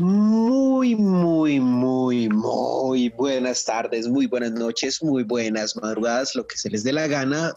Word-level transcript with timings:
Muy, 0.00 0.96
muy, 0.96 1.60
muy, 1.60 2.30
muy 2.30 3.10
buenas 3.10 3.66
tardes, 3.66 4.08
muy 4.08 4.24
buenas 4.24 4.52
noches, 4.52 5.02
muy 5.02 5.24
buenas 5.24 5.76
madrugadas, 5.76 6.34
lo 6.34 6.46
que 6.46 6.56
se 6.56 6.70
les 6.70 6.84
dé 6.84 6.94
la 6.94 7.06
gana 7.06 7.52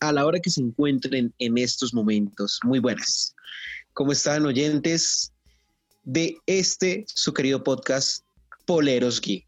a 0.00 0.12
la 0.12 0.26
hora 0.26 0.40
que 0.40 0.50
se 0.50 0.60
encuentren 0.60 1.32
en 1.38 1.56
estos 1.56 1.94
momentos. 1.94 2.60
Muy 2.64 2.80
buenas. 2.80 3.34
¿Cómo 3.94 4.12
están 4.12 4.44
oyentes 4.44 5.32
de 6.02 6.36
este, 6.44 7.06
su 7.08 7.32
querido 7.32 7.64
podcast, 7.64 8.26
Poleros 8.66 9.22
Geek? 9.22 9.46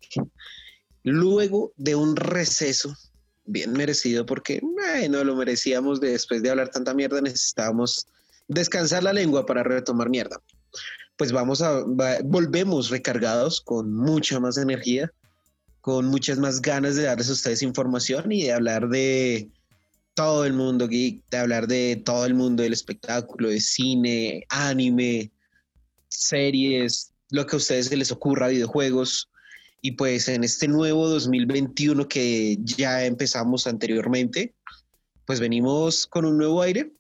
Luego 1.03 1.75
de 1.77 1.97
un 1.97 2.17
receso 2.17 2.97
bien 3.45 3.75
merecido, 3.75 4.25
porque 4.25 4.63
no 5.11 5.23
lo 5.23 5.37
merecíamos 5.37 6.01
después 6.01 6.43
de 6.43 6.49
hablar 6.49 6.71
tanta 6.71 6.95
mierda, 6.95 7.21
necesitábamos 7.21 8.07
descansar 8.49 9.03
la 9.03 9.13
lengua 9.13 9.45
para 9.45 9.63
retomar 9.63 10.09
mierda 10.09 10.41
pues 11.17 11.33
vamos 11.33 11.63
a, 11.63 11.83
volvemos 12.25 12.91
recargados 12.91 13.61
con 13.61 13.93
mucha 13.95 14.39
más 14.39 14.59
energía, 14.59 15.11
con 15.81 16.07
muchas 16.07 16.39
más 16.39 16.61
ganas 16.61 16.97
de 16.97 17.05
darles 17.05 17.31
a 17.31 17.33
ustedes 17.33 17.63
información 17.63 18.31
y 18.33 18.45
de 18.45 18.53
hablar 18.53 18.89
de 18.89 19.49
todo 20.15 20.45
el 20.45 20.53
mundo 20.53 20.89
geek, 20.89 21.23
de 21.31 21.37
hablar 21.37 21.67
de 21.67 22.03
todo 22.05 22.25
el 22.27 22.35
mundo 22.35 22.63
del 22.63 22.73
espectáculo, 22.73 23.49
de 23.49 23.61
cine, 23.61 24.45
anime, 24.49 25.31
series, 26.09 27.13
lo 27.31 27.47
que 27.47 27.57
a 27.57 27.59
ustedes 27.59 27.87
se 27.87 27.97
les 27.97 28.11
ocurra, 28.11 28.49
videojuegos. 28.49 29.31
Y 29.83 29.93
pues 29.93 30.29
en 30.29 30.43
este 30.43 30.69
nuevo 30.69 31.09
2021 31.09 32.09
que 32.09 32.57
ya 32.61 33.05
empezamos 33.05 33.67
anteriormente, 33.67 34.55
pues 35.27 35.39
venimos 35.39 36.07
con 36.07 36.25
un 36.25 36.39
nuevo 36.39 36.63
aire, 36.63 36.93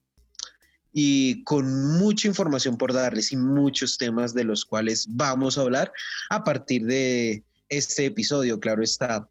y 0.98 1.44
con 1.44 1.98
mucha 1.98 2.26
información 2.26 2.78
por 2.78 2.94
darles 2.94 3.30
y 3.30 3.36
muchos 3.36 3.98
temas 3.98 4.32
de 4.32 4.44
los 4.44 4.64
cuales 4.64 5.04
vamos 5.10 5.58
a 5.58 5.60
hablar 5.60 5.92
a 6.30 6.42
partir 6.42 6.86
de 6.86 7.44
este 7.68 8.06
episodio, 8.06 8.58
claro 8.58 8.82
está. 8.82 9.28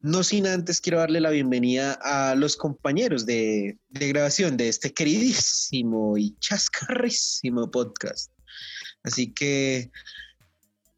No 0.00 0.24
sin 0.24 0.46
antes 0.46 0.80
quiero 0.80 1.00
darle 1.00 1.20
la 1.20 1.28
bienvenida 1.28 1.98
a 2.00 2.34
los 2.34 2.56
compañeros 2.56 3.26
de, 3.26 3.76
grabación 3.90 4.56
de 4.56 4.70
este 4.70 4.94
queridísimo 4.94 6.16
y 6.16 6.34
chascarrísimo 6.38 7.70
podcast. 7.70 8.32
Así 9.02 9.30
que, 9.30 9.90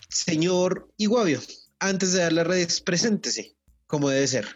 señor 0.08 0.88
Iguavio, 0.98 1.40
antes 1.80 2.12
de 2.12 2.20
dar 2.20 2.32
las 2.32 2.46
redes, 2.46 2.80
preséntese, 2.80 3.56
como 3.88 4.08
debe 4.10 4.28
ser. 4.28 4.46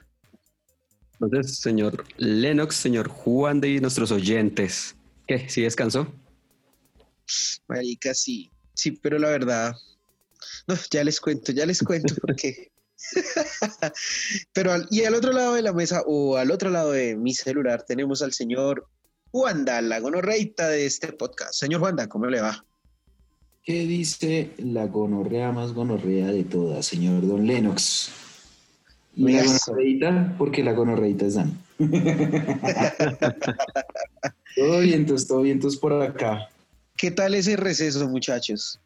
Entonces, 1.20 1.58
señor 1.58 2.04
Lennox, 2.18 2.76
señor 2.76 3.08
Juan 3.08 3.60
de 3.60 3.80
nuestros 3.80 4.12
oyentes. 4.12 4.94
¿Qué? 5.30 5.48
¿Sí 5.48 5.62
descansó? 5.62 6.12
Marica, 7.68 8.14
sí. 8.14 8.50
Sí, 8.74 8.90
pero 8.90 9.16
la 9.16 9.28
verdad. 9.28 9.76
No, 10.66 10.74
ya 10.90 11.04
les 11.04 11.20
cuento, 11.20 11.52
ya 11.52 11.66
les 11.66 11.80
cuento 11.84 12.16
porque. 12.20 12.72
pero 14.52 14.72
y 14.90 15.04
al 15.04 15.14
otro 15.14 15.32
lado 15.32 15.54
de 15.54 15.62
la 15.62 15.72
mesa 15.72 16.02
o 16.04 16.36
al 16.36 16.50
otro 16.50 16.68
lado 16.68 16.90
de 16.90 17.14
mi 17.14 17.32
celular 17.32 17.84
tenemos 17.84 18.22
al 18.22 18.32
señor 18.32 18.88
Wanda, 19.30 19.80
la 19.82 20.00
gonorreita 20.00 20.68
de 20.68 20.86
este 20.86 21.12
podcast. 21.12 21.54
Señor 21.54 21.80
Wanda, 21.80 22.08
¿cómo 22.08 22.26
le 22.26 22.40
va? 22.40 22.64
¿Qué 23.62 23.86
dice 23.86 24.50
la 24.58 24.88
gonorrea 24.88 25.52
más 25.52 25.72
gonorrea 25.74 26.26
de 26.26 26.42
todas, 26.42 26.86
señor 26.86 27.24
Don 27.24 27.46
Lennox? 27.46 28.10
Y 29.16 29.32
la 29.32 29.44
gonorreita, 29.44 30.34
porque 30.38 30.62
la 30.62 30.72
gonorreita 30.72 31.26
es 31.26 31.34
Dan. 31.34 31.58
Todo 34.56 34.80
vientos, 34.80 35.26
todo 35.26 35.42
vientos 35.42 35.76
por 35.76 35.92
acá. 36.02 36.48
¿Qué 36.96 37.10
tal 37.10 37.34
ese 37.34 37.56
receso, 37.56 38.08
muchachos? 38.08 38.80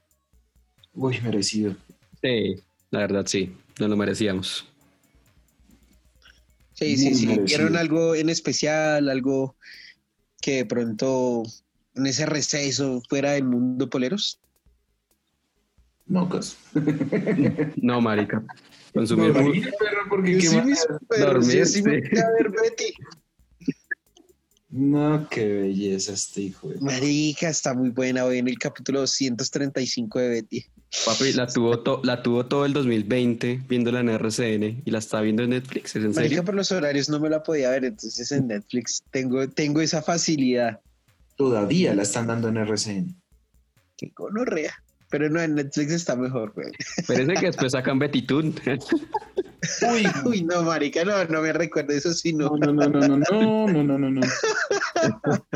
Uy, 0.95 1.21
merecido. 1.21 1.75
Sí, 2.23 2.57
la 2.91 3.01
verdad 3.01 3.27
sí, 3.27 3.53
no 3.81 3.89
lo 3.89 3.97
merecíamos. 3.97 4.67
Sí, 6.75 6.97
sí, 6.97 7.15
sí. 7.15 7.27
¿Vieron 7.27 7.77
algo 7.77 8.15
en 8.15 8.29
especial, 8.29 9.09
algo 9.09 9.57
que 10.41 10.57
de 10.57 10.67
pronto 10.67 11.43
en 11.95 12.07
ese 12.07 12.27
receso 12.27 13.03
fuera 13.09 13.33
del 13.33 13.45
mundo 13.45 13.89
poleros? 13.89 14.39
No, 16.07 16.29
caso. 16.29 16.57
no, 17.77 18.01
marica. 18.01 18.45
Consumir 18.95 19.29
no, 19.29 19.35
perro, 19.35 20.03
porque 20.09 20.39
qué 20.39 20.41
sí, 20.41 21.67
sí 21.67 21.83
me 21.83 21.97
a 21.97 22.31
ver 22.39 22.51
Betty. 22.51 22.95
No, 24.71 25.29
qué 25.29 25.47
belleza 25.47 26.13
este 26.13 26.43
hijo. 26.43 26.69
De... 26.69 26.81
Marica, 26.81 27.49
está 27.49 27.75
muy 27.75 27.91
buena 27.91 28.25
hoy 28.25 28.39
en 28.39 28.47
el 28.47 28.57
capítulo 28.57 29.01
235 29.01 30.19
de 30.21 30.29
Betty. 30.29 30.65
Papi, 31.05 31.33
la 31.33 31.49
tuvo, 31.49 32.03
la 32.05 32.23
tuvo 32.23 32.47
todo 32.47 32.65
el 32.65 32.73
2020 32.73 33.63
viéndola 33.69 33.99
en 33.99 34.11
RCN 34.11 34.83
y 34.85 34.91
la 34.93 34.99
está 34.99 35.21
viendo 35.21 35.43
en 35.43 35.51
Netflix, 35.51 35.97
¿es 35.97 36.05
en 36.05 36.13
Marica, 36.13 36.45
por 36.45 36.55
los 36.55 36.71
horarios 36.71 37.09
no 37.09 37.19
me 37.19 37.29
la 37.29 37.43
podía 37.43 37.71
ver, 37.71 37.85
entonces 37.85 38.31
en 38.31 38.47
Netflix 38.47 39.03
tengo, 39.11 39.49
tengo 39.49 39.81
esa 39.81 40.03
facilidad. 40.03 40.81
Todavía 41.37 41.95
la 41.95 42.05
están 42.05 42.29
dando 42.29 42.49
en 42.49 42.59
RCN. 42.59 43.21
Qué 43.97 44.13
conorrea. 44.13 44.73
Pero 45.15 45.31
no, 45.31 45.41
en 45.41 45.55
Netflix 45.55 45.93
está 45.93 46.17
mejor, 46.17 46.53
güey. 46.55 46.73
Parece 47.07 47.35
que 47.35 47.47
después 47.47 47.71
sacan 47.71 48.01
Betty 48.01 48.23
Toon. 48.23 48.53
Uy, 49.93 50.07
uy, 50.25 50.43
no, 50.43 50.65
marica, 50.65 51.05
no, 51.05 51.25
no 51.27 51.41
me 51.41 51.53
recuerdo 51.53 51.93
eso, 51.93 52.13
sí, 52.13 52.33
no. 52.33 52.51
No, 52.57 52.73
no, 52.73 52.89
no, 52.89 53.01
no, 53.01 53.19
no, 53.19 53.67
no, 53.69 53.85
no, 53.85 53.97
no, 53.97 54.11
no. 54.11 54.21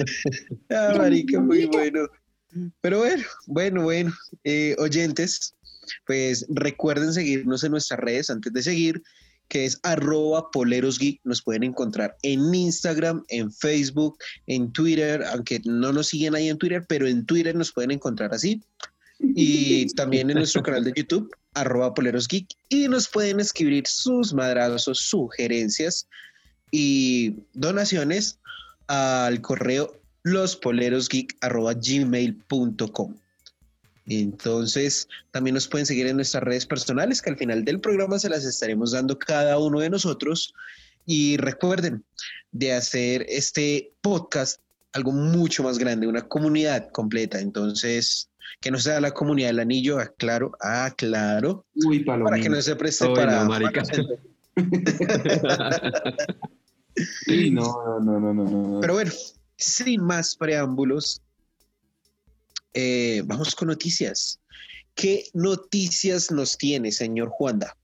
ah, 0.71 0.95
marica, 0.97 1.41
muy 1.41 1.65
bueno. 1.65 2.07
Pero 2.81 2.99
bueno, 2.99 3.25
bueno, 3.49 3.83
bueno, 3.83 4.15
eh, 4.45 4.77
oyentes, 4.79 5.57
pues 6.07 6.47
recuerden 6.51 7.13
seguirnos 7.13 7.65
en 7.65 7.73
nuestras 7.73 7.99
redes 7.99 8.31
antes 8.31 8.53
de 8.53 8.63
seguir, 8.63 9.03
que 9.49 9.65
es 9.65 9.81
arroba 9.83 10.53
polerosgeek. 10.53 11.21
Nos 11.25 11.43
pueden 11.43 11.65
encontrar 11.65 12.17
en 12.23 12.55
Instagram, 12.55 13.25
en 13.27 13.51
Facebook, 13.51 14.19
en 14.47 14.73
Twitter, 14.73 15.25
aunque 15.33 15.61
no 15.65 15.93
nos 15.93 16.07
siguen 16.07 16.37
ahí 16.37 16.49
en 16.49 16.59
Twitter, 16.59 16.87
pero 16.89 17.09
en 17.09 17.27
Twitter 17.27 17.57
nos 17.57 17.73
pueden 17.73 17.91
encontrar 17.91 18.33
así. 18.33 18.63
Y 19.21 19.87
también 19.95 20.31
en 20.31 20.37
nuestro 20.37 20.63
canal 20.63 20.85
de 20.85 20.93
YouTube, 20.97 21.35
arroba 21.55 21.95
polerosgeek 21.95 22.47
y 22.69 22.89
nos 22.89 23.09
pueden 23.09 23.41
escribir 23.41 23.87
sus 23.87 24.33
madrazos, 24.33 24.99
sugerencias 24.99 26.09
y 26.71 27.35
donaciones 27.55 28.39
al 28.87 29.41
correo 29.41 29.99
lospolerosgeek 30.23 31.37
arroba 31.41 31.75
gmail.com. 31.75 33.15
Entonces, 34.07 35.07
también 35.33 35.55
nos 35.55 35.69
pueden 35.69 35.87
seguir 35.87 36.07
en 36.07 36.17
nuestras 36.17 36.43
redes 36.43 36.65
personales, 36.65 37.21
que 37.21 37.31
al 37.31 37.37
final 37.37 37.65
del 37.65 37.81
programa 37.81 38.19
se 38.19 38.31
las 38.31 38.45
estaremos 38.45 38.93
dando 38.93 39.19
cada 39.19 39.59
uno 39.59 39.81
de 39.81 39.91
nosotros. 39.91 40.55
Y 41.05 41.37
recuerden 41.37 42.05
de 42.53 42.73
hacer 42.73 43.27
este 43.29 43.93
podcast 44.01 44.61
algo 44.93 45.13
mucho 45.13 45.63
más 45.63 45.79
grande, 45.79 46.07
una 46.07 46.27
comunidad 46.27 46.91
completa. 46.91 47.39
Entonces, 47.39 48.31
que 48.61 48.71
no 48.71 48.79
sea 48.79 49.01
la 49.01 49.13
comunidad 49.13 49.49
del 49.49 49.61
anillo, 49.61 49.99
aclaro, 49.99 50.53
aclaro, 50.61 51.65
Uy, 51.75 52.01
para 52.05 52.41
que 52.41 52.49
no 52.49 52.61
se 52.61 52.77
preste 52.77 53.09
para... 53.15 53.45
No, 53.45 53.49
marica. 53.49 53.83
sí, 57.27 57.51
no, 57.51 58.01
no, 58.01 58.21
no, 58.21 58.35
no, 58.35 58.45
no. 58.45 58.81
Pero 58.81 58.95
bueno, 58.95 59.13
sin 59.57 60.03
más 60.03 60.37
preámbulos, 60.37 61.23
eh, 62.75 63.23
vamos 63.27 63.55
con 63.55 63.69
noticias. 63.69 64.41
¿Qué 64.95 65.25
noticias 65.33 66.31
nos 66.31 66.59
tiene, 66.59 66.91
señor 66.91 67.29
Juanda? 67.29 67.77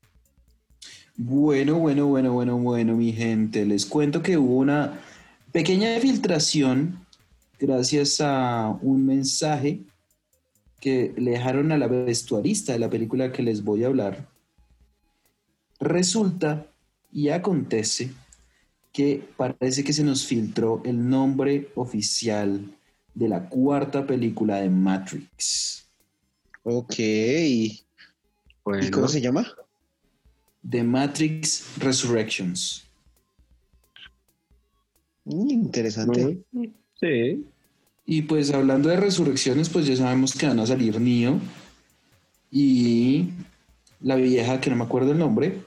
Bueno, 1.17 1.79
bueno, 1.79 2.09
bueno, 2.09 2.33
bueno, 2.33 2.59
bueno, 2.59 2.97
mi 2.97 3.13
gente. 3.13 3.65
Les 3.65 3.87
cuento 3.87 4.21
que 4.21 4.37
hubo 4.37 4.57
una 4.57 5.01
pequeña 5.53 6.01
filtración 6.01 7.07
gracias 7.59 8.21
a 8.21 8.77
un 8.83 9.07
mensaje 9.07 9.81
que 10.85 11.15
le 11.17 11.31
dejaron 11.31 11.73
a 11.73 11.79
la 11.79 11.87
vestuarista 11.87 12.75
de 12.75 12.79
la 12.79 12.91
película 12.91 13.33
que 13.33 13.43
les 13.43 13.65
voy 13.65 13.85
a 13.85 13.87
hablar, 13.87 14.29
resulta 15.81 16.67
y 17.11 17.31
acontece 17.31 18.11
que 18.93 19.27
parece 19.39 19.83
que 19.83 19.95
se 19.95 20.05
nos 20.05 20.27
filtró 20.27 20.83
el 20.85 21.09
nombre 21.09 21.71
oficial 21.75 22.71
de 23.15 23.29
la 23.31 23.49
cuarta 23.49 24.07
película 24.07 24.57
de 24.57 24.69
Matrix. 24.69 25.87
Ok. 26.65 26.99
¿Y 26.99 27.81
cómo 28.93 29.09
se 29.09 29.23
llama? 29.23 29.47
The 30.69 30.85
Matrix 30.85 31.79
Resurrections. 31.79 32.85
Mm, 35.25 35.49
interesante. 35.49 36.45
Sí. 37.01 37.47
Y 38.07 38.23
pues 38.23 38.53
hablando 38.53 38.89
de 38.89 38.97
resurrecciones, 38.97 39.69
pues 39.69 39.87
ya 39.87 39.97
sabemos 39.97 40.35
que 40.35 40.47
van 40.47 40.61
a 40.61 40.67
salir 40.67 41.01
Neo 41.01 41.41
y 42.51 43.31
la 44.01 44.17
vieja 44.17 44.61
que 44.61 44.71
no 44.71 44.77
me 44.77 44.85
acuerdo 44.85 45.13
el 45.13 45.19
nombre, 45.19 45.61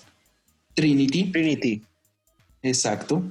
Trinity. 0.75 1.31
Trinity. 1.31 1.81
Exacto. 2.61 3.23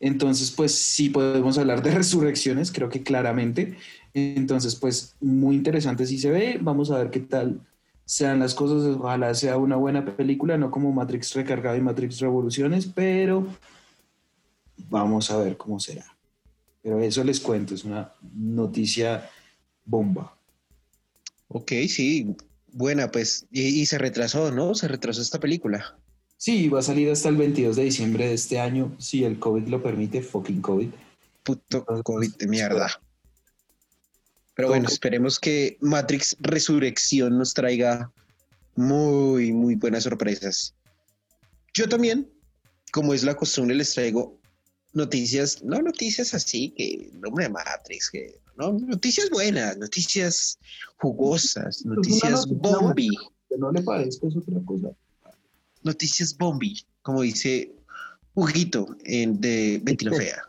Entonces, 0.00 0.50
pues 0.50 0.74
sí 0.74 1.10
podemos 1.10 1.56
hablar 1.58 1.82
de 1.82 1.90
resurrecciones, 1.94 2.72
creo 2.72 2.88
que 2.88 3.04
claramente. 3.04 3.76
Entonces, 4.14 4.74
pues 4.74 5.14
muy 5.20 5.54
interesante 5.54 6.06
si 6.06 6.18
se 6.18 6.30
ve. 6.30 6.58
Vamos 6.60 6.90
a 6.90 6.98
ver 6.98 7.10
qué 7.10 7.20
tal 7.20 7.60
sean 8.04 8.40
las 8.40 8.54
cosas, 8.54 8.96
ojalá 8.96 9.32
sea 9.34 9.56
una 9.56 9.76
buena 9.76 10.04
película, 10.04 10.58
no 10.58 10.70
como 10.70 10.92
Matrix 10.92 11.34
Recargado 11.34 11.76
y 11.76 11.80
Matrix 11.80 12.18
Revoluciones, 12.18 12.86
pero 12.86 13.46
vamos 14.90 15.30
a 15.30 15.38
ver 15.38 15.56
cómo 15.56 15.78
será. 15.78 16.04
Pero 16.82 17.00
eso 17.00 17.22
les 17.22 17.40
cuento, 17.40 17.74
es 17.74 17.84
una 17.84 18.12
noticia 18.34 19.30
bomba. 19.84 20.36
Ok, 21.48 21.72
sí, 21.88 22.34
buena, 22.72 23.10
pues, 23.10 23.46
y, 23.50 23.84
se 23.86 23.98
retrasó, 23.98 24.50
¿no? 24.50 24.74
Se 24.74 24.88
retrasó 24.88 25.20
esta 25.20 25.38
película. 25.38 25.96
Sí, 26.36 26.68
va 26.68 26.80
a 26.80 26.82
salir 26.82 27.10
hasta 27.10 27.28
el 27.28 27.36
22 27.36 27.76
de 27.76 27.84
diciembre 27.84 28.26
de 28.26 28.34
este 28.34 28.58
año, 28.58 28.96
si 28.98 29.24
el 29.24 29.38
COVID 29.38 29.68
lo 29.68 29.82
permite, 29.82 30.22
fucking 30.22 30.60
COVID. 30.60 30.88
Puto 31.44 31.84
COVID 31.84 32.34
de 32.36 32.48
mierda. 32.48 33.00
Pero 34.54 34.68
bueno, 34.68 34.88
esperemos 34.88 35.38
que 35.38 35.78
Matrix 35.80 36.36
Resurrección 36.40 37.38
nos 37.38 37.54
traiga 37.54 38.12
muy, 38.74 39.52
muy 39.52 39.76
buenas 39.76 40.04
sorpresas. 40.04 40.74
Yo 41.74 41.88
también, 41.88 42.30
como 42.92 43.14
es 43.14 43.22
la 43.22 43.34
costumbre, 43.34 43.76
les 43.76 43.94
traigo 43.94 44.38
noticias, 44.92 45.62
no 45.62 45.80
noticias 45.80 46.34
así, 46.34 46.70
que 46.76 47.10
nombre 47.14 47.44
de 47.44 47.50
Matrix, 47.50 48.10
que 48.10 48.38
no, 48.56 48.72
noticias 48.72 49.30
buenas, 49.30 49.78
noticias 49.78 50.58
jugosas, 50.96 51.84
noticias 51.84 52.46
bombi. 52.46 53.10
no 53.58 53.72
le 53.72 53.82
parezca 53.82 54.28
es 54.28 54.36
otra 54.36 54.60
cosa. 54.64 54.90
Noticias 55.82 56.36
bombi, 56.36 56.84
como 57.02 57.22
dice 57.22 57.74
Huguito 58.34 58.86
en 59.04 59.40
de 59.40 59.80
Betty 59.82 60.04
la 60.04 60.16
Fea. 60.16 60.42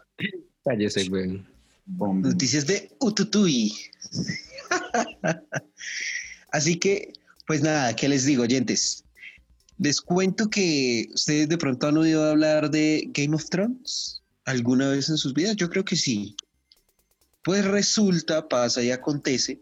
Cállese, 0.64 1.10
güey. 1.10 1.44
Noticias 1.86 2.66
de 2.66 2.92
Ututui. 3.00 3.74
Así 6.52 6.78
que, 6.78 7.14
pues 7.48 7.62
nada, 7.62 7.96
¿qué 7.96 8.08
les 8.08 8.26
digo, 8.26 8.44
oyentes? 8.44 9.04
Les 9.80 10.00
cuento 10.00 10.50
que 10.50 11.10
ustedes 11.14 11.50
de 11.50 11.58
pronto 11.58 11.88
han 11.88 11.98
oído 11.98 12.24
hablar 12.30 12.70
de 12.70 13.10
Game 13.12 13.36
of 13.36 13.50
Thrones 13.50 14.23
alguna 14.46 14.90
vez 14.90 15.10
en 15.10 15.18
sus 15.18 15.34
vidas. 15.34 15.56
Yo 15.56 15.70
creo 15.70 15.86
que 15.86 15.96
sí. 15.96 16.36
Pues 17.44 17.66
resulta, 17.66 18.48
pasa 18.48 18.82
y 18.82 18.92
acontece 18.92 19.60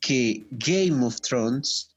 que 0.00 0.44
Game 0.50 1.04
of 1.04 1.20
Thrones 1.20 1.90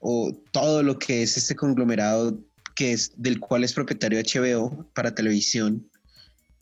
o 0.00 0.32
todo 0.52 0.82
lo 0.82 0.98
que 0.98 1.22
es 1.22 1.36
este 1.36 1.54
conglomerado 1.54 2.38
que 2.74 2.92
es 2.92 3.12
del 3.16 3.40
cual 3.40 3.64
es 3.64 3.72
propietario 3.72 4.20
HBO 4.20 4.86
para 4.94 5.14
televisión, 5.14 5.88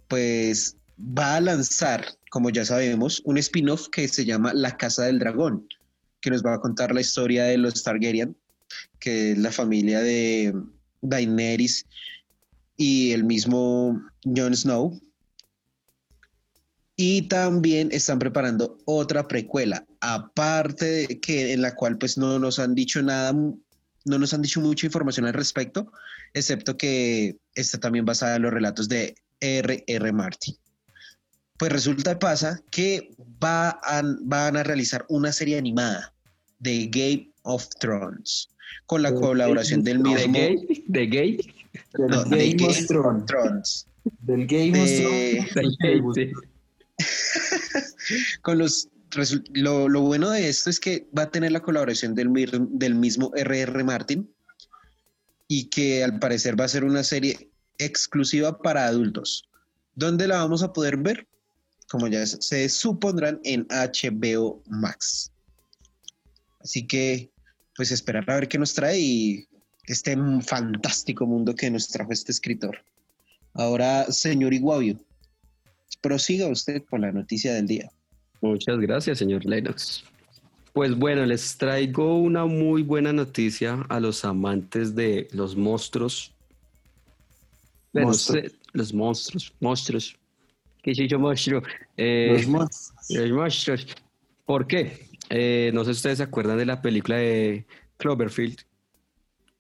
pues 0.09 0.77
va 0.99 1.37
a 1.37 1.41
lanzar, 1.41 2.05
como 2.31 2.51
ya 2.51 2.65
sabemos, 2.65 3.23
un 3.25 3.39
spin-off 3.39 3.89
que 3.89 4.07
se 4.09 4.25
llama 4.25 4.53
La 4.55 4.77
Casa 4.77 5.05
del 5.05 5.19
Dragón, 5.19 5.67
que 6.21 6.31
nos 6.31 6.45
va 6.45 6.55
a 6.55 6.61
contar 6.61 6.95
la 6.95 7.01
historia 7.01 7.45
de 7.45 7.59
los 7.59 7.83
Targaryen, 7.83 8.37
que 8.99 9.33
es 9.33 9.39
la 9.39 9.51
familia 9.51 10.01
de 10.01 10.55
Daenerys 11.01 11.87
y 12.83 13.13
el 13.13 13.23
mismo 13.23 14.03
Jon 14.25 14.57
Snow. 14.57 15.01
Y 16.97 17.23
también 17.23 17.91
están 17.93 18.19
preparando 18.19 18.77
otra 18.87 19.29
precuela, 19.29 19.87
aparte 20.01 20.85
de 20.85 21.21
que 21.21 21.53
en 21.53 21.63
la 21.63 21.77
cual 21.77 21.97
pues 21.97 22.19
no 22.19 22.41
nos 22.41 22.59
han 22.59 22.75
dicho 22.75 23.01
nada, 23.01 23.33
no 23.33 24.19
nos 24.19 24.35
han 24.35 24.43
dicho 24.43 24.61
mucha 24.61 24.87
información 24.87 25.27
al 25.27 25.33
respecto, 25.33 25.93
excepto 26.35 26.77
que 26.77 27.37
está 27.55 27.79
también 27.79 28.05
basada 28.05 28.37
en 28.37 28.43
los 28.43 28.53
relatos 28.53 28.89
de 28.89 29.15
R.R. 29.41 30.13
Martin. 30.13 30.57
Pues 31.59 31.73
resulta 31.73 32.13
y 32.13 32.17
pasa 32.17 32.61
que 32.73 33.15
va 33.43 33.81
van 34.23 34.57
a 34.57 34.65
realizar 34.65 35.07
una 35.09 35.33
serie 35.33 35.57
animada 35.57 36.13
de 36.59 36.89
Game 36.89 37.31
of 37.43 37.69
Thrones 37.79 38.49
con 38.87 39.03
la 39.03 39.15
colaboración 39.15 39.85
del 39.85 40.01
mismo. 40.01 40.33
¿De 40.89 41.07
Game? 41.07 41.62
Del 41.95 42.57
Game, 42.57 42.71
of 42.71 42.87
Thrones. 43.27 43.87
Del 44.21 44.47
Game 44.47 44.81
of 44.81 44.91
Thrones. 45.53 46.33
con 48.43 48.59
los 48.59 48.89
lo, 49.53 49.89
lo, 49.89 50.01
bueno 50.01 50.31
de 50.31 50.49
esto 50.49 50.71
es 50.71 50.81
que 50.81 51.07
va 51.17 51.23
a 51.25 51.31
tener 51.31 51.53
la 51.53 51.61
colaboración 51.61 52.15
del, 52.15 52.33
del 52.71 52.95
mismo 52.95 53.31
R.R. 53.35 53.85
Martin 53.85 54.31
y 55.49 55.69
que 55.69 56.03
al 56.03 56.19
parecer 56.19 56.59
va 56.59 56.65
a 56.65 56.69
ser 56.69 56.85
una 56.85 57.05
serie 57.05 57.51
exclusiva 57.79 58.59
para 58.59 58.87
adultos. 58.87 59.49
¿Dónde 59.95 60.27
la 60.27 60.39
vamos 60.39 60.63
a 60.63 60.73
poder 60.73 60.97
ver? 60.97 61.27
como 61.93 62.09
ya 62.09 62.25
se 62.25 62.71
supondrán 62.71 63.39
en 63.45 63.67
HBO 63.69 64.63
Max. 64.67 65.31
Así 66.61 66.87
que, 66.87 67.31
pues 67.77 67.91
esperar 67.91 68.25
a 68.31 68.37
ver 68.37 68.49
qué 68.49 68.59
nos 68.59 68.73
trae 68.73 68.99
y 68.99 69.47
este 69.87 70.17
fantástico 70.43 71.27
mundo 71.27 71.55
que 71.55 71.71
nos 71.71 71.89
trajo 71.89 72.13
este 72.13 72.33
escritor. 72.33 72.79
Ahora, 73.55 74.05
señor 74.11 74.55
Iguavio, 74.55 74.97
prosiga 76.01 76.49
usted 76.49 76.83
con 76.85 77.03
la 77.03 77.13
noticia 77.13 77.55
del 77.55 77.67
día. 77.67 77.91
Muchas 78.41 78.79
gracias, 78.79 79.19
señor 79.19 79.45
Lennox. 79.45 80.05
Pues 80.73 80.97
bueno, 80.97 81.27
les 81.27 81.57
traigo 81.59 82.19
una 82.19 82.47
muy 82.47 82.83
buena 82.83 83.13
noticia 83.13 83.85
a 83.89 84.01
los 84.01 84.25
amantes 84.25 84.95
de 84.95 85.29
los 85.33 85.55
monstruos. 85.55 86.33
los 87.93 88.95
monstruos, 88.95 89.53
monstruos 89.61 90.17
soy 90.85 91.09
yo 91.09 91.19
monstruo. 91.19 91.63
Eh, 91.97 92.31
los 92.33 92.47
monstruos. 92.47 93.11
Los 93.11 93.31
monstruos. 93.31 93.87
¿Por 94.45 94.67
qué? 94.67 95.09
Eh, 95.31 95.71
no 95.73 95.85
sé 95.85 95.95
si 95.95 95.99
ustedes 95.99 96.19
se 96.19 96.25
acuerdan 96.25 96.59
de 96.59 96.67
la 96.67 96.83
película 96.83 97.17
de 97.17 97.65
Cloverfield, 97.99 98.59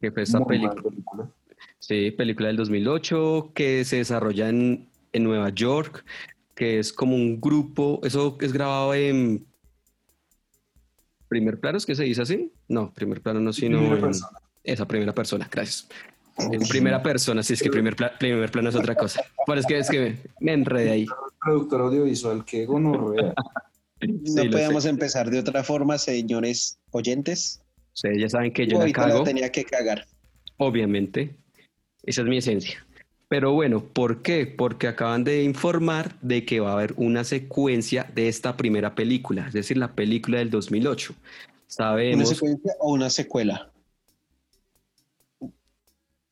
que 0.03 0.11
fue 0.11 0.25
esta 0.25 0.45
película. 0.45 1.31
Sí, 1.79 2.11
película 2.11 2.49
del 2.49 2.57
2008 2.57 3.53
que 3.55 3.85
se 3.85 3.97
desarrolla 3.97 4.49
en, 4.49 4.89
en 5.13 5.25
Nueva 5.25 5.49
York, 5.51 6.05
que 6.57 6.81
es 6.81 6.93
como 6.93 7.15
un 7.15 7.41
grupo, 7.41 8.01
eso 8.03 8.37
es 8.41 8.53
grabado 8.53 8.95
en 8.95 9.47
primer 11.29 11.61
plano, 11.61 11.79
¿es 11.79 11.87
que 11.87 11.95
se 11.95 12.03
dice 12.03 12.23
así? 12.23 12.53
No, 12.69 12.93
primer 12.93 13.23
plano 13.23 13.41
no, 13.41 13.53
sino 13.53 13.97
en 13.97 14.11
esa 14.65 14.87
primera 14.87 15.15
persona, 15.15 15.49
gracias. 15.51 15.89
En 16.37 16.61
primera 16.63 17.01
persona, 17.01 17.43
si 17.43 17.53
es 17.53 17.63
que 17.63 17.71
primer, 17.71 17.95
primer 18.19 18.51
plano 18.51 18.71
es 18.71 18.75
otra 18.75 18.97
cosa. 18.97 19.23
Pero 19.47 19.61
es 19.61 19.67
que, 19.67 19.79
es 19.79 19.89
que 19.89 20.19
me, 20.41 20.53
enredé 20.53 20.91
ahí. 20.91 21.07
Productor 21.41 21.83
audiovisual, 21.83 22.45
qué 22.45 22.67
gonorrea. 22.67 23.35
no 24.01 24.51
podemos 24.51 24.85
empezar 24.85 25.31
de 25.31 25.39
otra 25.39 25.63
forma, 25.63 25.97
señores 25.97 26.79
oyentes. 26.91 27.62
Sí, 27.93 28.09
ya 28.19 28.29
saben 28.29 28.53
que 28.53 28.67
yo 28.67 28.79
la 28.79 28.91
cago. 28.93 29.23
tenía 29.23 29.51
que 29.51 29.65
cagar. 29.65 30.07
Obviamente. 30.57 31.35
Esa 32.05 32.23
es 32.23 32.29
mi 32.29 32.39
esencia. 32.39 32.85
Pero 33.29 33.53
bueno, 33.53 33.83
¿por 33.83 34.21
qué? 34.21 34.47
Porque 34.47 34.89
acaban 34.89 35.25
de 35.25 35.43
informar 35.43 36.15
de 36.21 36.45
que 36.45 36.61
va 36.61 36.71
a 36.71 36.75
haber 36.75 36.93
una 36.97 37.25
secuencia 37.25 38.11
de 38.15 38.29
esta 38.29 38.57
primera 38.59 38.95
película, 38.95 39.47
es 39.47 39.55
decir, 39.55 39.79
la 39.79 39.95
película 39.95 40.39
del 40.39 40.51
2008. 40.51 41.15
Sabemos... 41.67 42.27
¿Una 42.29 42.35
secuencia 42.35 42.73
o 42.81 42.93
una 42.93 43.09
secuela? 43.09 43.72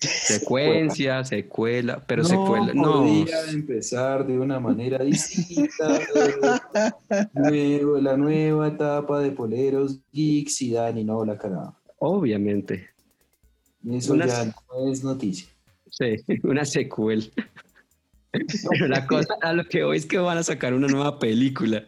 Secuencia, 0.01 1.25
secuela, 1.25 2.03
pero 2.07 2.25
secuela, 2.25 2.73
no. 2.73 3.03
Podría 3.03 3.51
empezar 3.51 4.27
de 4.27 4.39
una 4.39 4.59
manera 4.59 4.99
distinta. 5.05 6.01
la 8.01 8.17
nueva 8.17 8.69
etapa 8.69 9.21
de 9.21 9.31
poleros, 9.33 10.01
geeks 10.13 10.63
y 10.63 10.73
Dani, 10.73 11.05
no 11.05 11.25
la 11.25 11.37
cagada. 11.37 11.75
Obviamente. 11.99 12.89
Eso 13.89 14.17
ya 14.17 14.45
no 14.45 14.91
es 14.91 15.05
noticia. 15.05 15.49
Sí, 15.91 16.17
una 16.45 16.65
secuela. 16.65 17.25
Pero 18.33 18.89
la 18.89 19.07
cosa 19.07 19.35
a 19.43 19.53
lo 19.53 19.65
que 19.65 19.85
hoy 19.85 19.99
es 19.99 20.07
que 20.07 20.19
van 20.19 20.39
a 20.39 20.43
sacar 20.43 20.73
una 20.73 20.87
nueva 20.87 21.19
película, 21.19 21.85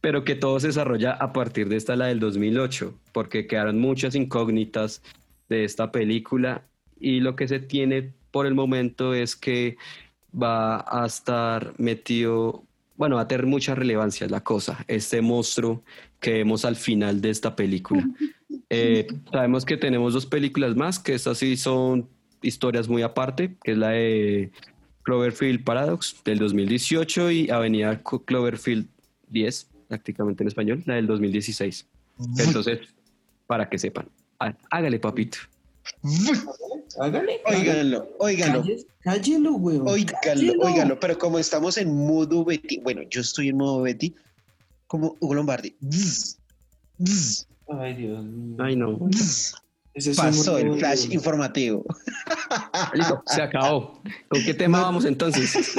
pero 0.00 0.24
que 0.24 0.34
todo 0.34 0.58
se 0.58 0.68
desarrolla 0.68 1.12
a 1.12 1.32
partir 1.32 1.68
de 1.68 1.76
esta, 1.76 1.94
la 1.94 2.06
del 2.06 2.20
2008, 2.20 2.98
porque 3.12 3.46
quedaron 3.46 3.78
muchas 3.78 4.14
incógnitas 4.14 5.02
de 5.48 5.64
esta 5.64 5.92
película 5.92 6.64
y 6.98 7.20
lo 7.20 7.36
que 7.36 7.48
se 7.48 7.60
tiene 7.60 8.12
por 8.30 8.46
el 8.46 8.54
momento 8.54 9.14
es 9.14 9.36
que 9.36 9.76
va 10.34 10.84
a 10.88 11.06
estar 11.06 11.74
metido, 11.78 12.64
bueno, 12.96 13.16
va 13.16 13.22
a 13.22 13.28
tener 13.28 13.46
mucha 13.46 13.74
relevancia 13.74 14.26
la 14.28 14.42
cosa, 14.42 14.84
este 14.88 15.22
monstruo 15.22 15.82
que 16.20 16.32
vemos 16.32 16.64
al 16.64 16.76
final 16.76 17.20
de 17.20 17.30
esta 17.30 17.54
película. 17.56 18.06
Eh, 18.70 19.06
sabemos 19.30 19.64
que 19.64 19.76
tenemos 19.76 20.14
dos 20.14 20.26
películas 20.26 20.74
más, 20.74 20.98
que 20.98 21.14
estas 21.14 21.38
sí 21.38 21.56
son 21.56 22.08
historias 22.40 22.88
muy 22.88 23.02
aparte, 23.02 23.56
que 23.62 23.72
es 23.72 23.78
la 23.78 23.90
de 23.90 24.50
Cloverfield 25.02 25.62
Paradox 25.64 26.16
del 26.24 26.38
2018 26.38 27.30
y 27.30 27.50
Avenida 27.50 28.00
Cloverfield 28.02 28.88
10, 29.28 29.70
prácticamente 29.88 30.42
en 30.42 30.48
español, 30.48 30.82
la 30.86 30.94
del 30.94 31.06
2016. 31.06 31.86
Entonces, 32.38 32.80
para 33.46 33.68
que 33.68 33.78
sepan, 33.78 34.08
hágale 34.70 34.98
papito. 34.98 35.38
Hágale. 36.98 37.40
Óiganlo, 37.46 38.08
óiganlo. 38.18 38.64
Cállelo, 39.00 39.52
güey. 39.54 39.78
Óiganlo, 39.78 40.98
pero 41.00 41.18
como 41.18 41.38
estamos 41.38 41.76
en 41.78 41.94
modo 41.94 42.44
Betty, 42.44 42.80
bueno, 42.80 43.02
yo 43.10 43.20
estoy 43.20 43.48
en 43.48 43.56
modo 43.56 43.82
Betty, 43.82 44.14
como 44.86 45.16
Hugo 45.20 45.34
Lombardi. 45.34 45.74
Ay, 47.68 47.94
Dios 47.94 48.24
mío. 48.24 48.56
Ay, 48.58 48.76
no. 48.76 48.98
Ese 49.94 50.10
es 50.10 50.16
Pasó 50.16 50.58
el 50.58 50.76
flash 50.76 51.08
informativo. 51.12 51.84
Listo, 52.94 53.22
se 53.26 53.42
acabó. 53.42 54.02
¿Con 54.28 54.42
qué 54.44 54.52
tema 54.52 54.80
vamos 54.80 55.04
entonces? 55.04 55.76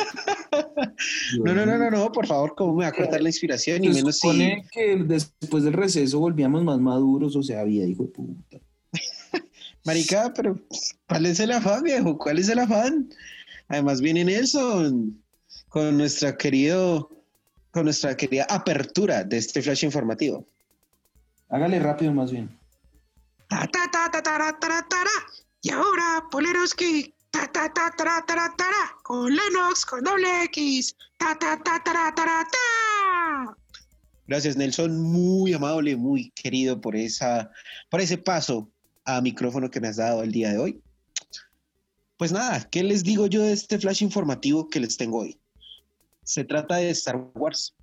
No, 1.43 1.53
no, 1.53 1.65
no, 1.65 1.77
no, 1.77 1.91
no, 1.91 2.12
por 2.12 2.25
favor, 2.25 2.55
¿cómo 2.55 2.75
me 2.75 2.85
va 2.85 2.89
a 2.89 2.93
cortar 2.93 3.21
la 3.21 3.29
inspiración? 3.29 3.83
Y 3.83 3.89
menos 3.89 4.19
si... 4.19 4.63
que 4.71 4.95
después 5.05 5.63
del 5.63 5.74
receso 5.74 6.19
volvíamos 6.19 6.63
más 6.63 6.79
maduros, 6.79 7.35
o 7.35 7.43
sea, 7.43 7.62
había, 7.62 7.85
hijo 7.85 8.03
de 8.03 8.09
puta. 8.09 8.57
Marica, 9.85 10.33
pero 10.35 10.59
¿cuál 11.07 11.27
es 11.27 11.39
el 11.39 11.51
afán, 11.51 11.83
viejo? 11.83 12.17
¿Cuál 12.17 12.39
es 12.39 12.49
el 12.49 12.57
afán? 12.57 13.07
Además 13.67 14.01
viene 14.01 14.25
Nelson 14.25 15.21
con 15.69 15.97
nuestra 15.97 16.35
querido, 16.35 17.11
con 17.69 17.83
nuestra 17.85 18.17
querida 18.17 18.47
apertura 18.49 19.23
de 19.23 19.37
este 19.37 19.61
flash 19.61 19.85
informativo. 19.85 20.43
Hágale 21.49 21.79
rápido 21.79 22.11
más 22.13 22.31
bien. 22.31 22.49
Ta, 23.47 23.67
ta, 23.67 23.91
ta, 23.91 24.09
ta, 24.11 24.23
tara, 24.23 24.59
tara, 24.59 24.87
tara. 24.89 25.11
Y 25.61 25.69
ahora, 25.69 26.23
Poleroski. 26.31 27.13
Ta, 27.29 27.51
ta, 27.51 27.71
ta, 27.71 27.93
tara, 27.95 28.23
tara, 28.25 28.51
tara. 28.57 28.97
Con 29.03 29.35
Lennox, 29.35 29.85
con 29.85 30.03
doble 30.03 30.45
X. 30.45 30.95
Ta, 31.19 31.37
ta, 31.37 31.61
ta, 31.63 31.79
tara, 31.83 32.11
tara, 32.15 32.47
ta. 32.51 33.57
Gracias, 34.25 34.57
Nelson. 34.57 34.99
Muy 34.99 35.53
amable, 35.53 35.95
muy 35.95 36.31
querido 36.31 36.81
por, 36.81 36.95
esa, 36.95 37.51
por 37.91 38.01
ese 38.01 38.17
paso 38.17 38.71
a 39.05 39.21
micrófono 39.21 39.69
que 39.69 39.79
me 39.79 39.88
has 39.88 39.97
dado 39.97 40.24
el 40.24 40.31
día 40.31 40.51
de 40.51 40.57
hoy. 40.57 40.81
Pues 42.17 42.31
nada, 42.31 42.67
¿qué 42.69 42.83
les 42.83 43.03
digo 43.03 43.27
yo 43.27 43.43
de 43.43 43.53
este 43.53 43.77
flash 43.79 44.01
informativo 44.01 44.69
que 44.69 44.79
les 44.79 44.97
tengo 44.97 45.19
hoy? 45.19 45.39
Se 46.24 46.43
trata 46.43 46.77
de 46.77 46.89
Star 46.89 47.17
Wars. 47.35 47.75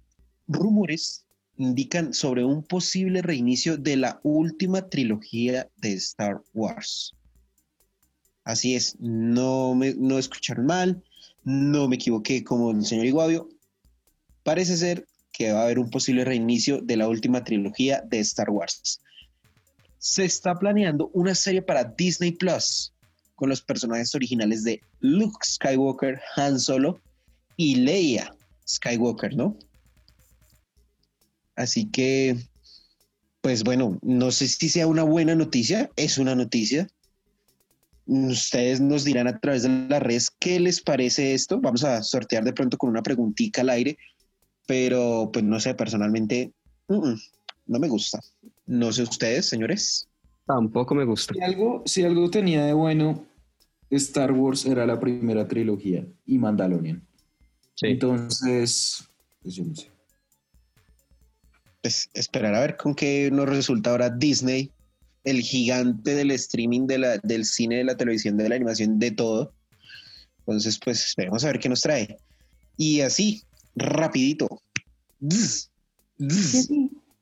Rumores 0.49 1.27
indican 1.57 2.13
sobre 2.13 2.45
un 2.45 2.63
posible 2.63 3.23
reinicio 3.23 3.77
de 3.77 3.97
la 3.97 4.21
última 4.23 4.89
trilogía 4.89 5.69
de 5.77 5.93
Star 5.95 6.43
Wars. 6.55 7.15
Así 8.45 8.75
es, 8.75 8.97
no 8.99 9.75
me 9.75 9.95
no 9.95 10.19
escucharon 10.19 10.67
mal, 10.67 11.05
no 11.45 11.89
me 11.89 11.97
equivoqué 11.97 12.43
como 12.43 12.73
el 12.73 12.85
señor 12.85 13.07
Iguavio. 13.07 13.49
Parece 14.43 14.77
ser 14.77 15.07
que 15.31 15.53
va 15.53 15.61
a 15.61 15.65
haber 15.65 15.79
un 15.79 15.91
posible 15.91 16.25
reinicio 16.25 16.81
de 16.81 16.97
la 16.97 17.09
última 17.09 17.45
trilogía 17.45 18.03
de 18.09 18.19
Star 18.21 18.51
Wars. 18.51 19.01
Se 20.03 20.25
está 20.25 20.59
planeando 20.59 21.13
una 21.15 21.33
serie 21.33 21.63
para 21.63 21.85
Disney 21.85 22.33
Plus 22.33 22.93
con 23.37 23.49
los 23.49 23.63
personajes 23.63 24.13
originales 24.17 24.65
de 24.65 24.83
Luke 24.99 25.39
Skywalker, 25.45 26.21
Han 26.35 26.59
Solo 26.59 27.01
y 27.57 27.77
Leia 27.77 28.35
Skywalker, 28.67 29.37
¿no? 29.37 29.57
Así 31.55 31.89
que, 31.89 32.37
pues 33.43 33.63
bueno, 33.63 33.97
no 34.03 34.33
sé 34.33 34.49
si 34.49 34.69
sea 34.69 34.89
una 34.89 35.05
buena 35.05 35.37
noticia, 35.37 35.89
es 35.95 36.19
una 36.19 36.35
noticia. 36.35 36.89
Ustedes 38.07 38.81
nos 38.81 39.05
dirán 39.05 39.29
a 39.29 39.39
través 39.39 39.63
de 39.63 39.69
las 39.69 40.03
redes 40.03 40.31
qué 40.41 40.59
les 40.59 40.81
parece 40.81 41.33
esto. 41.33 41.61
Vamos 41.61 41.85
a 41.85 42.03
sortear 42.03 42.43
de 42.43 42.53
pronto 42.53 42.77
con 42.77 42.91
una 42.91 43.05
preguntita 43.05 43.61
al 43.61 43.71
aire, 43.71 43.97
pero 44.67 45.31
pues 45.33 45.45
no 45.45 45.61
sé, 45.61 45.77
personalmente 45.77 46.51
mm, 46.89 47.09
mm, 47.09 47.21
no 47.67 47.79
me 47.79 47.87
gusta. 47.89 48.19
No 48.73 48.91
sé 48.91 49.03
ustedes, 49.03 49.45
señores. 49.45 50.09
Tampoco 50.47 50.95
me 50.95 51.05
gusta. 51.05 51.35
Si 51.35 51.43
algo, 51.43 51.83
si 51.85 52.05
algo 52.05 52.31
tenía 52.31 52.65
de 52.65 52.73
bueno, 52.73 53.23
Star 53.91 54.33
Wars 54.33 54.65
era 54.65 54.87
la 54.87 54.99
primera 54.99 55.47
trilogía 55.47 56.07
y 56.25 56.39
Mandalorian. 56.39 57.07
Sí. 57.75 57.89
Entonces, 57.89 59.05
pues 59.43 59.55
yo 59.57 59.65
no 59.65 59.75
sé. 59.75 59.91
Pues 61.83 62.09
esperar 62.15 62.55
a 62.55 62.61
ver 62.61 62.79
con 62.79 62.95
qué 62.95 63.29
nos 63.31 63.47
resulta 63.47 63.91
ahora 63.91 64.09
Disney, 64.09 64.71
el 65.25 65.43
gigante 65.43 66.15
del 66.15 66.31
streaming, 66.31 66.87
de 66.87 66.97
la, 66.97 67.19
del 67.19 67.45
cine, 67.45 67.77
de 67.77 67.85
la 67.85 67.99
televisión, 67.99 68.39
de 68.39 68.49
la 68.49 68.55
animación, 68.55 68.99
de 68.99 69.11
todo. 69.11 69.53
Entonces, 70.47 70.81
pues 70.83 71.09
esperemos 71.09 71.45
a 71.45 71.49
ver 71.49 71.59
qué 71.59 71.69
nos 71.69 71.83
trae. 71.83 72.17
Y 72.79 73.03
así, 73.03 73.43
rapidito. 73.77 74.63
Zzz, 75.21 75.71
zzz, 76.19 76.71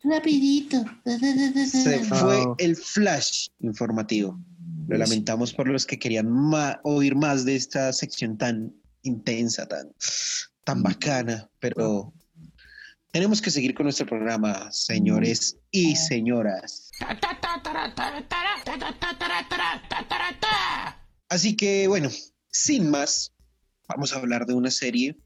Rapidito. 0.03 0.85
se 1.05 2.01
fue 2.05 2.43
Ah. 2.43 2.55
el 2.59 2.77
flash 2.77 3.49
informativo. 3.61 4.39
Lo 4.89 4.97
lamentamos 4.99 5.53
por 5.53 5.69
los 5.69 5.87
que 5.87 5.99
querían 5.99 6.29
ma- 6.31 6.81
oír 6.85 7.15
más 7.15 7.45
de 7.45 7.55
esta 7.57 7.93
sección 7.93 8.37
tan 8.39 8.75
intensa, 9.03 9.67
tan, 9.67 9.93
tan 10.65 10.83
bacana, 10.83 11.49
pero 11.61 12.13
tenemos 13.13 13.41
que 13.41 13.51
seguir 13.51 13.75
con 13.75 13.85
nuestro 13.85 14.07
programa, 14.07 14.71
señores 14.73 15.57
y 15.71 15.95
señoras. 15.97 16.91
Así 21.29 21.57
que 21.57 21.87
bueno, 21.87 22.11
sin 22.51 22.91
más, 22.91 23.33
vamos 23.89 24.13
a 24.13 24.17
hablar 24.17 24.47
de 24.47 24.55
una 24.55 24.71
serie. 24.71 25.17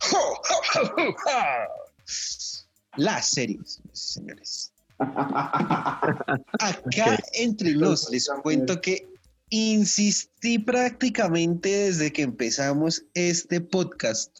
La 2.96 3.22
serie, 3.22 3.58
señores. 3.92 4.72
Acá 4.98 7.18
entre 7.34 7.74
nos 7.74 8.10
les 8.10 8.28
cuento 8.42 8.80
que 8.80 9.08
insistí 9.50 10.58
prácticamente 10.58 11.68
desde 11.68 12.12
que 12.12 12.22
empezamos 12.22 13.04
este 13.14 13.60
podcast 13.60 14.38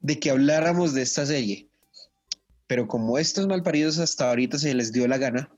de 0.00 0.18
que 0.18 0.30
habláramos 0.30 0.94
de 0.94 1.02
esta 1.02 1.26
serie. 1.26 1.66
Pero 2.66 2.86
como 2.86 3.18
estos 3.18 3.46
malparidos 3.46 3.98
hasta 3.98 4.28
ahorita 4.28 4.58
se 4.58 4.74
les 4.74 4.92
dio 4.92 5.08
la 5.08 5.18
gana, 5.18 5.50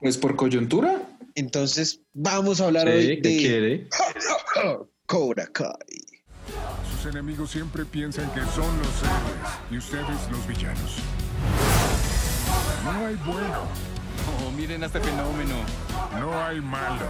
Pues 0.00 0.18
por 0.18 0.36
coyuntura. 0.36 1.00
entonces 1.34 2.00
vamos 2.12 2.60
a 2.60 2.66
hablar 2.66 2.88
Sí, 2.88 2.92
hoy 2.94 3.20
¿qué 3.22 3.28
de 3.28 3.36
quiere? 3.38 3.88
Cobra 5.06 5.46
Kai. 5.46 5.72
Sus 6.96 7.12
enemigos 7.12 7.50
siempre 7.52 7.84
piensan 7.84 8.28
que 8.32 8.40
son 8.40 8.76
los 8.78 9.02
héroes 9.02 9.70
y 9.70 9.78
ustedes 9.78 10.30
los 10.30 10.46
villanos. 10.46 10.96
No 12.84 13.06
hay 13.06 13.14
bueno, 13.26 13.68
Oh, 14.46 14.50
miren 14.52 14.82
a 14.82 14.86
este 14.86 15.00
fenómeno. 15.00 15.56
no 16.18 16.42
hay 16.42 16.60
malo, 16.60 17.06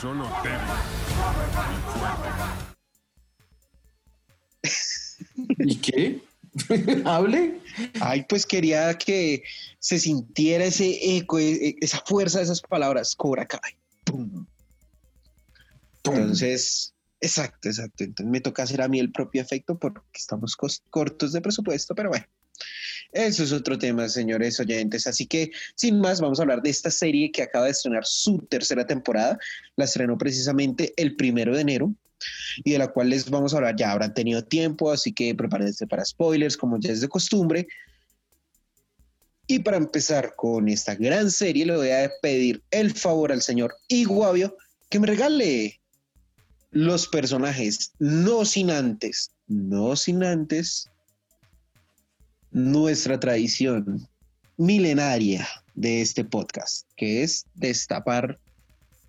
solo 0.00 0.28
débil 0.42 0.60
y 1.74 1.80
fuerte. 1.98 2.28
¿Y 5.64 5.76
qué? 5.76 6.22
¿Hable? 7.04 7.60
Ay, 8.00 8.24
pues 8.28 8.46
quería 8.46 8.96
que 8.96 9.42
se 9.78 9.98
sintiera 9.98 10.64
ese 10.64 11.16
eco, 11.16 11.38
e- 11.38 11.68
e- 11.68 11.76
esa 11.80 12.02
fuerza 12.06 12.38
de 12.38 12.44
esas 12.44 12.60
palabras, 12.60 13.14
Cobra 13.16 13.46
Kai. 13.46 13.76
Pum. 14.04 14.46
Entonces, 16.04 16.94
exacto, 17.20 17.68
exacto. 17.68 18.04
Entonces 18.04 18.30
me 18.30 18.40
toca 18.40 18.62
hacer 18.62 18.80
a 18.82 18.88
mí 18.88 18.98
el 18.98 19.12
propio 19.12 19.42
efecto 19.42 19.78
porque 19.78 20.00
estamos 20.14 20.56
cortos 20.90 21.32
de 21.32 21.40
presupuesto, 21.40 21.94
pero 21.94 22.08
bueno. 22.10 22.26
Eso 23.12 23.42
es 23.42 23.52
otro 23.52 23.78
tema, 23.78 24.08
señores 24.08 24.60
oyentes. 24.60 25.06
Así 25.06 25.26
que, 25.26 25.50
sin 25.74 26.00
más, 26.00 26.20
vamos 26.20 26.38
a 26.38 26.42
hablar 26.42 26.62
de 26.62 26.70
esta 26.70 26.90
serie 26.90 27.32
que 27.32 27.42
acaba 27.42 27.64
de 27.64 27.70
estrenar 27.70 28.04
su 28.04 28.38
tercera 28.50 28.86
temporada. 28.86 29.38
La 29.76 29.86
estrenó 29.86 30.18
precisamente 30.18 30.92
el 30.96 31.16
primero 31.16 31.54
de 31.54 31.62
enero 31.62 31.94
y 32.64 32.72
de 32.72 32.78
la 32.78 32.88
cual 32.88 33.10
les 33.10 33.30
vamos 33.30 33.54
a 33.54 33.58
hablar. 33.58 33.76
Ya 33.76 33.92
habrán 33.92 34.12
tenido 34.12 34.44
tiempo, 34.44 34.92
así 34.92 35.12
que 35.12 35.34
prepárense 35.34 35.86
para 35.86 36.04
spoilers, 36.04 36.56
como 36.56 36.78
ya 36.78 36.92
es 36.92 37.00
de 37.00 37.08
costumbre. 37.08 37.66
Y 39.46 39.60
para 39.60 39.78
empezar 39.78 40.34
con 40.36 40.68
esta 40.68 40.94
gran 40.94 41.30
serie, 41.30 41.64
le 41.64 41.76
voy 41.76 41.90
a 41.90 42.10
pedir 42.20 42.62
el 42.70 42.92
favor 42.92 43.32
al 43.32 43.40
señor 43.40 43.74
Iguavio 43.88 44.54
que 44.90 45.00
me 45.00 45.06
regale 45.06 45.80
los 46.70 47.08
personajes, 47.08 47.92
no 47.98 48.44
sin 48.44 48.70
antes, 48.70 49.30
no 49.46 49.96
sin 49.96 50.22
antes 50.22 50.87
nuestra 52.58 53.20
tradición 53.20 54.06
milenaria 54.56 55.46
de 55.74 56.00
este 56.02 56.24
podcast, 56.24 56.86
que 56.96 57.22
es 57.22 57.46
destapar 57.54 58.38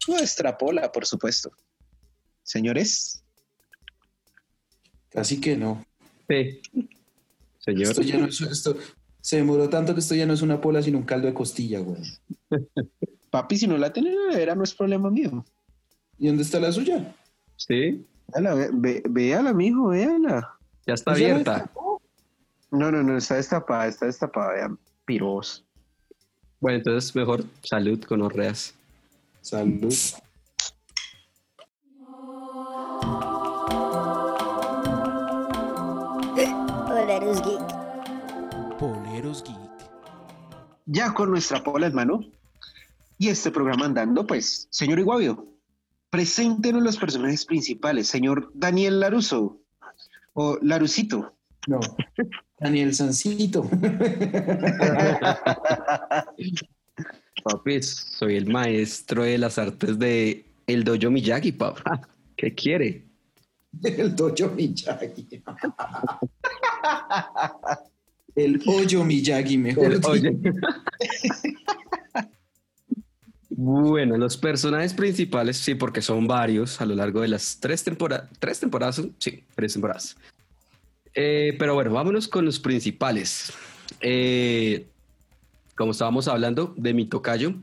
nuestra 0.08 0.58
pola, 0.58 0.92
por 0.92 1.06
supuesto. 1.06 1.52
Señores, 2.44 3.24
Casi 5.10 5.42
que 5.42 5.58
no. 5.58 5.84
Sí. 6.30 6.62
Señor. 7.58 7.90
Esto 7.90 8.02
ya 8.04 8.18
no 8.20 8.28
es, 8.28 8.40
esto, 8.42 8.78
se 9.22 9.38
demoró 9.38 9.68
tanto 9.68 9.96
que 9.96 10.00
esto 10.02 10.14
ya 10.14 10.28
no 10.28 10.34
es 10.34 10.44
una 10.44 10.62
pola, 10.62 10.84
sino 10.84 11.00
un 11.00 11.04
caldo 11.04 11.26
de 11.28 11.34
costilla, 11.34 11.80
güey. 11.80 12.02
papi, 13.32 13.58
si 13.58 13.66
no 13.68 13.78
la 13.78 13.92
tiene 13.92 14.10
en 14.12 14.16
la 14.16 14.30
nevera, 14.32 14.54
no 14.56 14.64
es 14.64 14.74
problema 14.76 15.10
mío. 15.10 15.44
¿Y 16.20 16.28
dónde 16.28 16.44
está 16.44 16.60
la 16.60 16.72
suya? 16.72 17.16
Sí, 17.56 18.06
Véala, 18.28 18.54
ve- 18.54 18.70
ve- 18.72 19.04
véala, 19.10 19.54
mijo, 19.54 19.88
véala. 19.88 20.56
ya 20.86 20.94
está 20.94 21.14
¿Ya 21.14 21.20
la 21.20 21.32
abierta. 21.34 21.72
No, 22.72 22.92
no, 22.92 23.02
no, 23.02 23.18
está 23.18 23.36
destapada, 23.36 23.88
está 23.88 24.06
destapada, 24.06 24.54
vean, 24.54 24.80
piros. 25.06 25.66
Bueno, 26.60 26.78
entonces 26.78 27.16
mejor 27.16 27.44
salud 27.64 28.04
con 28.04 28.22
orreas. 28.22 28.76
Salud. 29.42 29.94
Poleros 36.88 37.42
Geek. 37.42 38.78
Poleros 38.78 39.44
Geek. 39.44 39.58
ya 40.86 41.14
con 41.14 41.32
nuestra 41.32 41.64
pola 41.64 41.88
en 41.88 41.96
mano 41.96 42.20
y 43.18 43.30
este 43.30 43.52
programa 43.52 43.86
andando, 43.86 44.28
pues, 44.28 44.68
señor 44.70 45.00
Iguavio, 45.00 45.48
preséntenos 46.10 46.84
los 46.84 46.98
personajes 46.98 47.46
principales, 47.46 48.08
señor 48.08 48.52
Daniel 48.54 49.00
Laruso 49.00 49.58
o 50.34 50.58
Larucito. 50.62 51.34
No. 51.70 51.80
Daniel 52.60 52.96
Sancito. 52.96 53.70
Papi, 57.44 57.84
soy 57.84 58.38
el 58.38 58.48
maestro 58.48 59.22
de 59.24 59.38
las 59.38 59.60
artes 59.60 60.00
de 60.00 60.46
el 60.66 60.84
dojo 60.84 61.12
Miyagi, 61.12 61.52
papá. 61.52 62.10
¿Qué 62.36 62.56
quiere? 62.56 63.06
El 63.84 64.16
Dojo 64.16 64.50
Miyagi. 64.50 65.44
El 68.36 68.62
hoyo 68.66 69.06
Miyagi, 69.06 69.58
mejor. 69.60 69.94
El 69.94 70.04
hoyo. 70.04 70.32
Bueno, 73.52 74.18
los 74.18 74.38
personajes 74.38 74.94
principales, 74.96 75.58
sí, 75.58 75.76
porque 75.76 76.02
son 76.02 76.26
varios 76.26 76.82
a 76.82 76.86
lo 76.88 76.96
largo 76.96 77.22
de 77.22 77.28
las 77.28 77.60
tres 77.60 77.84
temporadas. 77.84 78.28
¿Tres 78.40 78.60
temporadas? 78.60 79.04
Sí, 79.20 79.44
tres 79.54 79.74
temporadas. 79.74 80.18
Eh, 81.16 81.56
pero 81.60 81.74
bueno, 81.74 81.92
vámonos 81.92 82.28
con 82.28 82.46
los 82.46 82.60
principales. 82.60 83.52
Eh, 84.02 84.88
como 85.76 85.92
estábamos 85.92 86.28
hablando 86.28 86.74
de 86.78 86.94
mi 86.94 87.06
tocayo, 87.06 87.54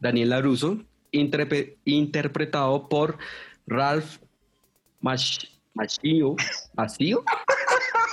Daniel 0.00 0.30
Laruso, 0.30 0.78
interpretado 1.84 2.88
por 2.88 3.18
Ralph 3.66 4.18
Mach- 5.02 5.48
Macchio. 5.74 6.36
¿Macchio? 6.74 7.24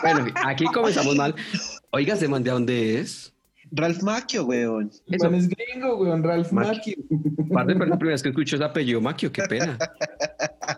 Bueno, 0.02 0.26
aquí 0.46 0.66
comenzamos 0.66 1.16
mal. 1.16 1.34
Oiga, 1.92 2.16
¿se 2.16 2.28
mande 2.28 2.50
a 2.50 2.54
dónde 2.54 3.00
es? 3.00 3.34
Ralph 3.72 4.02
Macchio, 4.02 4.46
weón. 4.46 4.92
Eso. 5.08 5.28
Es 5.30 5.50
gringo, 5.50 5.98
weón, 5.98 6.24
Ralph 6.24 6.52
Macchio. 6.52 6.96
Macchio. 7.10 7.48
Parte 7.54 7.74
de 7.74 7.80
la 7.80 7.86
primera 7.98 8.14
vez 8.14 8.24
que 8.24 8.30
escucho 8.30 8.56
ese 8.56 8.66
apellido, 8.66 9.02
Maquio, 9.02 9.32
qué 9.32 9.44
pena. 9.44 9.78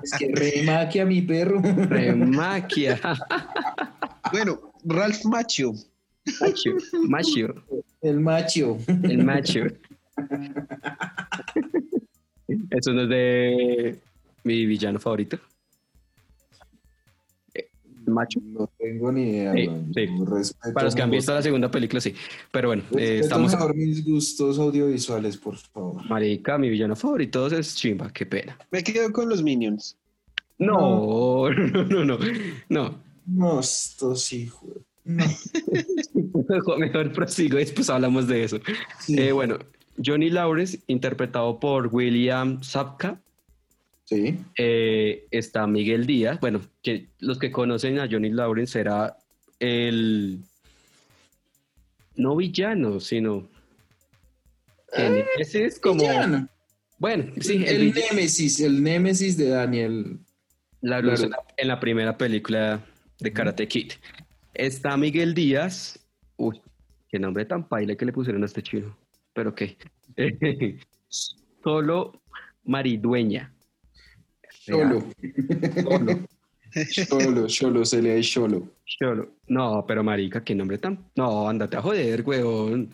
Es 0.03 0.12
que 0.17 0.31
re 0.34 0.63
Macchio 0.63 1.03
a 1.03 1.05
mi 1.05 1.22
perro. 1.22 1.62
Remaquia. 1.62 3.00
Bueno, 4.31 4.74
Ralph 4.86 5.25
Macchio. 5.25 5.74
Macho, 6.41 6.72
macho, 7.08 7.55
El 8.01 8.19
macho. 8.19 8.77
el 9.03 9.24
macho. 9.24 9.62
Eso 12.69 12.93
no 12.93 13.03
es 13.03 13.10
de 13.10 14.00
mi 14.43 14.65
villano 14.65 15.00
favorito. 15.00 15.39
Macho. 18.12 18.39
No 18.44 18.70
tengo 18.78 19.12
ni 19.12 19.30
idea. 19.30 19.54
Sí, 19.54 19.68
weón. 19.68 19.94
sí. 19.94 20.08
Respeto 20.25 20.74
Para 20.74 20.86
los 20.86 20.96
que 20.96 21.01
han 21.01 21.12
visto 21.12 21.34
la 21.34 21.42
segunda 21.42 21.72
película, 21.72 22.01
sí. 22.01 22.13
Pero 22.51 22.70
bueno, 22.70 22.84
eh, 22.98 23.20
estamos. 23.22 23.51
mejor 23.51 23.75
mis 23.75 24.06
gustos 24.06 24.60
audiovisuales, 24.60 25.38
por 25.38 25.58
favor. 25.58 26.08
Marica, 26.10 26.58
mi 26.58 26.70
villano 26.70 26.96
favorito 26.96 27.48
es 27.48 27.75
Chimba, 27.75 28.12
qué 28.12 28.25
pena. 28.25 28.58
Me 28.72 28.84
quedo 28.84 29.12
con 29.12 29.30
los 29.30 29.44
Minions. 29.44 29.98
No, 30.58 31.50
no, 31.50 31.84
no, 31.86 32.06
no. 32.06 32.18
No. 32.68 32.96
No, 33.25 33.60
esto 33.60 34.16
sí, 34.16 34.51
güey. 34.62 34.78
No. 35.06 35.25
Mejor, 36.48 36.80
mejor 36.80 37.12
prosigo, 37.13 37.58
después 37.58 37.89
hablamos 37.89 38.28
de 38.28 38.44
eso. 38.44 38.60
Sí. 39.00 39.20
Eh, 39.20 39.32
bueno, 39.32 39.58
Johnny 40.04 40.30
Lawrence, 40.30 40.80
interpretado 40.88 41.60
por 41.60 41.88
William 41.88 42.62
Sapka. 42.62 43.22
Sí. 44.10 44.38
Eh, 44.58 45.28
está 45.32 45.68
Miguel 45.68 46.06
Díaz. 46.06 46.39
Bueno, 46.39 46.62
que 46.82 47.10
los 47.20 47.38
que 47.38 47.51
conocen 47.51 48.00
a 48.00 48.08
Johnny 48.10 48.30
Lawrence 48.30 48.80
era 48.80 49.18
el 49.60 50.39
no 52.16 52.36
villano, 52.36 53.00
sino 53.00 53.48
que 54.96 55.25
ese 55.38 55.66
es 55.66 55.80
como 55.80 56.01
Villano. 56.01 56.50
bueno, 56.98 57.32
sí, 57.39 57.63
el, 57.65 57.93
némesis, 57.93 58.60
el 58.60 58.82
némesis 58.82 59.38
de 59.38 59.50
Daniel. 59.50 60.19
En, 60.82 60.89
la, 60.89 61.41
en 61.58 61.67
la 61.67 61.80
primera 61.80 62.17
película 62.17 62.84
de 63.19 63.34
Karate 63.34 63.67
Kid. 63.67 63.91
Está 64.54 64.98
Miguel 64.98 65.34
Díaz. 65.34 66.00
Uy, 66.38 66.62
qué 67.10 67.19
nombre 67.19 67.45
tan 67.45 67.67
paila 67.67 67.95
que 67.95 68.06
le 68.06 68.13
pusieron 68.13 68.41
a 68.43 68.45
este 68.45 68.63
chino. 68.63 68.98
Pero 69.34 69.54
qué. 69.54 69.78
Solo 71.63 72.22
Maridueña. 72.63 73.54
Cholo. 74.69 75.03
Solo. 75.84 76.19
Cholo, 76.91 77.47
cholo, 77.47 77.86
se 77.86 78.01
le 78.01 78.15
da 78.15 78.21
cholo. 78.21 78.75
Cholo. 78.86 79.29
No, 79.47 79.84
pero 79.88 80.03
marica, 80.03 80.43
qué 80.43 80.53
nombre 80.53 80.77
tan... 80.77 80.99
No, 81.15 81.49
ándate 81.49 81.77
a 81.77 81.82
joder, 81.82 82.23
weón. 82.23 82.91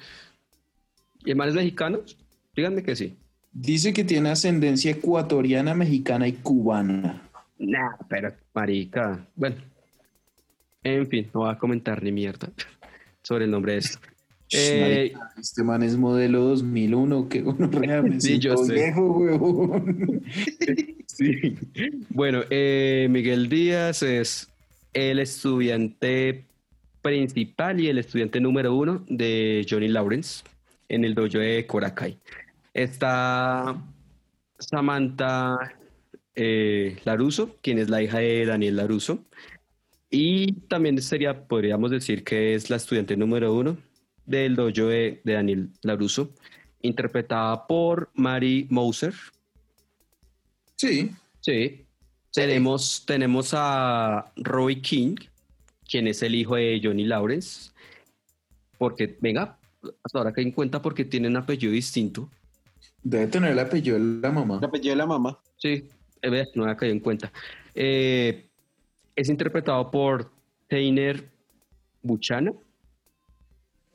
¿Y 1.25 1.31
es 1.31 1.38
mexicano? 1.38 1.99
Díganme 2.55 2.83
que 2.83 2.95
sí. 2.95 3.15
Dice 3.51 3.93
que 3.93 4.03
tiene 4.03 4.29
ascendencia 4.29 4.91
ecuatoriana, 4.91 5.73
mexicana 5.73 6.27
y 6.27 6.33
cubana. 6.33 7.29
Nah, 7.57 7.95
pero 8.07 8.33
marica. 8.53 9.25
Bueno. 9.35 9.57
En 10.83 11.07
fin, 11.07 11.29
no 11.33 11.41
voy 11.41 11.51
a 11.51 11.57
comentar 11.57 12.03
ni 12.03 12.11
mierda 12.11 12.49
sobre 13.23 13.45
el 13.45 13.51
nombre 13.51 13.73
de 13.73 13.79
esto. 13.79 13.99
Eh, 14.51 15.13
este 15.38 15.63
man 15.63 15.81
es 15.81 15.97
modelo 15.97 16.43
2001, 16.43 17.29
que 17.29 17.41
uno 17.41 17.67
realmente 17.71 18.21
Sí, 18.21 18.39
yo 18.39 18.55
viejo, 18.63 19.17
huevón. 19.17 20.23
Sí. 21.15 21.58
Bueno, 22.10 22.43
eh, 22.49 23.08
Miguel 23.10 23.47
Díaz 23.47 24.04
es 24.04 24.51
el 24.91 25.19
estudiante 25.19 26.45
principal 27.01 27.80
y 27.80 27.88
el 27.88 27.99
estudiante 27.99 28.41
número 28.41 28.75
uno 28.75 29.06
de 29.08 29.65
Johnny 29.69 29.88
Lawrence 29.88 30.43
en 30.89 31.06
el 31.06 31.15
dojo 31.15 31.38
de 31.38 31.65
Korakai. 31.65 32.17
Está 32.73 33.82
Samantha 34.60 35.58
eh, 36.36 36.97
Laruso, 37.06 37.58
quien 37.62 37.80
es 37.80 37.89
la 37.89 38.04
hija 38.04 38.19
de 38.19 38.45
Daniel 38.45 38.75
Laruso. 38.75 39.23
Y 40.10 40.51
también 40.67 41.01
sería, 41.01 41.47
podríamos 41.47 41.91
decir 41.91 42.25
que 42.25 42.56
es 42.56 42.69
la 42.69 42.75
estudiante 42.75 43.15
número 43.15 43.54
uno 43.54 43.78
del 44.25 44.58
dojo 44.58 44.88
de, 44.88 45.21
de 45.23 45.34
Daniel 45.34 45.69
Laruso, 45.82 46.34
interpretada 46.82 47.67
por 47.67 48.10
Mary 48.15 48.67
Moser. 48.69 49.13
Sí, 50.75 51.11
Sí. 51.45 51.85
Tenemos, 52.33 53.03
tenemos 53.05 53.53
a 53.55 54.31
Roy 54.35 54.81
King, 54.81 55.15
quien 55.88 56.07
es 56.07 56.21
el 56.23 56.35
hijo 56.35 56.55
de 56.55 56.81
Johnny 56.83 57.05
Lawrence. 57.05 57.71
Porque, 58.77 59.15
venga, 59.21 59.57
hasta 60.03 60.17
ahora 60.17 60.33
que 60.33 60.41
en 60.41 60.51
cuenta 60.51 60.81
porque 60.81 61.05
tiene 61.05 61.27
un 61.27 61.38
apellido 61.38 61.71
distinto. 61.71 62.29
debe 63.03 63.27
tener 63.27 63.51
el 63.51 63.59
apellido 63.59 63.97
de 63.97 64.21
la 64.21 64.31
mamá. 64.31 64.57
El 64.57 64.65
apellido 64.65 64.93
de 64.93 64.97
la 64.97 65.05
mamá. 65.05 65.39
Sí, 65.57 65.88
no 66.55 66.63
había 66.63 66.75
caído 66.75 66.93
en 66.93 66.99
cuenta. 66.99 67.31
Eh, 67.73 68.47
es 69.15 69.29
interpretado 69.29 69.89
por 69.89 70.29
Tainer 70.67 71.29
Buchanan. 72.01 72.55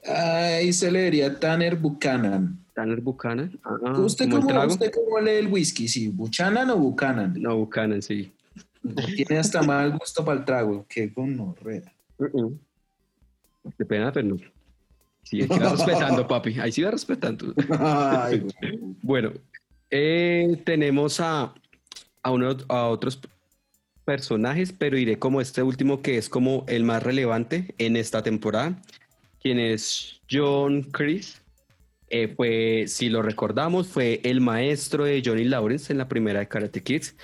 Ahí 0.07 0.73
se 0.73 0.91
le 0.91 1.03
diría 1.03 1.39
Tanner 1.39 1.77
Buchanan. 1.77 2.65
Tanner 2.81 3.03
Buchanan. 3.03 3.61
Ah, 3.63 4.01
¿Usted, 4.01 4.31
como 4.31 4.47
cómo. 4.47 4.65
¿Usted 4.65 4.91
cómo 4.91 5.21
lee 5.21 5.33
el 5.33 5.49
whisky? 5.49 5.87
¿Sí? 5.87 6.09
¿Buchanan 6.09 6.71
o 6.71 6.79
Buchanan? 6.79 7.35
No, 7.37 7.59
Buchanan, 7.59 8.01
sí. 8.01 8.33
Tiene 9.17 9.39
hasta 9.39 9.63
mal 9.63 9.99
gusto 9.99 10.25
para 10.25 10.39
el 10.39 10.47
trago. 10.47 10.87
Qué 10.89 11.09
gonorrea. 11.09 11.93
Uh-uh. 12.17 12.59
Qué 13.77 13.85
pena, 13.85 14.11
pero 14.11 14.29
no. 14.29 14.37
Sí, 15.23 15.43
ahí 15.43 15.49
sí 15.49 15.59
va 15.59 15.71
respetando, 15.73 16.27
papi. 16.27 16.59
Ahí 16.59 16.73
sí 16.73 16.83
va 16.83 16.91
respetando. 16.91 17.53
Ay, 17.79 18.39
güey. 18.63 18.79
Bueno, 19.03 19.33
eh, 19.91 20.63
tenemos 20.65 21.21
a, 21.21 21.53
a, 22.23 22.31
uno, 22.31 22.57
a 22.69 22.89
otros 22.89 23.21
personajes, 24.07 24.73
pero 24.73 24.97
iré 24.97 25.19
como 25.19 25.43
este 25.43 25.63
último 25.63 26.01
que 26.01 26.17
es 26.17 26.31
como 26.31 26.65
el 26.67 26.85
más 26.85 27.03
relevante 27.03 27.75
en 27.77 27.97
esta 27.97 28.23
temporada, 28.23 28.81
quien 29.39 29.59
es 29.59 30.23
John 30.31 30.85
Chris. 30.85 31.43
Eh, 32.13 32.35
fue, 32.37 32.87
si 32.89 33.09
lo 33.09 33.23
recordamos, 33.23 33.87
fue 33.87 34.21
el 34.25 34.41
maestro 34.41 35.05
de 35.05 35.23
Johnny 35.25 35.45
Lawrence 35.45 35.93
en 35.93 35.99
la 35.99 36.09
primera 36.09 36.41
de 36.41 36.49
Karate 36.49 36.83
Kids 36.83 37.15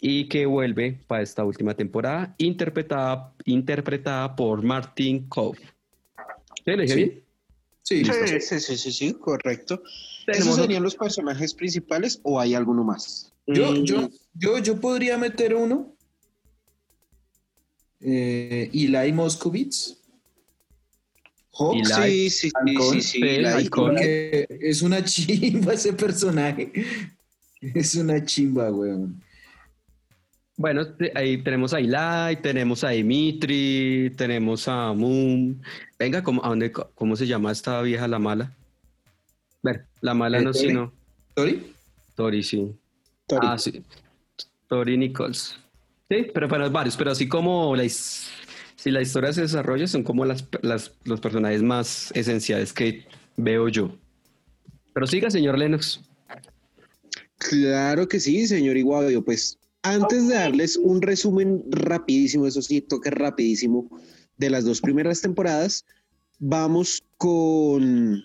y 0.00 0.28
que 0.28 0.46
vuelve 0.46 1.00
para 1.08 1.22
esta 1.22 1.44
última 1.44 1.74
temporada, 1.74 2.34
interpretada, 2.38 3.34
interpretada 3.44 4.36
por 4.36 4.62
Martin 4.62 5.28
Cove. 5.28 5.58
¿Sí, 6.64 6.70
¿Lo 6.70 6.82
dije 6.82 6.94
Sí. 6.94 6.94
bien? 6.94 7.24
Sí, 7.82 8.04
Sí, 8.04 8.40
sí, 8.40 8.60
sí, 8.60 8.76
sí, 8.76 8.92
sí, 8.92 9.12
correcto. 9.14 9.82
¿Esos 10.28 10.54
serían 10.54 10.82
los 10.82 10.94
personajes 10.94 11.52
principales 11.52 12.20
o 12.22 12.40
hay 12.40 12.54
alguno 12.54 12.84
más? 12.84 13.32
Yo, 13.46 13.72
Mm, 13.72 13.84
yo, 13.84 14.08
yo, 14.34 14.58
yo 14.58 14.80
podría 14.80 15.18
meter 15.18 15.54
uno. 15.54 15.94
Eh, 18.00 18.70
Eli 18.72 19.12
Moscovitz. 19.12 19.98
Hawk. 21.58 21.84
Sí, 21.86 22.30
sí, 22.30 22.48
sí, 22.48 22.50
Halcón, 22.54 22.92
sí, 22.94 23.00
sí, 23.00 23.20
sí, 23.20 23.38
la- 23.40 23.56
Halcón. 23.56 23.90
porque 23.90 24.46
es 24.60 24.82
una 24.82 25.04
chimba 25.04 25.72
ese 25.74 25.92
personaje. 25.92 26.72
Es 27.74 27.94
una 27.94 28.22
chimba, 28.22 28.70
weón. 28.70 29.22
Bueno, 30.56 30.86
ahí 31.14 31.42
tenemos 31.42 31.72
a 31.72 31.78
Eli, 31.80 32.36
tenemos 32.42 32.84
a 32.84 32.90
Dimitri, 32.90 34.12
tenemos 34.16 34.68
a 34.68 34.92
Moon. 34.92 35.62
Venga, 35.98 36.22
¿cómo, 36.22 36.44
a 36.44 36.48
dónde- 36.50 36.70
¿cómo 36.70 37.16
se 37.16 37.26
llama 37.26 37.50
esta 37.52 37.80
vieja 37.80 38.06
la 38.06 38.18
mala? 38.18 38.52
Ver, 39.62 39.86
la 40.02 40.12
mala 40.12 40.40
no, 40.42 40.52
¿Tori? 40.52 40.68
sí, 40.68 40.72
no. 40.74 40.92
¿Tori? 41.34 41.72
Tori, 42.14 42.42
sí. 42.42 42.70
Tori. 43.26 43.46
Ah, 43.50 43.56
sí. 43.58 43.82
Tori 44.68 44.98
Nichols. 44.98 45.58
Sí, 46.10 46.26
pero 46.34 46.48
para 46.48 46.68
varios, 46.68 46.96
pero 46.98 47.12
así 47.12 47.26
como 47.26 47.74
la, 47.74 47.82
si 48.84 48.90
la 48.90 49.00
historia 49.00 49.32
se 49.32 49.40
desarrolla, 49.40 49.86
son 49.86 50.02
como 50.02 50.26
las, 50.26 50.44
las- 50.60 50.92
los 51.04 51.18
personajes 51.18 51.62
más 51.62 52.10
esenciales 52.14 52.74
que 52.74 53.06
veo 53.34 53.68
yo. 53.68 53.96
Pero 54.92 55.06
siga, 55.06 55.30
señor 55.30 55.58
Lennox. 55.58 56.00
Claro 57.38 58.06
que 58.06 58.20
sí, 58.20 58.46
señor 58.46 58.76
Iguavio. 58.76 59.24
Pues 59.24 59.58
antes 59.82 60.28
de 60.28 60.34
darles 60.34 60.76
un 60.76 61.00
resumen 61.00 61.64
rapidísimo, 61.70 62.46
eso 62.46 62.60
sí, 62.60 62.82
toque 62.82 63.10
rapidísimo, 63.10 63.88
de 64.36 64.50
las 64.50 64.66
dos 64.66 64.82
primeras 64.82 65.22
temporadas, 65.22 65.86
vamos 66.38 67.02
con 67.16 68.22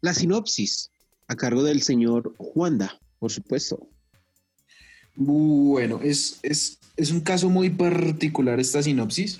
la 0.00 0.14
sinopsis 0.14 0.90
a 1.28 1.36
cargo 1.36 1.62
del 1.62 1.82
señor 1.82 2.34
Juanda, 2.38 2.98
por 3.18 3.30
supuesto. 3.30 3.88
Bueno, 5.16 6.00
es, 6.02 6.38
es, 6.42 6.78
es 6.96 7.10
un 7.10 7.20
caso 7.20 7.50
muy 7.50 7.68
particular 7.68 8.58
esta 8.58 8.82
sinopsis, 8.82 9.38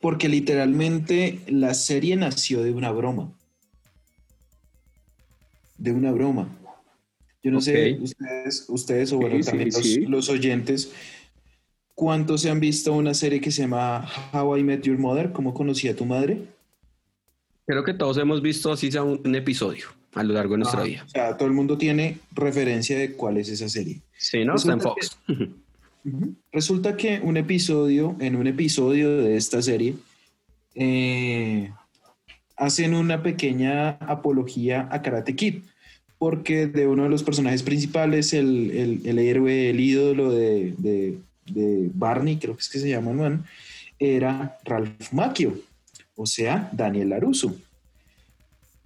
porque 0.00 0.28
literalmente 0.28 1.40
la 1.48 1.74
serie 1.74 2.16
nació 2.16 2.62
de 2.62 2.72
una 2.72 2.90
broma. 2.90 3.32
De 5.76 5.92
una 5.92 6.12
broma. 6.12 6.48
Yo 7.42 7.52
no 7.52 7.60
sé, 7.60 7.98
ustedes, 8.00 8.66
ustedes 8.68 9.12
o 9.12 9.18
bueno, 9.18 9.36
Sí, 9.36 9.42
sí, 9.42 9.48
también 9.48 9.68
los, 9.70 9.82
sí. 9.82 10.00
los 10.06 10.28
oyentes, 10.28 10.92
¿cuántos 11.94 12.42
se 12.42 12.50
han 12.50 12.58
visto 12.60 12.92
una 12.92 13.14
serie 13.14 13.40
que 13.40 13.50
se 13.50 13.62
llama 13.62 14.08
How 14.32 14.56
I 14.58 14.64
Met 14.64 14.82
Your 14.82 14.98
Mother? 14.98 15.32
¿Cómo 15.32 15.54
conocí 15.54 15.88
a 15.88 15.94
tu 15.96 16.04
madre? 16.04 16.42
Creo 17.66 17.84
que 17.84 17.94
todos 17.94 18.18
hemos 18.18 18.42
visto 18.42 18.72
así 18.72 18.90
sea 18.90 19.02
un, 19.04 19.20
un 19.24 19.34
episodio 19.34 19.86
a 20.14 20.24
lo 20.24 20.34
largo 20.34 20.54
de 20.54 20.58
nuestra 20.58 20.80
Ajá. 20.80 20.88
vida. 20.88 21.04
O 21.06 21.08
sea, 21.08 21.36
todo 21.36 21.46
el 21.48 21.54
mundo 21.54 21.78
tiene 21.78 22.18
referencia 22.32 22.98
de 22.98 23.12
cuál 23.12 23.36
es 23.36 23.48
esa 23.48 23.68
serie. 23.68 24.00
Sí, 24.16 24.44
¿no? 24.44 24.56
Está 24.56 24.72
en 24.72 24.80
Resulta 24.80 25.54
Resulta 26.52 26.96
que 26.96 27.20
un 27.22 27.36
episodio, 27.36 28.16
en 28.20 28.36
un 28.36 28.46
episodio 28.46 29.18
de 29.18 29.36
esta 29.36 29.60
serie, 29.62 29.94
eh, 30.74 31.70
hacen 32.56 32.94
una 32.94 33.22
pequeña 33.22 33.90
apología 34.00 34.88
a 34.90 35.02
Karate 35.02 35.34
Kid, 35.36 35.56
porque 36.18 36.66
de 36.66 36.86
uno 36.86 37.04
de 37.04 37.08
los 37.08 37.22
personajes 37.22 37.62
principales, 37.62 38.32
el, 38.32 38.70
el- 38.72 39.00
el 39.06 39.18
héroe, 39.18 39.70
el 39.70 39.80
ídolo 39.80 40.32
de, 40.32 40.74
de- 40.78 41.18
Barney, 41.94 42.36
creo 42.36 42.54
que 42.54 42.60
es 42.60 42.68
que 42.68 42.78
se 42.78 42.90
llama 42.90 43.12
man, 43.14 43.44
era 43.98 44.58
Ralph 44.64 45.12
Macchio, 45.12 45.58
o 46.14 46.26
sea, 46.26 46.68
Daniel 46.72 47.08
LaRusso. 47.08 47.56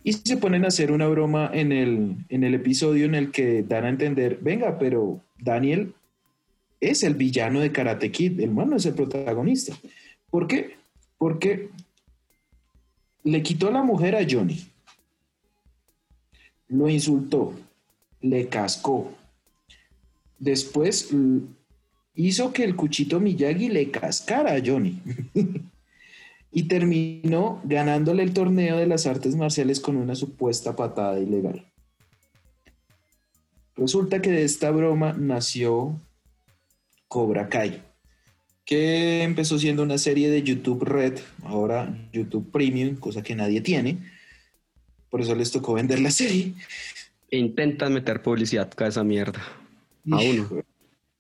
Y 0.05 0.13
se 0.13 0.37
ponen 0.37 0.65
a 0.65 0.69
hacer 0.69 0.93
una 0.93 1.09
broma 1.09 1.51
en 1.53 1.73
el, 1.73 2.15
en 2.29 2.45
el 2.45 2.55
episodio 2.55 3.05
en 3.07 3.17
el 3.17 3.33
que 3.33 3.65
dan 3.65 3.85
a 3.85 3.89
entender, 3.89 4.39
venga, 4.41 4.79
pero 4.79 5.21
Daniel 5.41 5.93
es 6.83 7.05
el 7.05 7.15
villano 7.15 7.61
de 7.61 7.71
Karate 7.71 8.11
Kid, 8.11 8.41
el 8.41 8.51
man 8.51 8.71
no 8.71 8.77
es 8.77 8.85
el 8.85 8.95
protagonista. 8.95 9.75
¿Por 10.31 10.49
qué? 10.49 10.77
Porque 11.17 11.71
le 13.23 13.43
quitó 13.43 13.71
la 13.71 13.85
mujer 13.85 14.17
a 14.17 14.27
Johnny, 14.29 14.61
lo 16.69 16.89
insultó, 16.89 17.55
le 18.21 18.49
cascó, 18.49 19.13
después 20.41 21.11
hizo 22.17 22.53
que 22.53 22.65
el 22.65 22.75
cuchito 22.75 23.21
Miyagi 23.21 23.69
le 23.69 23.93
cascara 23.93 24.55
a 24.55 24.63
Johnny 24.65 24.99
y 26.51 26.65
terminó 26.65 27.61
ganándole 27.63 28.25
el 28.25 28.33
torneo 28.33 28.77
de 28.77 28.89
las 28.89 29.07
artes 29.07 29.37
marciales 29.37 29.79
con 29.79 29.97
una 29.97 30.17
supuesta 30.17 30.75
patada 30.75 31.21
ilegal. 31.21 31.65
Resulta 33.77 34.21
que 34.21 34.33
de 34.33 34.43
esta 34.43 34.73
broma 34.73 35.13
nació 35.13 35.97
Cobra 37.13 37.47
Kai, 37.51 37.83
que 38.65 39.23
empezó 39.23 39.59
siendo 39.59 39.83
una 39.83 39.99
serie 39.99 40.31
de 40.31 40.43
YouTube 40.43 40.83
Red, 40.83 41.19
ahora 41.43 41.95
YouTube 42.11 42.51
Premium, 42.51 42.97
cosa 42.97 43.23
que 43.23 43.35
nadie 43.35 43.61
tiene. 43.61 43.99
Por 45.11 45.21
eso 45.21 45.35
les 45.35 45.51
tocó 45.53 45.75
vender 45.75 46.01
la 46.01 46.11
serie. 46.11 46.55
Intentan 47.31 47.93
meter 47.93 48.23
publicidad 48.23 48.71
a 48.75 48.87
esa 48.87 49.05
mierda. 49.05 49.43
A 50.11 50.21
uno. 50.21 50.65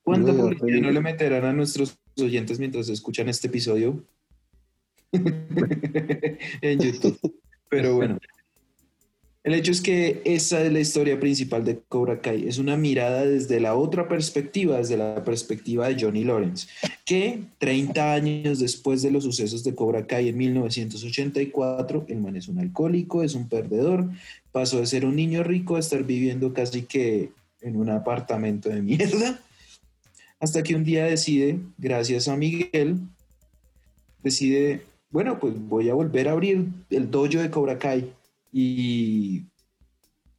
¿Cuánta 0.03 0.33
No, 0.33 0.45
publicidad 0.45 0.81
no 0.81 0.91
le 0.93 1.01
meterán 1.03 1.45
a 1.45 1.53
nuestros 1.53 1.99
oyentes 2.19 2.59
mientras 2.59 2.89
escuchan 2.89 3.29
este 3.29 3.49
episodio? 3.49 4.03
en 5.13 6.81
YouTube. 6.81 7.21
Pero 7.69 7.97
bueno. 7.97 8.19
El 9.45 9.55
hecho 9.55 9.73
es 9.73 9.81
que 9.81 10.23
esa 10.25 10.63
es 10.63 10.73
la 10.73 10.79
historia 10.79 11.19
principal 11.19 11.65
de 11.65 11.81
Cobra 11.89 12.21
Kai. 12.21 12.47
Es 12.47 12.59
una 12.59 12.77
mirada 12.77 13.25
desde 13.25 13.59
la 13.59 13.75
otra 13.75 14.07
perspectiva, 14.07 14.79
desde 14.79 14.97
la 14.97 15.25
perspectiva 15.25 15.89
de 15.89 16.01
Johnny 16.01 16.23
Lawrence, 16.23 16.69
que 17.05 17.41
30 17.59 18.15
años 18.15 18.61
después 18.61 19.03
de 19.03 19.11
los 19.11 19.25
sucesos 19.25 19.65
de 19.65 19.75
Cobra 19.75 20.07
Kai 20.07 20.29
en 20.29 20.37
1984, 20.37 22.05
el 22.09 22.21
man 22.21 22.37
es 22.37 22.47
un 22.47 22.61
alcohólico, 22.61 23.25
es 23.25 23.35
un 23.35 23.49
perdedor, 23.49 24.09
pasó 24.53 24.79
de 24.79 24.87
ser 24.87 25.05
un 25.05 25.17
niño 25.17 25.43
rico 25.43 25.75
a 25.75 25.81
estar 25.81 26.05
viviendo 26.05 26.53
casi 26.53 26.83
que 26.83 27.31
en 27.63 27.77
un 27.77 27.91
apartamento 27.91 28.69
de 28.69 28.81
mierda, 28.81 29.41
hasta 30.39 30.63
que 30.63 30.77
un 30.77 30.85
día 30.85 31.05
decide, 31.07 31.59
gracias 31.79 32.29
a 32.29 32.37
Miguel, 32.37 33.01
decide, 34.23 34.83
bueno, 35.11 35.41
pues 35.41 35.55
voy 35.59 35.89
a 35.89 35.95
volver 35.95 36.29
a 36.29 36.33
abrir 36.33 36.67
el 36.91 37.11
dojo 37.11 37.39
de 37.39 37.51
Cobra 37.51 37.79
Kai. 37.81 38.13
Y 38.53 39.47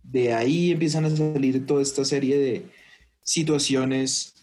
de 0.04 0.34
ahí 0.34 0.72
empiezan 0.72 1.06
a 1.06 1.16
salir 1.16 1.66
toda 1.66 1.82
esta 1.82 2.06
serie 2.06 2.38
de 2.38 2.66
situaciones 3.24 4.36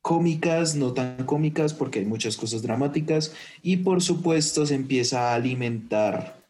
cómicas, 0.00 0.74
no 0.74 0.92
tan 0.92 1.24
cómicas, 1.24 1.72
porque 1.72 2.00
hay 2.00 2.04
muchas 2.04 2.36
cosas 2.36 2.62
dramáticas, 2.62 3.32
y 3.62 3.78
por 3.78 4.02
supuesto 4.02 4.66
se 4.66 4.74
empieza 4.74 5.30
a 5.30 5.34
alimentar 5.34 6.42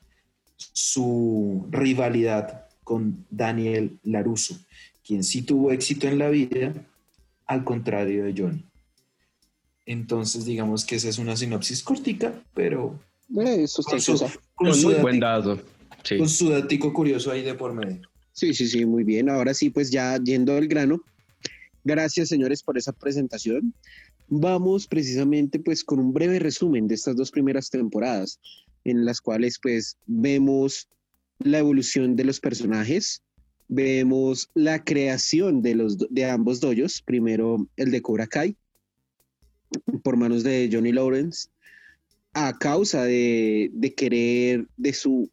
su 0.57 1.67
rivalidad 1.71 2.67
con 2.83 3.27
Daniel 3.31 3.99
Laruso, 4.03 4.57
quien 5.05 5.23
sí 5.23 5.43
tuvo 5.43 5.71
éxito 5.71 6.09
en 6.09 6.19
la 6.19 6.31
vida, 6.31 6.73
al 7.47 7.65
contrario 7.65 8.25
de 8.25 8.35
Johnny. 8.37 8.65
Entonces, 9.85 10.47
digamos 10.47 10.87
que 10.87 10.97
esa 10.97 11.09
es 11.09 11.19
una 11.19 11.37
sinopsis 11.37 11.83
cortica, 11.83 12.43
pero 12.55 12.99
Eh, 13.39 13.63
eso 13.63 13.81
está 13.81 13.93
con 13.93 14.01
su, 14.01 14.19
con 14.19 14.31
Con 14.55 14.75
su 14.75 14.91
muy 14.91 15.01
buen 15.01 15.21
dato. 15.21 15.61
Sí. 16.03 16.19
con 16.19 16.29
su 16.29 16.51
datico 16.51 16.93
curioso 16.93 17.31
ahí 17.31 17.43
de 17.43 17.55
por 17.55 17.73
medio. 17.73 18.01
Sí, 18.33 18.55
sí, 18.55 18.67
sí, 18.67 18.85
muy 18.85 19.05
bien. 19.05 19.29
Ahora 19.29 19.55
sí, 19.55 19.71
pues 19.71 19.91
ya 19.91 20.19
yendo 20.19 20.57
al 20.57 20.67
grano. 20.67 21.03
Gracias, 21.85 22.29
señores, 22.29 22.63
por 22.63 22.79
esa 22.79 22.93
presentación. 22.93 23.75
Vamos 24.29 24.87
precisamente 24.87 25.59
pues 25.59 25.85
con 25.85 25.99
un 25.99 26.13
breve 26.13 26.39
resumen 26.39 26.89
de 26.89 26.95
estas 26.95 27.17
dos 27.17 27.31
primeras 27.31 27.71
temporadas, 27.71 28.41
en 28.85 29.05
las 29.05 29.21
cuales 29.21 29.59
pues 29.63 29.97
vemos 30.07 30.89
la 31.39 31.59
evolución 31.59 32.17
de 32.17 32.25
los 32.25 32.41
personajes, 32.41 33.23
vemos 33.69 34.49
la 34.55 34.83
creación 34.83 35.61
de, 35.61 35.75
los, 35.75 35.99
de 35.99 36.25
ambos 36.25 36.61
doyos, 36.61 37.03
primero 37.03 37.67
el 37.77 37.91
de 37.91 38.01
Cobra 38.01 38.27
Kai, 38.27 38.57
por 40.03 40.17
manos 40.17 40.43
de 40.43 40.69
Johnny 40.73 40.93
Lawrence, 40.93 41.49
a 42.35 42.59
causa 42.59 43.05
de, 43.05 43.71
de 43.73 43.95
querer, 43.95 44.67
de 44.77 44.93
su 44.93 45.31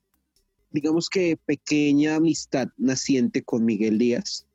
digamos 0.71 1.09
que 1.09 1.37
pequeña 1.45 2.15
amistad 2.15 2.67
naciente 2.77 3.43
con 3.43 3.65
Miguel 3.65 3.97
Díaz 3.97 4.45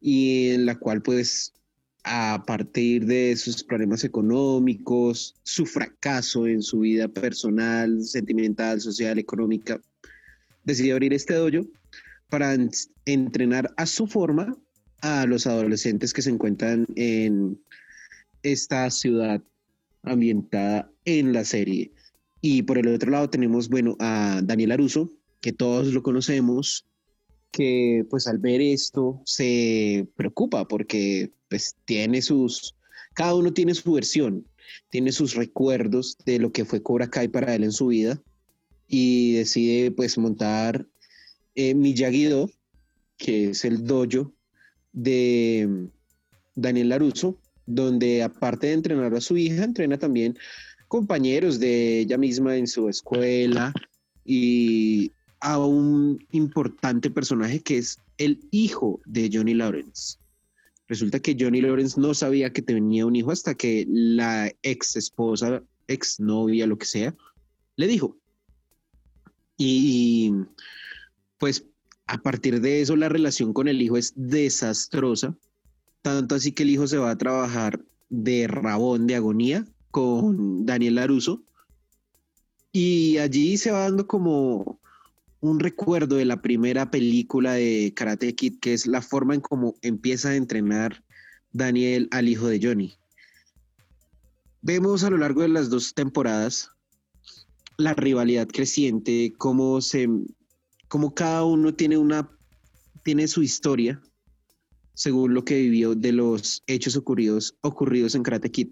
y 0.00 0.50
en 0.50 0.66
la 0.66 0.74
cual 0.78 1.02
pues 1.02 1.52
a 2.04 2.44
partir 2.46 3.06
de 3.06 3.34
sus 3.36 3.64
problemas 3.64 4.04
económicos, 4.04 5.34
su 5.42 5.66
fracaso 5.66 6.46
en 6.46 6.62
su 6.62 6.80
vida 6.80 7.08
personal, 7.08 8.02
sentimental, 8.04 8.80
social, 8.80 9.18
económica, 9.18 9.80
decidió 10.64 10.94
abrir 10.94 11.14
este 11.14 11.34
dojo 11.34 11.66
para 12.28 12.54
en- 12.54 12.70
entrenar 13.06 13.72
a 13.76 13.86
su 13.86 14.06
forma 14.06 14.56
a 15.00 15.26
los 15.26 15.46
adolescentes 15.46 16.12
que 16.12 16.22
se 16.22 16.30
encuentran 16.30 16.86
en 16.94 17.58
esta 18.42 18.88
ciudad 18.90 19.42
ambientada 20.02 20.92
en 21.06 21.32
la 21.32 21.44
serie. 21.44 21.92
Y 22.42 22.62
por 22.62 22.76
el 22.76 22.88
otro 22.88 23.10
lado 23.10 23.30
tenemos, 23.30 23.70
bueno, 23.70 23.96
a 23.98 24.40
Daniel 24.44 24.72
Aruso, 24.72 25.10
que 25.40 25.52
todos 25.52 25.92
lo 25.94 26.02
conocemos, 26.02 26.86
que 27.50 28.04
pues 28.10 28.26
al 28.26 28.38
ver 28.38 28.60
esto 28.60 29.22
se 29.24 30.06
preocupa 30.16 30.68
porque 30.68 31.32
pues 31.48 31.76
tiene 31.86 32.20
sus, 32.20 32.74
cada 33.14 33.34
uno 33.34 33.52
tiene 33.52 33.74
su 33.74 33.92
versión, 33.92 34.46
tiene 34.90 35.12
sus 35.12 35.34
recuerdos 35.34 36.18
de 36.26 36.38
lo 36.38 36.52
que 36.52 36.64
fue 36.64 36.82
Cobra 36.82 37.08
Kai 37.08 37.28
para 37.28 37.54
él 37.54 37.64
en 37.64 37.72
su 37.72 37.86
vida 37.86 38.20
y 38.88 39.34
decide 39.34 39.90
pues 39.90 40.18
montar 40.18 40.86
eh, 41.54 41.74
Miyagi-Do, 41.74 42.50
que 43.16 43.50
es 43.50 43.64
el 43.64 43.84
dojo 43.84 44.32
de 44.92 45.88
Daniel 46.54 46.90
Laruso, 46.90 47.38
donde 47.64 48.22
aparte 48.22 48.68
de 48.68 48.74
entrenar 48.74 49.14
a 49.14 49.20
su 49.20 49.36
hija, 49.36 49.64
entrena 49.64 49.98
también 49.98 50.36
compañeros 50.96 51.60
de 51.60 52.00
ella 52.00 52.16
misma 52.16 52.56
en 52.56 52.66
su 52.66 52.88
escuela 52.88 53.70
y 54.24 55.12
a 55.40 55.58
un 55.58 56.18
importante 56.32 57.10
personaje 57.10 57.60
que 57.60 57.76
es 57.76 57.98
el 58.16 58.40
hijo 58.50 58.98
de 59.04 59.28
Johnny 59.30 59.52
Lawrence. 59.52 60.16
Resulta 60.88 61.20
que 61.20 61.36
Johnny 61.38 61.60
Lawrence 61.60 62.00
no 62.00 62.14
sabía 62.14 62.50
que 62.50 62.62
tenía 62.62 63.04
un 63.04 63.14
hijo 63.14 63.30
hasta 63.30 63.54
que 63.54 63.84
la 63.86 64.50
ex 64.62 64.96
esposa, 64.96 65.62
ex 65.86 66.18
novia, 66.18 66.66
lo 66.66 66.78
que 66.78 66.86
sea, 66.86 67.14
le 67.76 67.86
dijo. 67.88 68.16
Y 69.58 70.32
pues 71.36 71.66
a 72.06 72.16
partir 72.16 72.62
de 72.62 72.80
eso 72.80 72.96
la 72.96 73.10
relación 73.10 73.52
con 73.52 73.68
el 73.68 73.82
hijo 73.82 73.98
es 73.98 74.14
desastrosa, 74.16 75.36
tanto 76.00 76.36
así 76.36 76.52
que 76.52 76.62
el 76.62 76.70
hijo 76.70 76.86
se 76.86 76.96
va 76.96 77.10
a 77.10 77.18
trabajar 77.18 77.84
de 78.08 78.48
rabón 78.48 79.06
de 79.06 79.16
agonía 79.16 79.66
con 79.96 80.66
Daniel 80.66 80.96
Laruso 80.96 81.42
y 82.70 83.16
allí 83.16 83.56
se 83.56 83.70
va 83.70 83.84
dando 83.84 84.06
como 84.06 84.78
un 85.40 85.58
recuerdo 85.58 86.16
de 86.16 86.26
la 86.26 86.42
primera 86.42 86.90
película 86.90 87.54
de 87.54 87.94
Karate 87.96 88.34
Kid, 88.34 88.58
que 88.60 88.74
es 88.74 88.86
la 88.86 89.00
forma 89.00 89.34
en 89.34 89.40
cómo 89.40 89.74
empieza 89.80 90.28
a 90.28 90.36
entrenar 90.36 91.02
Daniel 91.52 92.08
al 92.10 92.28
hijo 92.28 92.46
de 92.46 92.60
Johnny. 92.62 92.92
Vemos 94.60 95.02
a 95.02 95.08
lo 95.08 95.16
largo 95.16 95.40
de 95.40 95.48
las 95.48 95.70
dos 95.70 95.94
temporadas 95.94 96.70
la 97.78 97.94
rivalidad 97.94 98.48
creciente, 98.48 99.32
cómo 99.38 99.80
se, 99.80 100.10
cómo 100.88 101.14
cada 101.14 101.42
uno 101.42 101.72
tiene 101.72 101.96
una, 101.96 102.30
tiene 103.02 103.28
su 103.28 103.42
historia 103.42 103.98
según 104.92 105.32
lo 105.32 105.42
que 105.42 105.54
vivió 105.54 105.94
de 105.94 106.12
los 106.12 106.62
hechos 106.66 106.96
ocurridos, 106.96 107.56
ocurridos 107.62 108.14
en 108.14 108.24
Karate 108.24 108.50
Kid. 108.50 108.68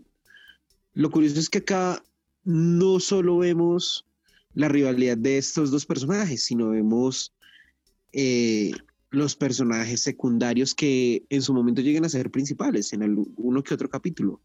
Lo 0.95 1.11
curioso 1.11 1.39
es 1.39 1.51
que 1.51 1.59
acá 1.59 2.03
no 2.45 3.01
solo 3.01 3.39
vemos 3.39 4.07
la 4.55 4.69
rivalidad 4.69 5.17
de 5.17 5.39
estos 5.39 5.71
dos 5.71 5.85
personajes, 5.87 6.45
sino 6.45 6.71
vemos 6.71 7.33
eh, 8.13 8.73
los 9.11 9.35
personajes 9.35 10.01
secundarios 10.01 10.75
que 10.75 11.25
en 11.29 11.43
su 11.43 11.53
momento 11.53 11.83
llegan 11.83 12.05
a 12.05 12.09
ser 12.09 12.31
principales 12.31 12.93
en 12.93 13.27
uno 13.37 13.63
que 13.63 13.75
otro 13.75 13.89
capítulo, 13.89 14.41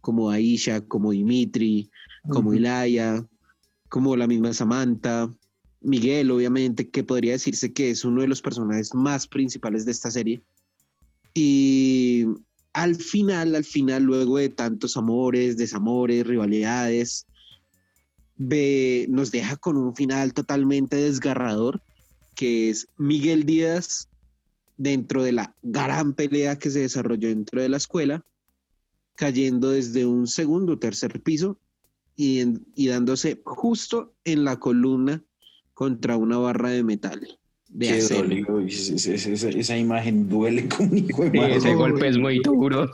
como 0.00 0.30
Aisha, 0.30 0.82
como 0.82 1.12
Dimitri, 1.12 1.90
como 2.28 2.52
Ilaya, 2.52 3.26
como 3.88 4.16
la 4.16 4.26
misma 4.26 4.52
Samantha, 4.52 5.32
Miguel, 5.80 6.30
obviamente, 6.30 6.88
que 6.88 7.04
podría 7.04 7.32
decirse 7.32 7.72
que 7.72 7.90
es 7.90 8.04
uno 8.04 8.22
de 8.22 8.28
los 8.28 8.42
personajes 8.42 8.94
más 8.94 9.26
principales 9.26 9.84
de 9.84 9.92
esta 9.92 10.10
serie. 10.10 10.42
Y 11.32 12.26
al 12.76 12.94
final, 12.96 13.54
al 13.54 13.64
final, 13.64 14.02
luego 14.02 14.36
de 14.36 14.50
tantos 14.50 14.98
amores, 14.98 15.56
desamores, 15.56 16.26
rivalidades, 16.26 17.26
nos 18.36 19.30
deja 19.30 19.56
con 19.56 19.78
un 19.78 19.96
final 19.96 20.34
totalmente 20.34 20.96
desgarrador, 20.96 21.80
que 22.34 22.68
es 22.68 22.88
Miguel 22.98 23.46
Díaz 23.46 24.10
dentro 24.76 25.22
de 25.22 25.32
la 25.32 25.56
gran 25.62 26.12
pelea 26.12 26.58
que 26.58 26.68
se 26.68 26.80
desarrolló 26.80 27.28
dentro 27.28 27.62
de 27.62 27.70
la 27.70 27.78
escuela, 27.78 28.26
cayendo 29.14 29.70
desde 29.70 30.04
un 30.04 30.26
segundo 30.26 30.74
o 30.74 30.78
tercer 30.78 31.22
piso 31.22 31.58
y, 32.14 32.44
dándose 32.88 33.40
justo 33.46 34.12
en 34.24 34.44
la 34.44 34.60
columna 34.60 35.24
contra 35.72 36.18
una 36.18 36.36
barra 36.36 36.68
de 36.68 36.84
metal. 36.84 37.38
De 37.68 37.98
esa, 37.98 39.76
imagen 39.76 40.28
duele 40.28 40.68
como 40.76 40.90
un 40.90 40.98
hijo 40.98 41.24
de 41.28 41.56
Ese 41.56 41.74
golpe 41.74 42.08
es 42.08 42.18
muy 42.18 42.38
duro. 42.40 42.90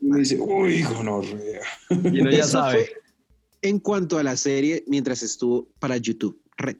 Y 0.00 0.06
me 0.06 0.18
dice, 0.20 0.38
uy, 0.38 0.74
hijo, 0.74 1.02
no, 1.02 1.22
Y 2.12 2.20
uno 2.20 2.30
ya 2.30 2.44
sabe 2.44 2.90
en 3.62 3.78
cuanto 3.78 4.18
a 4.18 4.22
la 4.22 4.36
serie 4.36 4.84
mientras 4.86 5.22
estuvo 5.22 5.68
para 5.78 5.96
YouTube 5.96 6.38
Red. 6.56 6.76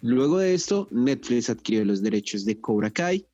Luego 0.00 0.38
de 0.38 0.54
esto, 0.54 0.88
Netflix 0.90 1.50
adquirió 1.50 1.84
los 1.84 2.02
derechos 2.02 2.46
de 2.46 2.58
Cobra 2.58 2.90
Kai 2.90 3.26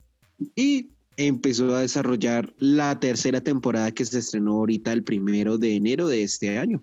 y 0.57 0.91
empezó 1.17 1.75
a 1.75 1.81
desarrollar 1.81 2.53
la 2.59 2.99
tercera 2.99 3.41
temporada 3.41 3.93
que 3.93 4.05
se 4.05 4.19
estrenó 4.19 4.55
ahorita 4.55 4.93
el 4.93 5.05
primero 5.05 5.57
de 5.57 5.77
enero 5.77 6.09
de 6.09 6.25
este 6.25 6.59
año. 6.59 6.83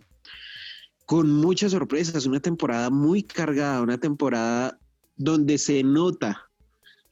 Con 1.05 1.29
muchas 1.29 1.73
sorpresas, 1.73 2.25
una 2.25 2.39
temporada 2.39 2.89
muy 2.89 3.23
cargada, 3.23 3.81
una 3.81 3.97
temporada 3.97 4.79
donde 5.15 5.57
se 5.57 5.83
nota 5.83 6.49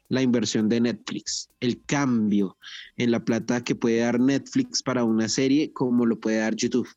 la 0.10 0.22
inversión 0.22 0.68
de 0.68 0.82
Netflix, 0.82 1.50
el 1.60 1.82
cambio 1.86 2.58
en 2.98 3.12
la 3.12 3.24
plata 3.24 3.64
que 3.64 3.76
puede 3.76 4.00
dar 4.00 4.20
Netflix 4.20 4.84
para 4.84 5.04
una 5.04 5.30
serie 5.30 5.72
como 5.72 6.06
lo 6.06 6.20
puede 6.20 6.40
dar 6.40 6.56
YouTube 6.56 6.90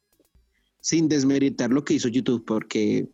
sin 0.84 1.08
desmeritar 1.08 1.70
lo 1.70 1.82
que 1.82 1.94
hizo 1.94 2.08
YouTube, 2.08 2.44
porque 2.44 3.08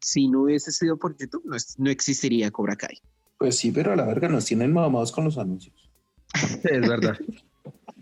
si 0.00 0.26
no 0.26 0.44
hubiese 0.44 0.72
sido 0.72 0.96
por 0.96 1.14
YouTube, 1.18 1.44
no, 1.76 1.90
existiría 1.90 2.50
Cobra 2.50 2.76
Kai. 2.76 2.98
Pues 3.36 3.56
sí, 3.56 3.70
pero 3.72 3.92
a 3.92 3.96
la 3.96 4.06
verga 4.06 4.26
nos 4.30 4.46
tienen 4.46 4.72
mamados 4.72 5.12
con 5.12 5.26
los 5.26 5.36
anuncios. 5.36 5.74
es 6.64 6.88
verdad. 6.88 7.18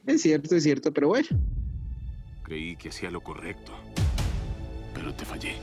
es 0.07 0.23
cierto, 0.23 0.55
es 0.55 0.63
cierto, 0.63 0.93
pero 0.93 1.09
bueno. 1.09 1.27
Creí 2.45 2.77
que 2.77 2.91
hacía 2.91 3.11
lo 3.11 3.21
correcto, 3.23 3.73
pero 4.95 5.13
te 5.13 5.25
fallé. 5.25 5.57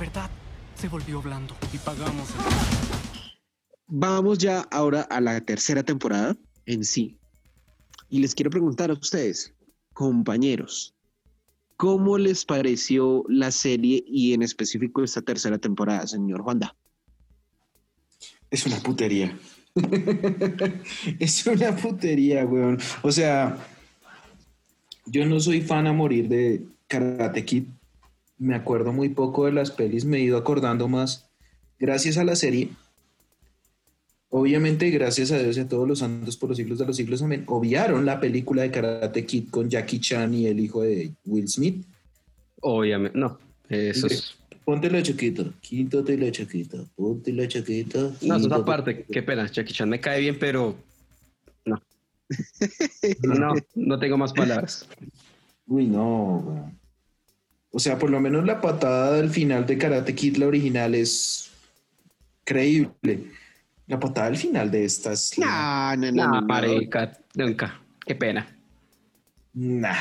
Verdad 0.00 0.30
se 0.74 0.88
volvió 0.88 1.20
blando 1.20 1.54
y 1.74 1.78
pagamos 1.78 2.30
Vamos 3.86 4.38
ya 4.38 4.60
ahora 4.70 5.02
a 5.02 5.20
la 5.20 5.40
tercera 5.40 5.82
temporada, 5.82 6.36
en 6.64 6.84
sí. 6.84 7.18
Y 8.08 8.20
les 8.20 8.34
quiero 8.34 8.48
preguntar 8.48 8.90
a 8.90 8.94
ustedes, 8.94 9.52
compañeros, 9.92 10.94
¿cómo 11.76 12.16
les 12.16 12.44
pareció 12.44 13.24
la 13.28 13.50
serie 13.50 14.02
y 14.06 14.32
en 14.32 14.42
específico 14.42 15.02
esta 15.02 15.22
tercera 15.22 15.58
temporada, 15.58 16.06
señor 16.06 16.42
Juanda? 16.42 16.76
Es 18.50 18.64
una 18.64 18.78
putería. 18.78 19.36
es 21.18 21.46
una 21.46 21.76
putería, 21.76 22.46
weón. 22.46 22.78
O 23.02 23.10
sea, 23.10 23.58
yo 25.04 25.26
no 25.26 25.40
soy 25.40 25.60
fan 25.60 25.88
a 25.88 25.92
morir 25.92 26.28
de 26.28 26.64
Karate 26.86 27.44
Kid. 27.44 27.64
Me 28.40 28.56
acuerdo 28.56 28.92
muy 28.92 29.10
poco 29.10 29.46
de 29.46 29.52
las 29.52 29.70
pelis, 29.70 30.04
me 30.04 30.18
he 30.18 30.22
ido 30.22 30.36
acordando 30.36 30.88
más 30.88 31.30
gracias 31.78 32.16
a 32.16 32.24
la 32.24 32.34
serie 32.34 32.70
Obviamente, 34.32 34.88
gracias 34.90 35.32
a 35.32 35.38
Dios 35.40 35.56
y 35.56 35.60
a 35.60 35.68
todos 35.68 35.88
los 35.88 35.98
santos 35.98 36.36
por 36.36 36.50
los 36.50 36.56
siglos 36.56 36.78
de 36.78 36.86
los 36.86 36.96
siglos, 36.96 37.20
amén, 37.20 37.42
obviaron 37.48 38.06
la 38.06 38.20
película 38.20 38.62
de 38.62 38.70
Karate 38.70 39.26
Kid 39.26 39.50
con 39.50 39.68
Jackie 39.68 39.98
Chan 39.98 40.32
y 40.32 40.46
el 40.46 40.60
hijo 40.60 40.82
de 40.82 41.10
Will 41.24 41.48
Smith. 41.48 41.84
Obviamente, 42.60 43.18
no, 43.18 43.38
eso 43.68 44.06
es... 44.06 44.36
Póntelo 44.64 45.00
chiquito, 45.00 45.52
quíntatelo 45.60 46.30
chiquito, 46.30 46.86
póntelo 46.94 47.44
chiquito. 47.46 48.12
No, 48.22 48.36
eso 48.36 48.46
es 48.46 48.52
aparte, 48.52 49.04
qué 49.10 49.20
pena, 49.20 49.50
Jackie 49.50 49.72
Chan 49.72 49.88
me 49.88 49.98
cae 49.98 50.20
bien, 50.20 50.38
pero 50.38 50.76
no. 51.64 51.82
no, 53.22 53.54
no 53.74 53.98
tengo 53.98 54.16
más 54.16 54.32
palabras. 54.32 54.86
Uy, 55.66 55.88
no, 55.88 56.72
O 57.72 57.78
sea, 57.78 57.98
por 57.98 58.10
lo 58.10 58.20
menos 58.20 58.44
la 58.44 58.60
patada 58.60 59.12
del 59.12 59.30
final 59.30 59.66
de 59.66 59.78
Karate 59.78 60.14
Kid, 60.14 60.36
la 60.36 60.46
original, 60.46 60.94
es 60.94 61.50
creíble 62.44 63.26
la 63.90 63.98
patada 63.98 64.28
al 64.28 64.36
final 64.36 64.70
de 64.70 64.84
estas. 64.84 65.36
No, 65.36 65.96
no, 65.96 66.12
no. 66.12 66.40
No, 66.40 67.10
nunca. 67.34 67.80
Qué 68.06 68.14
pena. 68.14 68.46
Nah. 69.52 69.96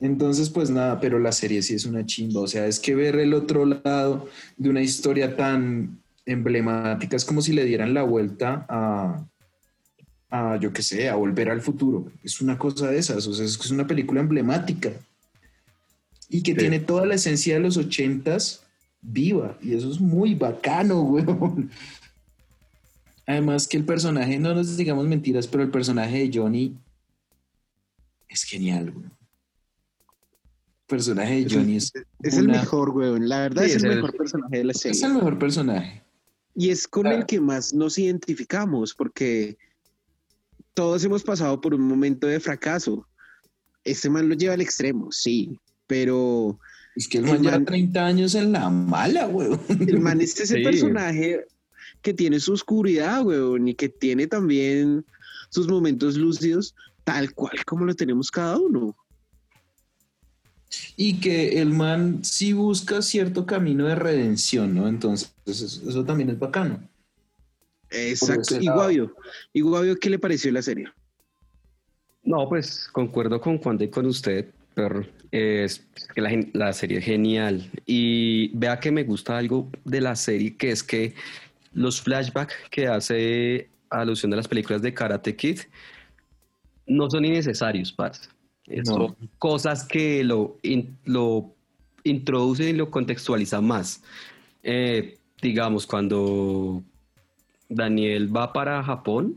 Entonces, 0.00 0.50
pues 0.50 0.70
nada, 0.70 0.98
pero 0.98 1.20
la 1.20 1.30
serie 1.30 1.62
sí 1.62 1.74
es 1.74 1.86
una 1.86 2.04
chimba. 2.04 2.40
O 2.40 2.48
sea, 2.48 2.66
es 2.66 2.80
que 2.80 2.96
ver 2.96 3.14
el 3.16 3.32
otro 3.32 3.64
lado 3.64 4.28
de 4.56 4.68
una 4.68 4.82
historia 4.82 5.36
tan 5.36 6.00
emblemática 6.26 7.16
es 7.16 7.24
como 7.24 7.40
si 7.42 7.52
le 7.52 7.64
dieran 7.64 7.94
la 7.94 8.02
vuelta 8.02 8.66
a, 8.68 9.24
a 10.30 10.56
yo 10.56 10.72
qué 10.72 10.82
sé, 10.82 11.08
a 11.08 11.14
volver 11.14 11.50
al 11.50 11.60
futuro. 11.60 12.10
Es 12.24 12.40
una 12.40 12.58
cosa 12.58 12.90
de 12.90 12.98
esas. 12.98 13.24
O 13.28 13.34
sea, 13.34 13.46
es 13.46 13.56
que 13.56 13.64
es 13.64 13.70
una 13.70 13.86
película 13.86 14.20
emblemática 14.20 14.90
y 16.28 16.42
que 16.42 16.54
tiene 16.54 16.80
toda 16.80 17.06
la 17.06 17.14
esencia 17.14 17.54
de 17.54 17.60
los 17.60 17.76
ochentas 17.76 18.64
viva. 19.00 19.58
Y 19.60 19.74
eso 19.74 19.90
es 19.90 20.00
muy 20.00 20.34
bacano, 20.34 21.00
güey. 21.04 21.24
Además 23.26 23.66
que 23.66 23.76
el 23.76 23.84
personaje, 23.84 24.38
no 24.38 24.54
nos 24.54 24.76
digamos 24.76 25.06
mentiras, 25.06 25.46
pero 25.46 25.62
el 25.62 25.70
personaje 25.70 26.28
de 26.28 26.38
Johnny 26.38 26.76
es 28.28 28.42
genial, 28.42 28.90
güey. 28.90 29.06
El 29.06 30.86
personaje 30.86 31.44
de 31.44 31.54
Johnny 31.54 31.76
es... 31.76 31.92
Es, 32.22 32.36
el 32.36 32.48
mejor, 32.48 32.92
güey. 32.92 33.18
La 33.20 33.40
verdad 33.40 33.64
es, 33.64 33.82
el, 33.82 33.96
mejor 33.96 34.16
personaje 34.16 34.58
de 34.58 34.64
la 34.64 34.74
serie. 34.74 34.98
Es 34.98 35.02
el 35.02 35.14
mejor 35.14 35.38
personaje. 35.38 36.02
Y 36.54 36.70
es 36.70 36.86
con 36.86 37.06
el 37.06 37.26
que 37.26 37.40
más 37.40 37.72
nos 37.72 37.98
identificamos, 37.98 38.94
porque 38.94 39.56
todos 40.74 41.02
hemos 41.04 41.24
pasado 41.24 41.60
por 41.60 41.74
un 41.74 41.82
momento 41.82 42.26
de 42.26 42.38
fracaso. 42.38 43.08
Este 43.82 44.08
man 44.08 44.28
lo 44.28 44.34
lleva 44.34 44.54
al 44.54 44.60
extremo, 44.60 45.10
sí, 45.10 45.58
pero... 45.86 46.58
Es 46.96 47.08
que 47.08 47.18
el 47.18 47.24
man, 47.24 47.42
lleva 47.42 47.64
30 47.64 48.06
años 48.06 48.34
en 48.34 48.52
la 48.52 48.70
mala, 48.70 49.26
güey. 49.26 49.48
El 49.68 50.00
man 50.00 50.20
es 50.20 50.50
el 50.50 50.62
personaje 50.62 51.44
que 52.02 52.14
tiene 52.14 52.38
su 52.38 52.52
oscuridad, 52.52 53.24
weón, 53.24 53.66
y 53.66 53.74
que 53.74 53.88
tiene 53.88 54.26
también 54.26 55.04
sus 55.48 55.66
momentos 55.66 56.16
lúcidos, 56.16 56.74
tal 57.02 57.32
cual 57.34 57.64
como 57.64 57.84
lo 57.84 57.94
tenemos 57.94 58.30
cada 58.30 58.58
uno. 58.58 58.96
y 60.96 61.20
que 61.20 61.60
el 61.60 61.70
man 61.70 62.24
sí 62.24 62.52
busca 62.52 63.02
cierto 63.02 63.46
camino 63.46 63.86
de 63.86 63.94
redención, 63.94 64.74
¿no? 64.74 64.88
Entonces, 64.88 65.34
eso, 65.46 65.66
eso 65.88 66.04
también 66.04 66.30
es 66.30 66.38
bacano. 66.38 66.80
Exacto. 67.90 68.56
ese 68.56 68.64
Y. 68.64 68.66
Guavio, 68.66 69.14
y 69.52 69.60
Guavio, 69.60 69.96
¿qué 69.96 70.10
le 70.10 70.18
pareció 70.18 70.50
la 70.52 70.62
serie? 70.62 70.88
No, 72.22 72.48
pues 72.48 72.88
concuerdo 72.92 73.40
con 73.40 73.58
Juan 73.58 73.78
y 73.80 73.88
con 73.88 74.06
usted, 74.06 74.48
pero 74.74 75.06
es 75.30 75.86
que 76.14 76.20
la, 76.20 76.30
la 76.52 76.72
serie 76.72 76.98
es 76.98 77.04
genial. 77.04 77.70
Y 77.86 78.50
vea 78.56 78.80
que 78.80 78.90
me 78.90 79.04
gusta 79.04 79.38
algo 79.38 79.70
de 79.84 80.00
la 80.00 80.16
serie, 80.16 80.56
que 80.56 80.70
es 80.70 80.82
que 80.82 81.14
los 81.72 82.00
flashbacks 82.00 82.54
que 82.70 82.86
hace 82.86 83.68
alusión 83.90 84.30
de 84.30 84.36
las 84.36 84.48
películas 84.48 84.82
de 84.82 84.92
Karate 84.92 85.36
Kid 85.36 85.60
no 86.86 87.08
son 87.10 87.24
innecesarios, 87.24 87.92
parce. 87.92 88.28
No. 88.66 88.84
Son 88.84 89.16
cosas 89.38 89.84
que 89.84 90.24
lo, 90.24 90.58
in- 90.62 90.96
lo 91.04 91.54
introducen 92.02 92.68
y 92.68 92.72
lo 92.72 92.90
contextualizan 92.90 93.64
más. 93.66 94.02
Eh, 94.62 95.18
digamos, 95.42 95.86
cuando 95.86 96.82
Daniel 97.68 98.34
va 98.34 98.52
para 98.52 98.82
Japón, 98.82 99.36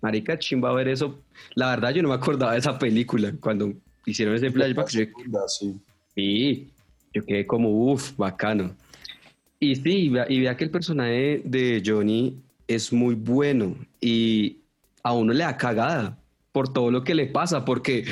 Marica, 0.00 0.38
chimba 0.38 0.72
ver 0.72 0.88
eso. 0.88 1.20
La 1.54 1.68
verdad, 1.70 1.90
yo 1.90 2.02
no 2.02 2.08
me 2.08 2.14
acordaba 2.14 2.52
de 2.52 2.58
esa 2.58 2.78
película. 2.78 3.32
Cuando 3.38 3.74
hicieron 4.06 4.34
ese 4.34 4.50
flashback, 4.50 4.88
yo, 4.90 5.04
Sí. 5.48 5.74
sí, 6.14 6.68
yo 7.12 7.24
quedé 7.24 7.46
como, 7.46 7.68
uff, 7.92 8.16
bacano. 8.16 8.74
Y 9.58 9.76
sí, 9.76 9.90
y 9.92 10.08
vea, 10.08 10.26
y 10.28 10.40
vea 10.40 10.56
que 10.56 10.64
el 10.64 10.70
personaje 10.70 11.42
de 11.44 11.82
Johnny 11.84 12.38
es 12.66 12.92
muy 12.92 13.14
bueno 13.14 13.76
y 14.00 14.58
a 15.02 15.12
uno 15.12 15.32
le 15.32 15.44
da 15.44 15.56
cagada 15.56 16.18
por 16.52 16.72
todo 16.72 16.90
lo 16.90 17.04
que 17.04 17.14
le 17.14 17.26
pasa, 17.26 17.64
porque 17.64 18.04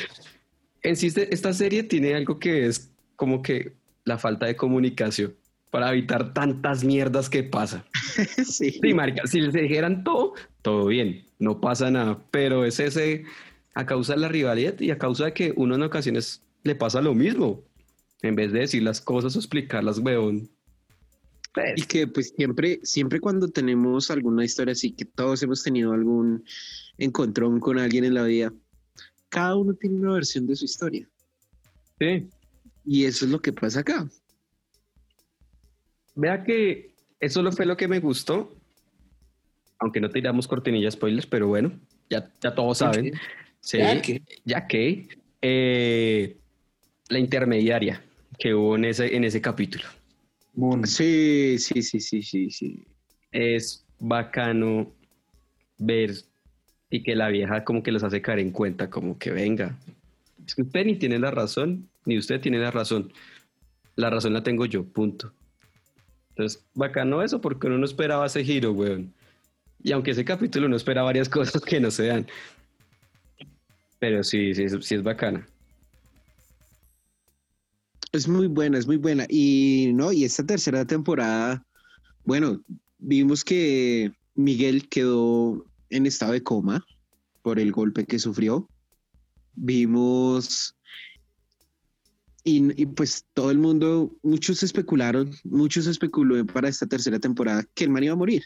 en 0.83 0.97
sí 0.97 1.07
este- 1.09 1.33
esta 1.35 1.53
serie 1.53 1.83
tiene 1.85 2.15
algo 2.15 2.39
que 2.39 2.67
es 2.67 2.91
como 3.17 3.43
que 3.43 3.73
la 4.05 4.19
falta 4.19 4.47
de 4.47 4.57
comunicación 4.57 5.35
para 5.71 5.91
evitar 5.93 6.33
tantas 6.33 6.83
mierdas 6.85 7.29
que 7.29 7.43
pasa. 7.43 7.85
sí. 8.45 8.71
Sí, 8.71 8.95
marica, 8.95 9.27
si 9.27 9.41
les 9.41 9.53
dijeran 9.53 10.03
todo, 10.05 10.35
todo 10.63 10.87
bien, 10.87 11.25
no 11.39 11.61
pasa 11.61 11.91
nada, 11.91 12.19
pero 12.31 12.65
es 12.65 12.79
ese 12.81 13.25
a 13.75 13.87
causa 13.87 14.15
de 14.15 14.21
la 14.21 14.29
rivalidad 14.29 14.79
y 14.81 14.91
a 14.91 14.99
causa 14.99 15.27
de 15.27 15.33
que 15.33 15.53
uno 15.57 15.75
en 15.75 15.83
ocasiones 15.83 16.43
le 16.65 16.75
pasa 16.75 17.01
lo 17.01 17.15
mismo. 17.15 17.63
En 18.23 18.35
vez 18.35 18.53
de 18.53 18.61
decir 18.61 18.83
las 18.83 19.01
cosas 19.01 19.37
o 19.37 19.39
explicarlas, 19.39 19.99
weón. 19.99 20.51
Pues, 21.55 21.73
Y 21.77 21.83
que 21.83 22.07
pues 22.07 22.33
siempre, 22.37 22.81
siempre 22.83 23.21
cuando 23.21 23.49
tenemos 23.49 24.11
alguna 24.11 24.45
historia 24.45 24.73
así, 24.73 24.93
que 24.93 25.05
todos 25.05 25.43
hemos 25.43 25.63
tenido 25.63 25.93
algún 25.93 26.45
encontrón 26.99 27.61
con 27.61 27.79
alguien 27.79 28.05
en 28.05 28.15
la 28.15 28.25
vida, 28.25 28.53
cada 29.29 29.57
uno 29.57 29.75
tiene 29.75 29.97
una 29.97 30.15
versión 30.15 30.47
de 30.47 30.57
su 30.57 30.65
historia. 30.65 31.09
sí. 31.99 32.29
Y 32.91 33.05
eso 33.05 33.27
es 33.27 33.31
lo 33.31 33.43
que 33.43 33.53
pasa 33.53 33.81
acá. 33.81 34.09
Vea 36.15 36.43
que 36.43 36.95
eso 37.21 37.43
lo 37.43 37.53
fue 37.53 37.67
lo 37.67 37.77
que 37.77 37.87
me 37.87 38.01
gustó. 38.01 38.57
Aunque 39.79 40.01
no 40.01 40.09
tiramos 40.09 40.49
cortinilla 40.49 40.91
spoilers, 40.91 41.27
pero 41.27 41.49
bueno, 41.49 41.71
ya, 42.09 42.33
ya 42.41 42.55
todos 42.55 42.79
saben. 42.79 43.13
Sí, 43.61 43.79
Ya 43.79 44.01
que- 44.03 44.23
ya 44.45 44.67
que 44.67 45.09
eh, 45.43 46.37
la 47.09 47.19
intermediaria 47.19 48.03
que 48.39 48.55
hubo 48.55 48.77
en 48.77 48.85
ese, 48.87 49.15
en 49.17 49.25
ese 49.25 49.41
capítulo. 49.41 49.85
Moon. 50.55 50.87
Sí, 50.87 51.57
sí, 51.59 51.83
sí, 51.83 52.01
sí, 52.01 52.23
sí, 52.23 52.51
sí. 52.51 52.85
es 53.31 53.85
bacano 54.01 54.91
ver 55.79 56.15
y 56.91 57.03
que 57.03 57.15
la 57.15 57.29
vieja 57.29 57.63
como 57.65 57.83
que 57.83 57.93
los 57.93 58.03
hace 58.03 58.23
caer 58.23 58.39
en 58.41 58.51
cuenta, 58.51 58.89
como 58.91 59.19
que 59.19 59.31
venga. 59.31 59.77
Es 60.47 60.55
que 60.55 60.63
usted 60.63 60.87
ni 60.87 60.97
tiene 60.97 61.19
la 61.19 61.31
razón, 61.31 61.89
ni 62.07 62.17
usted 62.19 62.41
tiene 62.41 62.59
la 62.59 62.71
razón. 62.71 63.13
La 63.97 64.09
razón 64.11 64.33
la 64.33 64.43
tengo 64.43 64.65
yo, 64.67 64.85
punto. 64.85 65.33
Entonces, 66.31 66.65
bacano 66.75 67.23
eso 67.23 67.41
porque 67.41 67.67
uno 67.67 67.79
no 67.79 67.85
esperaba 67.85 68.27
ese 68.27 68.43
giro, 68.45 68.73
weón. 68.73 69.13
Y 69.83 69.93
aunque 69.93 70.13
ese 70.13 70.25
capítulo 70.25 70.69
no 70.69 70.77
espera 70.77 71.03
varias 71.03 71.29
cosas 71.29 71.61
que 71.63 71.79
no 71.81 71.91
se 71.91 72.07
dan. 72.07 72.27
Pero 73.99 74.23
sí, 74.23 74.55
sí, 74.55 74.67
sí 74.81 74.95
es 74.95 75.03
bacana. 75.03 75.47
Es 78.13 78.27
muy 78.29 78.47
buena, 78.47 78.79
es 78.79 78.87
muy 78.87 78.97
buena. 78.97 79.27
Y 79.29 79.93
no, 79.95 80.13
y 80.13 80.25
esta 80.25 80.45
tercera 80.45 80.85
temporada, 80.87 81.65
bueno, 82.25 82.63
vimos 82.99 83.45
que 83.45 84.13
Miguel 84.35 84.89
quedó 84.89 85.65
en 85.91 86.07
estado 86.07 86.33
de 86.33 86.43
coma 86.43 86.85
por 87.43 87.59
el 87.59 87.73
golpe 87.73 88.07
que 88.07 88.19
sufrió. 88.19 88.69
Vimos 89.55 90.77
y, 92.45 92.81
y, 92.81 92.87
pues 92.87 93.27
todo 93.35 93.51
el 93.51 93.59
mundo, 93.59 94.17
muchos 94.23 94.63
especularon, 94.63 95.35
muchos 95.45 95.87
especuló 95.87 96.47
para 96.47 96.69
esta 96.69 96.87
tercera 96.87 97.19
temporada 97.19 97.65
que 97.75 97.85
el 97.85 97.91
man 97.91 98.05
iba 98.05 98.15
a 98.15 98.17
morir, 98.17 98.45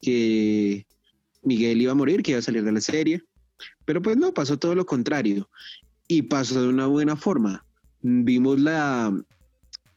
que 0.00 0.84
Miguel 1.42 1.82
iba 1.82 1.92
a 1.92 1.94
morir, 1.94 2.22
que 2.22 2.32
iba 2.32 2.40
a 2.40 2.42
salir 2.42 2.64
de 2.64 2.72
la 2.72 2.80
serie, 2.80 3.22
pero 3.84 4.02
pues 4.02 4.16
no, 4.16 4.32
pasó 4.34 4.58
todo 4.58 4.74
lo 4.74 4.86
contrario 4.86 5.48
y 6.08 6.22
pasó 6.22 6.62
de 6.62 6.68
una 6.68 6.86
buena 6.86 7.16
forma. 7.16 7.64
Vimos 8.00 8.60
la, 8.60 9.12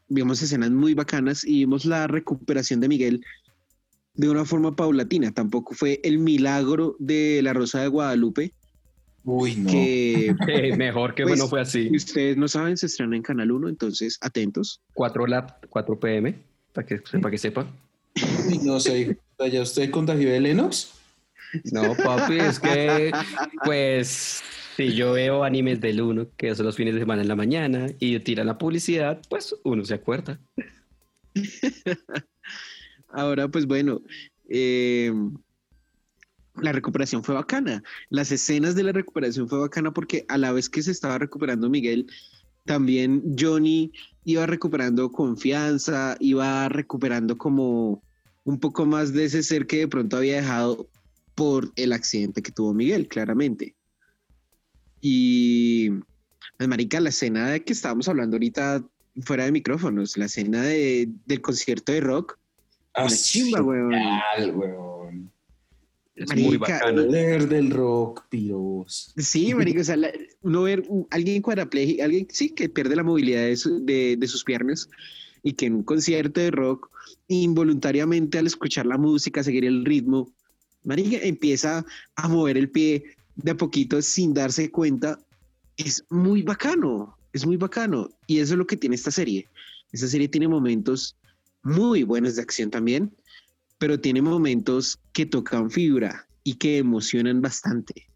vimos 0.08 0.42
escenas 0.42 0.70
muy 0.70 0.94
bacanas 0.94 1.44
y 1.44 1.60
vimos 1.60 1.84
la 1.84 2.06
recuperación 2.06 2.80
de 2.80 2.88
Miguel 2.88 3.24
de 4.14 4.28
una 4.28 4.44
forma 4.44 4.74
paulatina. 4.74 5.32
Tampoco 5.32 5.74
fue 5.74 6.00
el 6.02 6.18
milagro 6.18 6.96
de 6.98 7.40
la 7.42 7.52
Rosa 7.52 7.80
de 7.80 7.88
Guadalupe. 7.88 8.52
Uy, 9.24 9.56
no. 9.56 9.70
Que 9.70 10.34
Eh, 10.48 10.76
mejor 10.76 11.14
que 11.14 11.24
Pues, 11.24 11.38
no 11.38 11.48
fue 11.48 11.60
así. 11.60 11.88
si 11.88 11.96
ustedes 11.96 12.36
no 12.36 12.48
saben, 12.48 12.76
se 12.76 12.86
estrena 12.86 13.16
en 13.16 13.22
Canal 13.22 13.50
1, 13.50 13.68
entonces 13.68 14.18
atentos. 14.20 14.80
4, 14.94 15.26
la, 15.26 15.58
4 15.68 16.00
pm, 16.00 16.34
para 16.72 16.86
que, 16.86 16.98
para 16.98 17.30
que 17.30 17.38
sepa. 17.38 17.66
Uy, 18.48 18.58
no 18.62 18.80
sé. 18.80 19.18
¿Ya 19.52 19.60
usted 19.60 19.90
contagió 19.90 20.30
de 20.30 20.40
Lennox? 20.40 20.92
No, 21.72 21.94
papi, 21.94 22.38
es 22.38 22.60
que, 22.60 23.12
pues, 23.64 24.42
si 24.76 24.94
yo 24.94 25.12
veo 25.12 25.44
animes 25.44 25.80
del 25.80 26.00
1, 26.00 26.28
que 26.36 26.54
son 26.54 26.66
los 26.66 26.76
fines 26.76 26.94
de 26.94 27.00
semana 27.00 27.22
en 27.22 27.28
la 27.28 27.36
mañana, 27.36 27.86
y 27.98 28.18
tiran 28.20 28.46
la 28.46 28.58
publicidad, 28.58 29.20
pues 29.28 29.54
uno 29.64 29.84
se 29.84 29.94
acuerda. 29.94 30.38
Ahora, 33.08 33.48
pues 33.48 33.66
bueno, 33.66 34.02
eh, 34.48 35.12
la 36.60 36.72
recuperación 36.72 37.24
fue 37.24 37.34
bacana. 37.34 37.82
Las 38.10 38.32
escenas 38.32 38.74
de 38.74 38.82
la 38.82 38.92
recuperación 38.92 39.48
fue 39.48 39.58
bacana 39.58 39.92
porque 39.92 40.24
a 40.28 40.38
la 40.38 40.52
vez 40.52 40.68
que 40.68 40.82
se 40.82 40.90
estaba 40.90 41.18
recuperando 41.18 41.68
Miguel, 41.68 42.06
también 42.64 43.22
Johnny 43.38 43.92
iba 44.24 44.46
recuperando 44.46 45.10
confianza, 45.12 46.16
iba 46.20 46.68
recuperando 46.68 47.38
como 47.38 48.02
un 48.44 48.58
poco 48.58 48.86
más 48.86 49.12
de 49.12 49.24
ese 49.24 49.42
ser 49.42 49.66
que 49.66 49.78
de 49.78 49.88
pronto 49.88 50.16
había 50.16 50.36
dejado 50.36 50.88
por 51.36 51.70
el 51.76 51.92
accidente 51.92 52.42
que 52.42 52.50
tuvo 52.50 52.74
Miguel, 52.74 53.06
claramente. 53.06 53.76
Y, 55.00 55.90
pues, 56.56 56.68
marica, 56.68 56.98
la 56.98 57.10
escena 57.10 57.50
de 57.50 57.62
que 57.62 57.72
estábamos 57.72 58.08
hablando 58.08 58.36
ahorita 58.36 58.84
fuera 59.22 59.44
de 59.44 59.52
micrófonos, 59.52 60.16
la 60.16 60.24
escena 60.24 60.62
de, 60.62 61.08
del 61.26 61.40
concierto 61.40 61.92
de 61.92 62.00
rock, 62.00 62.38
una 62.96 63.08
chimba, 63.08 63.62
weón. 63.62 63.92
genial, 63.92 64.56
weón. 64.56 65.30
Es 66.14 66.28
Marica, 66.28 66.46
muy 66.48 66.56
bacano. 66.56 67.02
Del 67.02 67.70
rock, 67.70 68.24
piros. 68.30 69.12
Sí, 69.18 69.54
marica, 69.54 69.82
o 69.82 69.84
sea, 69.84 69.96
la- 69.96 70.12
uno 70.40 70.62
ver 70.62 70.82
un- 70.88 71.06
alguien 71.10 71.42
cuadrapléjico, 71.42 72.02
alguien 72.02 72.26
sí 72.30 72.48
que 72.50 72.70
pierde 72.70 72.96
la 72.96 73.02
movilidad 73.02 73.42
de, 73.42 73.56
su- 73.58 73.84
de- 73.84 74.16
de 74.18 74.26
sus 74.26 74.42
piernas 74.42 74.88
y 75.42 75.52
que 75.52 75.66
en 75.66 75.74
un 75.74 75.82
concierto 75.82 76.40
de 76.40 76.50
rock, 76.50 76.90
involuntariamente 77.28 78.38
al 78.38 78.46
escuchar 78.46 78.86
la 78.86 78.96
música, 78.96 79.44
seguir 79.44 79.66
el 79.66 79.84
ritmo, 79.84 80.32
marica, 80.86 81.18
empieza 81.18 81.84
a 82.14 82.28
mover 82.28 82.56
el 82.56 82.70
pie 82.70 83.04
de 83.34 83.50
a 83.50 83.56
poquito 83.56 84.00
sin 84.00 84.32
darse 84.32 84.70
cuenta, 84.70 85.18
es 85.76 86.04
muy 86.08 86.42
bacano, 86.42 87.18
es 87.32 87.44
muy 87.44 87.58
bacano. 87.58 88.08
Y 88.26 88.38
eso 88.38 88.54
es 88.54 88.58
lo 88.58 88.66
que 88.66 88.78
tiene 88.78 88.96
esta 88.96 89.10
serie. 89.10 89.46
Esta 89.92 90.08
serie 90.08 90.28
tiene 90.28 90.48
momentos 90.48 91.16
muy 91.62 92.02
buenos 92.02 92.36
de 92.36 92.42
acción 92.42 92.70
también, 92.70 93.14
pero 93.78 94.00
tiene 94.00 94.22
momentos 94.22 94.98
que 95.12 95.26
tocan 95.26 95.70
fibra 95.70 96.26
y 96.44 96.54
que 96.54 96.78
emocionan 96.78 97.42
bastante. 97.42 98.08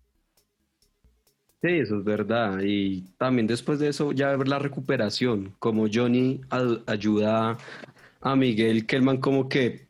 Sí, 1.62 1.68
eso 1.68 1.99
es 1.99 2.05
verdad. 2.05 2.61
Y 2.62 3.03
también 3.18 3.47
después 3.47 3.79
de 3.79 3.89
eso, 3.89 4.12
ya 4.12 4.35
ver 4.37 4.49
la 4.49 4.59
recuperación, 4.59 5.55
como 5.59 5.87
Johnny 5.93 6.41
ayuda 6.87 7.59
a 8.23 8.37
Miguel, 8.37 8.87
que 8.87 8.97
el 8.97 9.03
man 9.03 9.18
como 9.18 9.49
que 9.49 9.89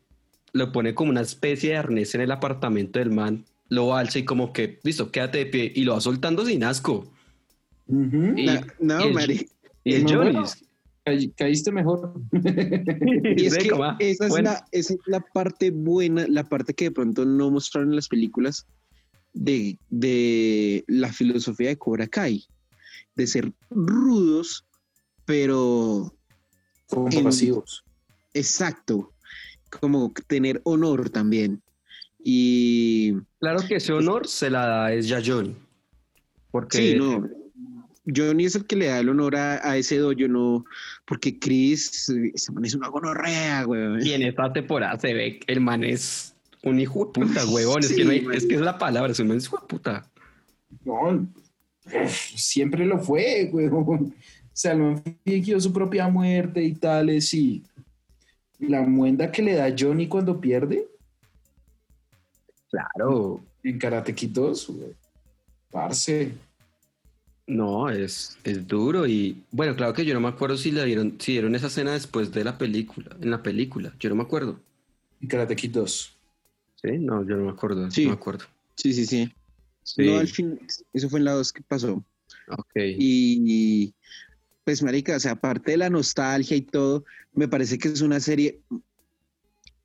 lo 0.53 0.71
pone 0.71 0.93
como 0.93 1.11
una 1.11 1.21
especie 1.21 1.71
de 1.71 1.77
arnés 1.77 2.13
en 2.15 2.21
el 2.21 2.31
apartamento 2.31 2.99
del 2.99 3.11
man, 3.11 3.45
lo 3.69 3.95
alza 3.95 4.19
y 4.19 4.25
como 4.25 4.51
que, 4.53 4.79
listo, 4.83 5.11
quédate 5.11 5.39
de 5.39 5.45
pie, 5.45 5.71
y 5.75 5.83
lo 5.83 5.93
va 5.93 6.01
soltando 6.01 6.45
sin 6.45 6.63
asco. 6.63 7.11
Y, 7.87 8.45
Na- 8.45 8.67
no, 8.79 9.07
y 9.07 9.13
Mari. 9.13 9.49
y 9.83 11.29
Caíste 11.35 11.71
mejor. 11.71 12.13
Y 12.31 13.45
es 13.45 13.57
que 13.57 13.71
esa, 13.99 14.25
es 14.25 14.29
bueno. 14.29 14.51
la, 14.51 14.67
esa 14.71 14.93
es 14.93 14.99
la 15.07 15.19
parte 15.19 15.71
buena, 15.71 16.27
la 16.27 16.43
parte 16.47 16.73
que 16.73 16.85
de 16.85 16.91
pronto 16.91 17.25
no 17.25 17.49
mostraron 17.49 17.89
en 17.89 17.95
las 17.95 18.07
películas 18.07 18.67
de, 19.33 19.77
de 19.89 20.83
la 20.87 21.11
filosofía 21.11 21.69
de 21.69 21.77
Cobra 21.77 22.07
Kai, 22.07 22.43
de 23.15 23.25
ser 23.27 23.51
rudos, 23.69 24.65
pero 25.25 26.13
Compasivos. 26.87 27.83
exacto, 28.33 29.11
como 29.79 30.13
tener 30.27 30.61
honor 30.65 31.09
también. 31.09 31.61
Y 32.23 33.13
Claro 33.39 33.61
que 33.67 33.75
ese 33.77 33.93
honor 33.93 34.27
se 34.27 34.49
la 34.49 34.67
da 34.67 34.93
es 34.93 35.07
ya 35.07 35.19
Johnny. 35.25 35.55
Porque 36.51 36.77
sí, 36.77 36.95
no. 36.97 37.27
Johnny 38.15 38.45
es 38.45 38.55
el 38.55 38.65
que 38.65 38.75
le 38.75 38.87
da 38.87 38.99
el 38.99 39.09
honor 39.09 39.35
a, 39.35 39.67
a 39.67 39.77
ese 39.77 39.97
dojo, 39.97 40.27
no, 40.27 40.65
porque 41.05 41.37
Chris 41.39 42.09
eh, 42.09 42.31
se 42.35 42.51
man 42.51 42.65
es 42.65 42.73
una 42.75 42.87
gonorrea, 42.89 43.63
güey. 43.63 44.07
y 44.07 44.13
en 44.13 44.23
esta 44.23 44.51
temporada 44.51 44.99
se 44.99 45.13
ve 45.13 45.39
que 45.39 45.53
el 45.53 45.61
man 45.61 45.83
es 45.83 46.35
un 46.63 46.79
hijo 46.79 47.05
de 47.05 47.11
puta, 47.21 47.45
huevón. 47.49 47.83
es, 47.83 47.93
que 47.93 48.03
no 48.03 48.11
hay- 48.11 48.21
man. 48.21 48.35
es 48.35 48.45
que 48.45 48.55
es 48.55 48.61
la 48.61 48.77
palabra, 48.77 49.11
es 49.11 49.19
un 49.19 49.35
hijo 49.35 49.57
de 49.57 49.67
puta. 49.67 50.05
No, 50.83 51.27
siempre 52.07 52.85
lo 52.85 52.99
fue, 52.99 53.49
weón. 53.51 53.73
O 53.73 54.13
sea, 54.53 54.75
man 54.75 55.01
fingió 55.23 55.59
su 55.61 55.71
propia 55.71 56.07
muerte 56.09 56.63
y 56.63 56.73
tales, 56.73 57.33
y 57.33 57.63
la 58.61 58.81
muenda 58.83 59.31
que 59.31 59.41
le 59.41 59.53
da 59.55 59.73
Johnny 59.77 60.07
cuando 60.07 60.39
pierde 60.39 60.87
Claro. 62.69 63.43
en 63.63 63.77
Karate 63.79 64.13
Kid 64.15 64.29
2, 64.31 64.67
güey. 64.69 64.93
Parce. 65.71 66.31
No, 67.47 67.89
es, 67.89 68.37
es 68.43 68.65
duro 68.65 69.05
y 69.05 69.43
bueno, 69.51 69.75
claro 69.75 69.93
que 69.93 70.05
yo 70.05 70.13
no 70.13 70.21
me 70.21 70.29
acuerdo 70.29 70.55
si 70.57 70.71
le 70.71 70.85
dieron, 70.85 71.17
si 71.19 71.33
dieron 71.33 71.53
esa 71.55 71.67
escena 71.67 71.91
después 71.91 72.31
de 72.31 72.43
la 72.45 72.57
película, 72.57 73.15
en 73.19 73.29
la 73.29 73.43
película, 73.43 73.93
yo 73.99 74.09
no 74.09 74.15
me 74.15 74.23
acuerdo. 74.23 74.57
En 75.21 75.27
Karate 75.27 75.55
Kid 75.55 75.71
2. 75.71 76.17
Sí, 76.81 76.91
no, 76.97 77.27
yo 77.27 77.35
no 77.35 77.45
me 77.45 77.51
acuerdo, 77.51 77.89
Sí. 77.91 78.03
no 78.05 78.11
me 78.11 78.15
acuerdo. 78.15 78.45
Sí, 78.75 78.93
sí, 78.93 79.05
sí. 79.05 79.31
Sí, 79.83 80.05
No, 80.05 80.19
al 80.19 80.27
fin, 80.27 80.59
eso 80.93 81.09
fue 81.09 81.19
en 81.19 81.25
la 81.25 81.33
2 81.33 81.51
que 81.51 81.61
pasó. 81.63 82.03
ok. 82.47 82.71
Y, 82.75 83.41
y, 83.85 83.93
pues, 84.71 84.83
marica, 84.83 85.17
o 85.17 85.19
sea, 85.19 85.33
aparte 85.33 85.71
de 85.71 85.77
la 85.77 85.89
nostalgia 85.89 86.55
y 86.55 86.61
todo, 86.61 87.03
me 87.33 87.49
parece 87.49 87.77
que 87.77 87.89
es 87.89 87.99
una 87.99 88.21
serie 88.21 88.61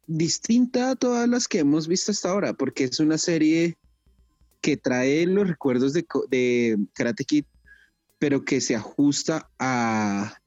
distinta 0.07 0.91
a 0.91 0.95
todas 0.95 1.28
las 1.28 1.49
que 1.49 1.59
hemos 1.59 1.89
visto 1.89 2.12
hasta 2.12 2.30
ahora, 2.30 2.53
porque 2.53 2.84
es 2.84 3.01
una 3.01 3.18
serie 3.18 3.76
que 4.61 4.76
trae 4.76 5.26
los 5.26 5.49
recuerdos 5.49 5.93
de, 5.93 6.78
Karate 6.93 7.24
Kid, 7.24 7.47
pero 8.20 8.45
que 8.45 8.61
se 8.61 8.76
ajusta 8.76 9.51
a 9.59 10.39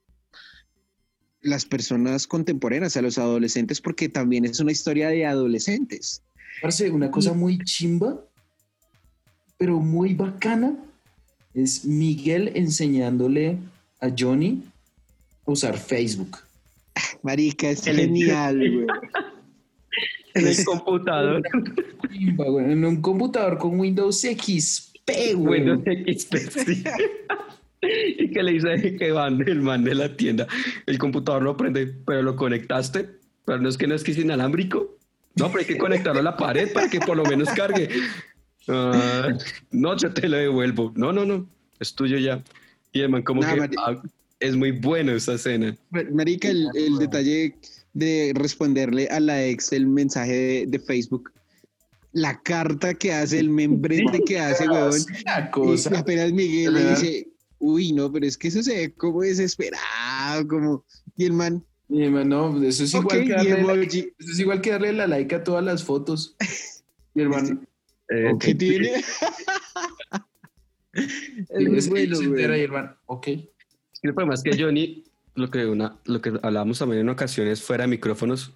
las 1.41 1.65
personas 1.65 2.25
contemporáneas, 2.25 2.95
a 2.95 3.01
los 3.01 3.17
adolescentes, 3.17 3.81
porque 3.81 4.07
también 4.07 4.45
es 4.45 4.61
una 4.61 4.71
historia 4.71 5.09
de 5.09 5.25
adolescentes. 5.25 6.23
Parce, 6.61 6.89
una 6.89 7.11
cosa 7.11 7.33
muy 7.33 7.57
chimba, 7.65 8.25
pero 9.57 9.81
muy 9.81 10.13
bacana, 10.13 10.77
es 11.53 11.83
Miguel 11.83 12.53
enseñándole 12.55 13.59
a 14.01 14.09
Johnny 14.17 14.63
a 15.45 15.51
usar 15.51 15.77
Facebook. 15.77 16.37
Marica, 17.23 17.69
es 17.69 17.85
El- 17.87 17.97
genial, 17.97 18.57
güey. 18.57 18.87
En 20.35 20.47
el 20.47 20.63
computador, 20.65 21.41
En 22.11 22.85
un 22.85 23.01
computador 23.01 23.57
con 23.57 23.79
Windows 23.79 24.21
XP, 24.21 25.33
güey. 25.35 25.61
Windows 25.61 25.81
XP, 25.83 26.35
sí. 26.65 26.83
Y 28.17 28.29
que 28.31 28.43
le 28.43 28.51
dice 28.53 28.95
que 28.97 29.11
van 29.11 29.41
el 29.47 29.61
man 29.61 29.83
de 29.83 29.95
la 29.95 30.15
tienda, 30.15 30.47
el 30.85 30.97
computador 30.97 31.41
lo 31.43 31.55
prende, 31.57 31.87
pero 31.87 32.21
lo 32.21 32.35
conectaste, 32.35 33.09
pero 33.45 33.59
no 33.59 33.69
es 33.69 33.77
que 33.77 33.87
no 33.87 33.95
es 33.95 34.03
que 34.03 34.11
es 34.11 34.17
inalámbrico. 34.17 34.97
No, 35.35 35.47
pero 35.47 35.59
hay 35.61 35.65
que 35.65 35.77
conectarlo 35.77 36.19
a 36.19 36.23
la 36.23 36.35
pared 36.37 36.71
para 36.73 36.89
que 36.89 36.99
por 36.99 37.15
lo 37.17 37.23
menos 37.23 37.49
cargue. 37.49 37.89
Ah, 38.67 39.29
no, 39.71 39.95
yo 39.97 40.13
te 40.13 40.27
lo 40.27 40.37
devuelvo. 40.37 40.91
No, 40.95 41.11
no, 41.13 41.25
no, 41.25 41.47
es 41.79 41.95
tuyo 41.95 42.17
ya. 42.17 42.43
Y 42.91 43.01
el 43.01 43.09
man 43.09 43.23
como 43.23 43.41
Nah, 43.41 43.67
que 43.67 43.75
ah, 43.77 44.01
es 44.39 44.55
muy 44.55 44.71
bueno 44.71 45.11
esa 45.13 45.33
escena. 45.35 45.77
Marica, 46.11 46.49
el, 46.49 46.69
el 46.75 46.97
detalle 46.97 47.55
de 47.93 48.31
responderle 48.35 49.07
a 49.09 49.19
la 49.19 49.43
ex 49.45 49.71
el 49.73 49.87
mensaje 49.87 50.31
de, 50.33 50.65
de 50.67 50.79
Facebook, 50.79 51.31
la 52.13 52.41
carta 52.41 52.93
que 52.93 53.13
hace, 53.13 53.39
el 53.39 53.49
membrete 53.49 54.21
que 54.25 54.39
hace, 54.39 54.67
weón. 54.69 55.01
Cosa. 55.51 55.91
y 55.93 55.97
apenas 55.97 56.31
Miguel 56.31 56.73
le 56.73 56.89
dice, 56.91 57.27
uy, 57.59 57.91
no, 57.93 58.11
pero 58.11 58.25
es 58.25 58.37
que 58.37 58.47
eso 58.47 58.63
se 58.63 58.75
ve 58.75 58.93
como 58.93 59.21
desesperado, 59.21 60.47
como... 60.47 60.85
Y 61.17 61.25
el 61.25 61.33
man, 61.33 61.63
Y, 61.89 62.07
man, 62.07 62.29
no, 62.29 62.63
eso 62.63 62.83
es, 62.83 62.93
igual 62.93 63.05
ok, 63.05 63.25
que 63.25 63.29
darle 63.33 63.83
eso 63.85 64.31
es 64.31 64.39
igual 64.39 64.61
que 64.61 64.71
darle 64.71 64.93
la 64.93 65.07
like 65.07 65.35
a 65.35 65.43
todas 65.43 65.63
las 65.63 65.83
fotos. 65.83 66.35
Y 67.15 67.21
el 67.21 67.29
man, 67.29 67.67
Eh, 68.09 68.31
¿qué 68.39 68.53
tiene? 68.55 68.91
es 71.49 71.89
bueno, 71.89 72.19
entera 72.19 72.57
y 72.57 72.59
güey. 72.59 72.61
el 72.61 72.71
man, 72.71 72.95
ok. 73.05 73.27
Es 73.27 73.99
que 74.01 74.07
el 74.07 74.13
problema 74.13 74.33
es 74.33 74.43
que 74.43 74.61
Johnny, 74.61 75.03
lo 75.35 75.49
que, 75.49 75.65
una, 75.65 75.97
lo 76.05 76.21
que 76.21 76.33
hablábamos 76.41 76.79
también 76.79 77.01
en 77.01 77.09
ocasiones 77.09 77.61
fuera 77.61 77.83
de 77.83 77.89
micrófonos, 77.89 78.53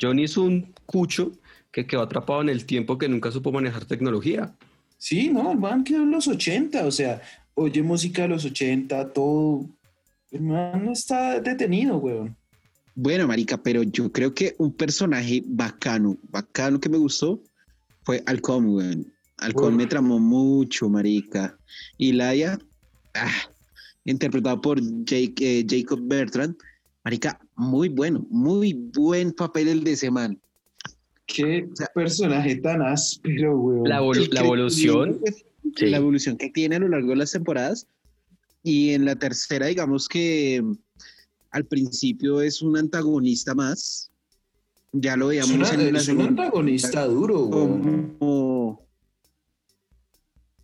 Johnny 0.00 0.24
es 0.24 0.36
un 0.36 0.74
cucho 0.86 1.32
que 1.70 1.86
quedó 1.86 2.02
atrapado 2.02 2.40
en 2.40 2.48
el 2.48 2.66
tiempo 2.66 2.98
que 2.98 3.08
nunca 3.08 3.30
supo 3.30 3.52
manejar 3.52 3.84
tecnología. 3.84 4.54
Sí, 4.98 5.30
no, 5.30 5.52
el 5.52 5.58
man 5.58 5.84
quedó 5.84 6.02
en 6.02 6.10
los 6.10 6.28
80, 6.28 6.84
o 6.84 6.90
sea, 6.90 7.22
oye 7.54 7.82
música 7.82 8.22
de 8.22 8.28
los 8.28 8.44
80, 8.44 9.12
todo. 9.12 9.66
El 10.30 10.42
man 10.42 10.84
no 10.84 10.92
está 10.92 11.40
detenido, 11.40 11.96
weón. 11.98 12.36
Bueno, 12.94 13.26
marica, 13.26 13.56
pero 13.56 13.82
yo 13.82 14.12
creo 14.12 14.34
que 14.34 14.54
un 14.58 14.72
personaje 14.72 15.42
bacano, 15.46 16.18
bacano 16.22 16.80
que 16.80 16.88
me 16.88 16.98
gustó 16.98 17.42
fue 18.02 18.22
Alcom, 18.26 18.74
weón. 18.74 19.12
Alcom 19.40 19.68
Uf. 19.72 19.74
me 19.74 19.86
tramó 19.86 20.18
mucho, 20.18 20.88
marica. 20.88 21.56
Y 21.98 22.12
Laia, 22.12 22.58
ah, 23.14 23.32
interpretado 24.04 24.60
por 24.60 24.80
Jake, 25.04 25.34
eh, 25.60 25.66
Jacob 25.68 26.00
Bertrand, 26.02 26.56
marica, 27.04 27.38
muy 27.56 27.88
bueno, 27.88 28.26
muy 28.30 28.72
buen 28.74 29.32
papel 29.32 29.68
el 29.68 29.84
de 29.84 29.92
ese 29.92 30.10
man. 30.10 30.38
Qué 31.26 31.68
O 31.72 31.76
sea, 31.76 31.86
personaje 31.94 32.56
tan 32.56 32.82
áspero, 32.82 33.56
weón. 33.58 33.88
La, 33.88 33.98
evolución. 33.98 35.18
crecimiento 35.20 35.24
que- 35.24 35.32
sí. 35.76 35.86
La 35.90 35.96
evolución 35.98 36.36
que 36.36 36.50
tiene 36.50 36.76
a 36.76 36.80
lo 36.80 36.88
largo 36.88 37.10
de 37.10 37.16
las 37.16 37.30
temporadas. 37.32 37.86
Y 38.62 38.90
en 38.90 39.04
la 39.04 39.14
tercera, 39.16 39.66
digamos 39.66 40.08
que 40.08 40.60
mm, 40.62 40.72
al 41.52 41.64
principio 41.64 42.40
es 42.42 42.60
un 42.60 42.76
antagonista 42.76 43.54
más. 43.54 44.10
Ya 44.92 45.16
lo 45.16 45.30
es, 45.30 45.46
veíamos 45.48 45.70
una- 45.72 45.82
en 45.84 45.92
la 45.94 45.98
es 46.00 46.08
un 46.08 46.16
segunda. 46.18 46.42
antagonista 46.44 47.04
duro, 47.06 47.44
weón. 47.46 48.16
como- 48.18 48.49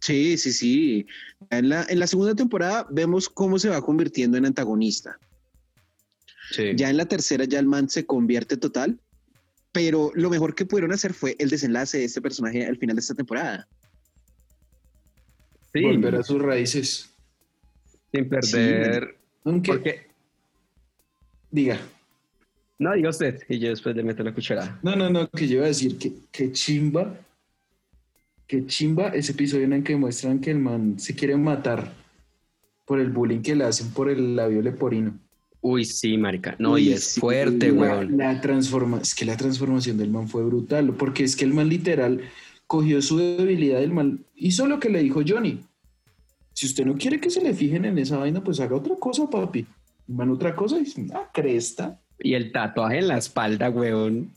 Sí, 0.07 0.39
sí, 0.39 0.53
sí. 0.53 1.07
En 1.51 1.69
la, 1.69 1.85
en 1.89 1.99
la 1.99 2.07
segunda 2.07 2.33
temporada 2.37 2.87
vemos 2.91 3.29
cómo 3.29 3.59
se 3.59 3.69
va 3.71 3.83
convirtiendo 3.83 4.39
en 4.39 4.47
antagonista. 4.47 5.19
Sí. 6.53 6.75
Ya 6.77 6.91
en 6.91 6.97
la 6.97 7.07
tercera 7.07 7.45
ya 7.45 7.59
el 7.59 7.67
man 7.67 7.89
se 7.89 8.07
convierte 8.07 8.57
total, 8.57 9.01
pero 9.73 10.13
lo 10.15 10.31
mejor 10.31 10.55
que 10.55 10.65
pudieron 10.65 10.93
hacer 10.93 11.13
fue 11.13 11.35
el 11.41 11.51
desenlace 11.51 11.99
de 11.99 12.05
este 12.05 12.23
personaje 12.23 12.65
al 12.65 12.77
final 12.77 12.95
de 12.95 13.01
esta 13.01 13.15
temporada. 13.17 13.67
Sí, 15.73 15.83
Volver 15.83 16.15
a 16.15 16.23
sus 16.23 16.41
raíces. 16.41 17.11
sin 18.13 18.29
perder. 18.29 19.17
Aunque, 19.43 19.73
Porque, 19.73 20.07
diga, 21.51 21.81
no, 22.79 22.93
diga 22.95 23.11
usted, 23.11 23.43
y 23.49 23.59
yo 23.59 23.71
después 23.71 23.97
le 23.97 24.05
meto 24.05 24.23
la 24.23 24.33
cucharada. 24.33 24.79
no, 24.85 24.95
no, 24.95 25.11
no, 25.11 25.29
que 25.31 25.49
yo 25.49 25.57
iba 25.57 25.65
a 25.65 25.69
decir 25.69 25.99
que, 25.99 26.13
que 26.31 26.53
chimba, 26.53 27.19
que 28.47 28.67
chimba 28.67 29.09
ese 29.09 29.33
episodio 29.33 29.65
en 29.65 29.73
el 29.73 29.83
que 29.83 29.97
muestran 29.97 30.41
que 30.41 30.51
el 30.51 30.59
man 30.59 30.99
se 30.99 31.15
quiere 31.15 31.37
matar 31.37 31.93
por 32.85 33.01
el 33.01 33.11
bullying 33.11 33.41
que 33.41 33.57
le 33.57 33.65
hacen 33.65 33.91
por 33.91 34.09
el 34.09 34.37
labio 34.37 34.63
leporino. 34.63 35.19
Uy, 35.61 35.85
sí, 35.85 36.17
marica. 36.17 36.55
No, 36.59 36.73
Uy, 36.73 36.91
y 36.91 36.93
es 36.93 37.05
sí, 37.05 37.21
fuerte, 37.21 37.73
weón. 37.73 38.17
La 38.17 38.41
transforma, 38.41 39.01
es 39.01 39.15
que 39.15 39.25
la 39.25 39.37
transformación 39.37 39.99
del 39.99 40.11
man 40.11 40.29
fue 40.29 40.45
brutal, 40.45 40.95
porque 40.95 41.25
es 41.25 41.35
que 41.35 41.45
el 41.45 41.53
man 41.53 41.69
literal 41.69 42.21
cogió 42.69 43.03
su 43.03 43.19
debilidad 43.19 43.81
del 43.81 43.93
man, 43.93 44.25
hizo 44.37 44.67
lo 44.67 44.79
que 44.79 44.91
le 44.91 45.03
dijo 45.03 45.23
Johnny. 45.27 45.61
Si 46.53 46.67
usted 46.67 46.87
no 46.87 46.95
quiere 46.95 47.21
que 47.21 47.31
se 47.31 47.43
le 47.43 47.53
fijen 47.53 47.85
en 47.85 47.99
esa 47.99 48.19
vaina, 48.19 48.43
pues 48.43 48.61
haga 48.61 48.77
otra 48.77 48.95
cosa, 48.97 49.29
papi. 49.29 49.67
El 50.09 50.15
man 50.15 50.31
otra 50.31 50.55
cosa 50.55 50.77
y 50.77 50.85
dice, 50.85 51.07
ah, 51.13 51.29
cresta. 51.35 52.01
Y 52.21 52.35
el 52.35 52.53
tatuaje 52.53 52.99
en 52.99 53.09
la 53.09 53.19
espalda, 53.19 53.69
weón. 53.69 54.31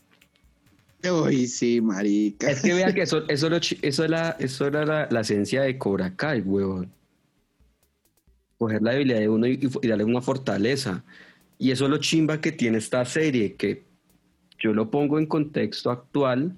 Uy, 1.08 1.46
sí, 1.46 1.80
marica. 1.80 2.50
Es 2.50 2.60
que 2.62 2.74
vea 2.74 2.92
que 2.92 3.02
eso, 3.02 3.24
eso, 3.28 3.48
lo 3.48 3.56
eso, 3.56 4.04
era, 4.04 4.36
eso 4.38 4.66
era 4.66 4.84
la, 4.84 5.08
la 5.10 5.20
esencia 5.20 5.62
de 5.62 5.78
Cobra 5.78 6.14
Kai, 6.14 6.40
weón. 6.40 6.92
Coger 8.58 8.82
la 8.82 8.92
debilidad 8.92 9.20
de 9.20 9.28
uno 9.28 9.46
y, 9.46 9.58
y 9.82 9.88
darle 9.88 10.04
una 10.04 10.20
fortaleza. 10.20 11.02
Y 11.58 11.70
eso 11.70 11.84
es 11.84 11.90
lo 11.90 11.98
chimba 11.98 12.40
que 12.40 12.52
tiene 12.52 12.78
esta 12.78 13.04
serie, 13.04 13.54
que 13.54 13.84
yo 14.58 14.74
lo 14.74 14.90
pongo 14.90 15.18
en 15.18 15.26
contexto 15.26 15.90
actual. 15.90 16.54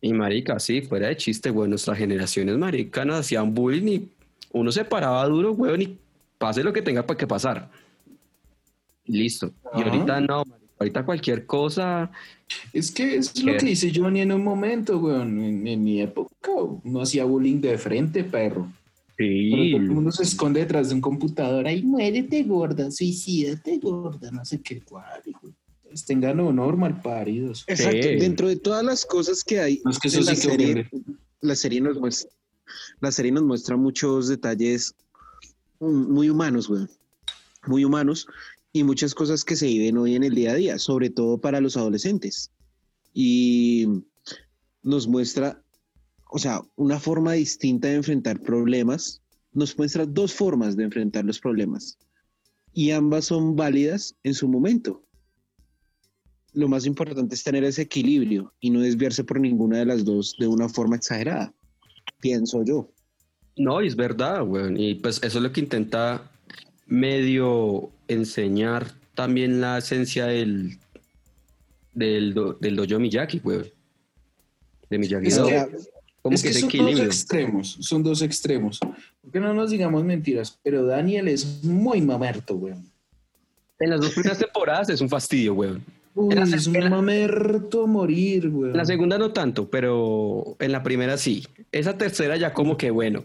Y 0.00 0.12
marica, 0.12 0.60
sí, 0.60 0.82
fuera 0.82 1.08
de 1.08 1.16
chiste, 1.16 1.50
weón, 1.50 1.70
nuestras 1.70 1.98
generaciones, 1.98 2.56
marica, 2.56 3.04
nos 3.04 3.20
hacían 3.20 3.52
bullying 3.54 3.88
y 3.88 4.08
uno 4.52 4.70
se 4.70 4.84
paraba 4.84 5.26
duro, 5.26 5.52
weón, 5.52 5.82
y 5.82 5.98
pase 6.38 6.62
lo 6.62 6.72
que 6.72 6.82
tenga 6.82 7.04
para 7.04 7.18
que 7.18 7.26
pasar. 7.26 7.70
Listo. 9.06 9.52
Y 9.76 9.82
ahorita 9.82 10.20
no, 10.20 10.44
marica, 10.44 10.65
ahorita 10.78 11.04
cualquier 11.04 11.46
cosa, 11.46 12.10
Es 12.72 12.90
que 12.90 13.16
es 13.16 13.42
lo 13.42 13.56
que 13.56 13.66
dice 13.66 13.92
Johnny 13.94 14.20
en 14.20 14.32
un 14.32 14.44
momento, 14.44 14.98
weón. 14.98 15.42
En, 15.42 15.66
en 15.66 15.82
mi 15.82 16.00
época 16.00 16.50
no 16.84 17.00
hacía 17.00 17.24
bullying 17.24 17.60
de 17.60 17.78
frente, 17.78 18.24
perro. 18.24 18.70
Pero 19.16 19.30
Sí. 19.30 19.70
todo 19.72 19.80
el 19.82 19.90
mundo 19.90 20.12
se 20.12 20.22
esconde 20.24 20.60
detrás 20.60 20.88
de 20.90 20.94
un 20.94 21.00
computador. 21.00 21.66
Ay, 21.66 21.82
muérete 21.82 22.42
gorda, 22.42 22.90
suicídate 22.90 23.78
gorda, 23.78 24.30
no 24.30 24.44
sé 24.44 24.60
qué 24.60 24.82
cuál, 24.82 25.22
hijo. 25.24 25.50
Pues 25.82 26.04
tengan 26.04 26.38
honor, 26.40 26.76
malparidos. 26.76 27.64
Exacto. 27.66 28.02
Sí. 28.02 28.16
Dentro 28.16 28.48
de 28.48 28.56
todas 28.56 28.84
las 28.84 29.06
cosas 29.06 29.42
que 29.42 29.58
hay 29.60 29.80
No, 29.84 29.90
es 29.90 29.98
que 29.98 30.08
eso 30.08 30.20
la 30.20 30.34
sí 30.34 30.42
serie, 30.48 30.88
la 31.40 31.54
serie 31.56 31.80
nos 31.80 31.98
muestra, 31.98 32.30
la 33.00 33.10
serie 33.10 33.32
nos 33.32 33.44
muestra 33.44 33.76
muchos 33.76 34.28
detalles 34.28 34.94
mm, 35.80 36.12
muy 36.12 36.28
humanos, 36.28 36.68
güey. 36.68 36.86
Muy 37.66 37.84
humanos 37.84 38.26
y 38.76 38.84
muchas 38.84 39.14
cosas 39.14 39.42
que 39.42 39.56
se 39.56 39.66
viven 39.68 39.96
hoy 39.96 40.16
en 40.16 40.22
el 40.22 40.34
día 40.34 40.52
a 40.52 40.54
día, 40.54 40.78
sobre 40.78 41.08
todo 41.08 41.38
para 41.38 41.62
los 41.62 41.78
adolescentes. 41.78 42.50
Y 43.14 43.86
nos 44.82 45.08
muestra, 45.08 45.62
o 46.30 46.38
sea, 46.38 46.60
una 46.76 47.00
forma 47.00 47.32
distinta 47.32 47.88
de 47.88 47.94
enfrentar 47.94 48.38
problemas. 48.42 49.22
Nos 49.52 49.78
muestra 49.78 50.04
dos 50.04 50.34
formas 50.34 50.76
de 50.76 50.84
enfrentar 50.84 51.24
los 51.24 51.40
problemas. 51.40 51.96
Y 52.74 52.90
ambas 52.90 53.24
son 53.24 53.56
válidas 53.56 54.14
en 54.24 54.34
su 54.34 54.46
momento. 54.46 55.02
Lo 56.52 56.68
más 56.68 56.84
importante 56.84 57.34
es 57.34 57.42
tener 57.42 57.64
ese 57.64 57.80
equilibrio 57.80 58.52
y 58.60 58.68
no 58.68 58.80
desviarse 58.80 59.24
por 59.24 59.40
ninguna 59.40 59.78
de 59.78 59.86
las 59.86 60.04
dos 60.04 60.36
de 60.38 60.48
una 60.48 60.68
forma 60.68 60.96
exagerada, 60.96 61.54
pienso 62.20 62.62
yo. 62.62 62.90
No, 63.56 63.80
es 63.80 63.96
verdad, 63.96 64.46
weón. 64.46 64.78
Y 64.78 64.96
pues 64.96 65.16
eso 65.22 65.38
es 65.38 65.42
lo 65.42 65.50
que 65.50 65.60
intenta 65.60 66.30
medio 66.86 67.90
enseñar 68.08 68.86
también 69.14 69.60
la 69.60 69.78
esencia 69.78 70.26
del, 70.26 70.78
del, 71.94 72.34
do- 72.34 72.54
del 72.54 72.76
dojo 72.76 72.98
Miyagi, 73.00 73.40
weón. 73.42 73.66
De 74.90 74.98
Miyagi. 74.98 75.28
Es 75.28 75.38
que- 75.38 75.66
Como 76.22 76.34
es 76.34 76.42
que 76.42 76.48
que 76.50 76.58
ese 76.58 76.60
son 76.68 76.86
dos 76.86 77.00
extremos, 77.00 77.76
son 77.80 78.02
dos 78.02 78.22
extremos. 78.22 78.80
Porque 79.22 79.38
no 79.40 79.54
nos 79.54 79.70
digamos 79.70 80.02
mentiras, 80.04 80.58
pero 80.62 80.84
Daniel 80.84 81.28
es 81.28 81.62
muy 81.64 82.00
mamerto, 82.00 82.54
weón. 82.56 82.84
En 83.78 83.90
las 83.90 84.00
dos 84.00 84.10
primeras 84.12 84.38
temporadas 84.38 84.88
es 84.88 85.00
un 85.00 85.08
fastidio, 85.08 85.54
weón. 85.54 85.84
Uy, 86.14 86.32
En 86.34 86.50
la 86.50 86.56
es 86.56 86.66
un 86.66 86.88
mamerto 86.88 87.86
morir, 87.86 88.48
weón. 88.48 88.70
En 88.72 88.76
la 88.78 88.84
segunda 88.86 89.18
no 89.18 89.32
tanto, 89.32 89.68
pero 89.70 90.56
en 90.58 90.72
la 90.72 90.82
primera 90.82 91.16
sí. 91.16 91.46
Esa 91.72 91.96
tercera 91.96 92.36
ya 92.36 92.52
como 92.52 92.76
que, 92.76 92.90
bueno, 92.90 93.24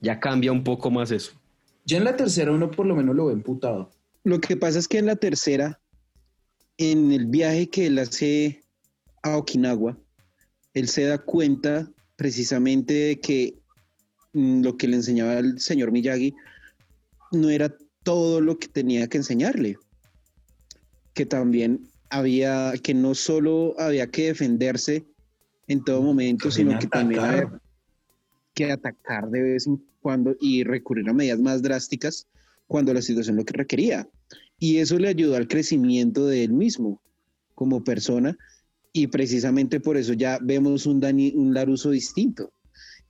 ya 0.00 0.18
cambia 0.18 0.50
un 0.50 0.64
poco 0.64 0.90
más 0.90 1.10
eso. 1.12 1.32
Ya 1.84 1.98
en 1.98 2.04
la 2.04 2.16
tercera 2.16 2.50
uno 2.52 2.70
por 2.70 2.86
lo 2.86 2.96
menos 2.96 3.14
lo 3.14 3.26
ve 3.26 3.32
emputado. 3.34 3.90
Lo 4.24 4.40
que 4.40 4.56
pasa 4.56 4.78
es 4.78 4.88
que 4.88 4.98
en 4.98 5.06
la 5.06 5.16
tercera, 5.16 5.80
en 6.76 7.12
el 7.12 7.26
viaje 7.26 7.68
que 7.68 7.86
él 7.86 7.98
hace 7.98 8.62
a 9.22 9.36
Okinawa, 9.36 9.98
él 10.74 10.88
se 10.88 11.04
da 11.04 11.18
cuenta 11.18 11.90
precisamente 12.16 12.92
de 12.92 13.20
que 13.20 13.58
mm, 14.34 14.62
lo 14.62 14.76
que 14.76 14.88
le 14.88 14.96
enseñaba 14.96 15.38
el 15.38 15.58
señor 15.58 15.90
Miyagi 15.90 16.34
no 17.32 17.48
era 17.48 17.74
todo 18.02 18.40
lo 18.40 18.58
que 18.58 18.68
tenía 18.68 19.08
que 19.08 19.18
enseñarle. 19.18 19.78
Que 21.14 21.24
también 21.26 21.88
había, 22.10 22.72
que 22.82 22.92
no 22.92 23.14
solo 23.14 23.74
había 23.78 24.10
que 24.10 24.26
defenderse 24.26 25.06
en 25.66 25.82
todo 25.82 26.02
momento, 26.02 26.50
sino 26.50 26.78
que 26.78 26.86
también 26.86 27.20
había 27.20 27.60
que 28.54 28.72
atacar 28.72 29.30
de 29.30 29.42
vez 29.42 29.66
en 29.66 29.82
cuando 30.00 30.36
y 30.40 30.64
recurrir 30.64 31.08
a 31.08 31.12
medidas 31.12 31.38
más 31.38 31.62
drásticas 31.62 32.26
cuando 32.70 32.94
la 32.94 33.02
situación 33.02 33.34
lo 33.34 33.44
que 33.44 33.52
requería. 33.52 34.08
Y 34.60 34.76
eso 34.76 34.96
le 34.96 35.08
ayudó 35.08 35.34
al 35.34 35.48
crecimiento 35.48 36.28
de 36.28 36.44
él 36.44 36.52
mismo 36.52 37.02
como 37.56 37.82
persona 37.82 38.38
y 38.92 39.08
precisamente 39.08 39.80
por 39.80 39.96
eso 39.96 40.12
ya 40.12 40.38
vemos 40.40 40.86
un, 40.86 41.00
Dani, 41.00 41.32
Laruso 41.34 41.90
distinto, 41.90 42.52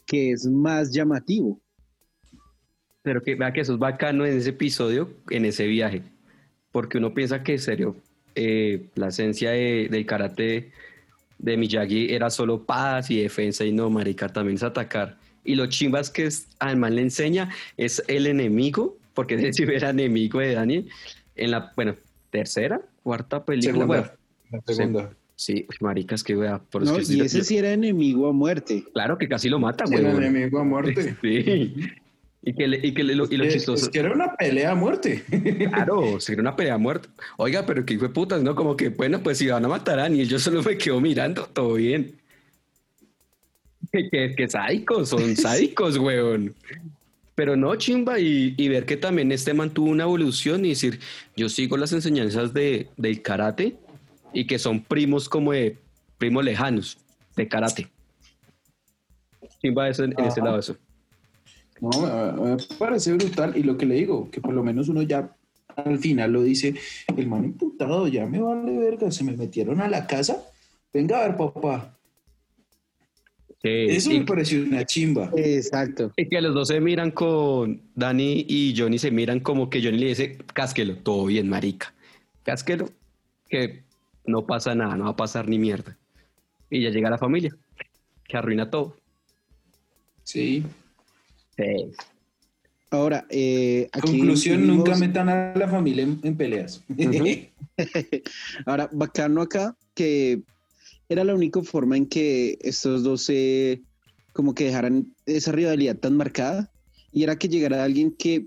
que 0.07 0.31
es 0.33 0.47
más 0.47 0.93
llamativo. 0.93 1.61
Pero 3.03 3.23
que 3.23 3.35
vea 3.35 3.53
que 3.53 3.61
eso 3.61 3.75
es 3.75 3.79
bacano 3.79 4.25
en 4.25 4.39
ese 4.39 4.49
episodio, 4.49 5.11
en 5.29 5.45
ese 5.45 5.67
viaje. 5.67 6.05
Porque 6.73 6.97
uno 6.97 7.13
piensa 7.13 7.43
que, 7.43 7.53
en 7.53 7.59
serio, 7.59 7.97
eh, 8.35 8.89
la 8.95 9.09
esencia 9.09 9.51
de- 9.51 9.89
del 9.91 10.07
karate 10.07 10.73
de 11.39 11.57
Miyagi 11.59 12.15
era 12.15 12.31
solo 12.31 12.65
paz 12.65 13.11
y 13.11 13.21
defensa, 13.21 13.63
y 13.67 13.73
no, 13.73 13.91
marica, 13.91 14.27
también 14.31 14.57
es 14.57 14.63
atacar. 14.63 15.19
Y 15.45 15.55
lo 15.55 15.67
chimbas 15.67 16.09
que 16.09 16.25
es, 16.27 16.49
además 16.59 16.93
le 16.93 17.03
enseña 17.03 17.51
es 17.77 18.03
el 18.09 18.27
enemigo, 18.27 18.97
porque 19.21 19.37
de 19.37 19.49
hecho 19.49 19.64
era 19.64 19.91
enemigo 19.91 20.39
de 20.41 20.55
Daniel, 20.55 20.89
en 21.37 21.51
la, 21.51 21.73
bueno, 21.77 21.95
tercera, 22.31 22.81
cuarta 23.03 23.45
película. 23.45 23.73
Segunda. 23.75 23.87
bueno, 23.87 24.62
La 24.66 24.75
segunda. 24.75 25.11
sí, 25.37 25.66
maricas, 25.81 26.25
que 26.25 26.35
wea. 26.37 26.59
por 26.59 26.85
¿no? 26.85 26.99
y 26.99 27.21
ese 27.21 27.45
sí 27.45 27.59
era 27.59 27.71
enemigo 27.71 28.29
a 28.29 28.33
muerte. 28.33 28.83
Claro 28.95 29.18
que 29.18 29.29
casi 29.29 29.51
lo 29.51 29.59
mata, 29.59 29.85
güey. 29.87 30.03
enemigo 30.05 30.59
a 30.59 30.64
muerte. 30.64 31.16
Sí. 31.23 31.75
Y 32.43 32.55
que, 32.55 32.66
le- 32.66 32.81
y 32.83 32.95
que 32.95 33.05
le- 33.05 33.14
lo, 33.16 33.27
y 33.31 33.37
lo 33.37 33.45
Es- 33.45 33.53
chistoso. 33.53 33.85
Es 33.85 33.91
que 33.91 33.99
era 33.99 34.14
una 34.14 34.35
pelea 34.35 34.71
a 34.71 34.75
muerte. 34.75 35.23
Claro, 35.75 36.18
sería 36.21 36.41
una 36.41 36.57
pelea 36.57 36.79
muerta. 36.79 37.11
Oiga, 37.37 37.66
pero 37.66 37.85
que 37.85 37.93
hijo 37.93 38.05
de 38.09 38.14
putas, 38.14 38.43
¿no? 38.43 38.55
Como 38.55 38.75
que, 38.79 38.89
bueno, 38.89 39.23
pues 39.23 39.37
si 39.37 39.47
van 39.49 39.62
a 39.66 39.68
matar 39.68 39.99
a 39.99 40.03
Daniel, 40.05 40.27
yo 40.27 40.39
solo 40.39 40.62
me 40.62 40.79
quedo 40.79 40.99
mirando, 41.03 41.45
todo 41.53 41.75
bien. 41.75 42.16
Que, 43.93 44.09
que, 44.09 44.35
que 44.37 44.49
sádicos, 44.49 45.11
son 45.11 45.37
sádicos, 45.37 45.99
weón. 45.99 46.55
Pero 47.41 47.57
no, 47.57 47.74
chimba, 47.74 48.20
y, 48.20 48.55
y 48.59 48.68
ver 48.68 48.84
que 48.84 48.99
también 48.99 49.32
este 49.32 49.55
mantuvo 49.55 49.88
una 49.88 50.05
evolución 50.05 50.62
y 50.66 50.68
decir, 50.68 51.01
yo 51.34 51.49
sigo 51.49 51.78
las 51.78 51.91
enseñanzas 51.91 52.53
de, 52.53 52.88
del 52.99 53.22
karate 53.22 53.78
y 54.34 54.47
que 54.47 54.59
son 54.59 54.84
primos 54.84 55.26
como 55.26 55.53
de 55.53 55.78
primos 56.18 56.45
lejanos 56.45 56.99
de 57.36 57.49
karate. 57.49 57.88
Chimba 59.62 59.88
eso 59.88 60.05
en, 60.05 60.12
en 60.18 60.26
ese 60.26 60.43
lado 60.43 60.59
eso. 60.59 60.76
No, 61.80 61.88
me, 62.03 62.57
me 62.57 62.57
parece 62.78 63.14
brutal. 63.14 63.57
Y 63.57 63.62
lo 63.62 63.78
que 63.78 63.86
le 63.86 63.95
digo, 63.95 64.30
que 64.30 64.43
por 64.43 64.53
lo 64.53 64.62
menos 64.62 64.91
uno 64.91 65.01
ya 65.01 65.34
al 65.76 65.99
final 65.99 66.32
lo 66.32 66.43
dice, 66.43 66.74
el 67.16 67.26
man 67.26 67.47
imputado, 67.47 68.07
ya 68.07 68.26
me 68.26 68.38
vale 68.38 68.76
verga, 68.76 69.11
se 69.11 69.24
me 69.24 69.34
metieron 69.34 69.80
a 69.80 69.88
la 69.88 70.07
casa. 70.07 70.45
Venga 70.93 71.20
a 71.20 71.28
ver, 71.28 71.38
papá. 71.38 71.97
Sí, 73.63 73.69
Eso 73.69 74.11
y- 74.13 74.21
me 74.21 74.25
pareció 74.25 74.63
una 74.63 74.85
chimba. 74.87 75.31
Exacto. 75.37 76.13
Y 76.17 76.29
que 76.29 76.41
los 76.41 76.55
dos 76.55 76.69
se 76.69 76.81
miran 76.81 77.11
con 77.11 77.83
Dani 77.95 78.47
y 78.49 78.75
Johnny 78.77 78.99
se 78.99 79.11
miran 79.11 79.41
como 79.41 79.69
que 79.69 79.83
Johnny 79.83 79.99
le 79.99 80.07
dice, 80.07 80.39
cásquelo, 80.55 80.97
todo 80.97 81.27
bien, 81.27 81.49
marica. 81.49 81.93
Cásquelo, 82.43 82.89
que 83.49 83.83
no 84.25 84.47
pasa 84.47 84.75
nada, 84.75 84.97
no 84.97 85.05
va 85.05 85.11
a 85.11 85.17
pasar 85.17 85.47
ni 85.49 85.59
mierda. 85.59 85.97
Y 86.71 86.81
ya 86.83 86.91
llega 86.91 87.11
la 87.11 87.19
familia, 87.19 87.55
que 88.25 88.37
arruina 88.37 88.71
todo. 88.71 88.97
Sí. 90.25 90.65
Sí. 91.57 91.91
Ahora, 92.91 93.27
eh, 93.29 93.89
aquí 93.93 94.19
Conclusión, 94.19 94.63
vimos- 94.63 94.77
nunca 94.79 94.97
metan 94.97 95.29
a 95.29 95.55
la 95.55 95.69
familia 95.69 96.05
en, 96.05 96.19
en 96.23 96.37
peleas. 96.37 96.83
Ahora, 98.67 98.89
bacano 98.93 99.43
acá 99.43 99.77
que 99.95 100.41
era 101.11 101.25
la 101.25 101.35
única 101.35 101.61
forma 101.63 101.97
en 101.97 102.07
que 102.07 102.57
estos 102.63 103.03
dos 103.03 103.23
se 103.23 103.83
como 104.33 104.55
que 104.55 104.67
dejaran 104.67 105.13
esa 105.27 105.51
rivalidad 105.51 105.97
tan 105.97 106.17
marcada 106.17 106.73
y 107.13 107.25
era 107.25 107.37
que 107.37 107.49
llegara 107.49 107.83
alguien 107.83 108.13
que 108.13 108.47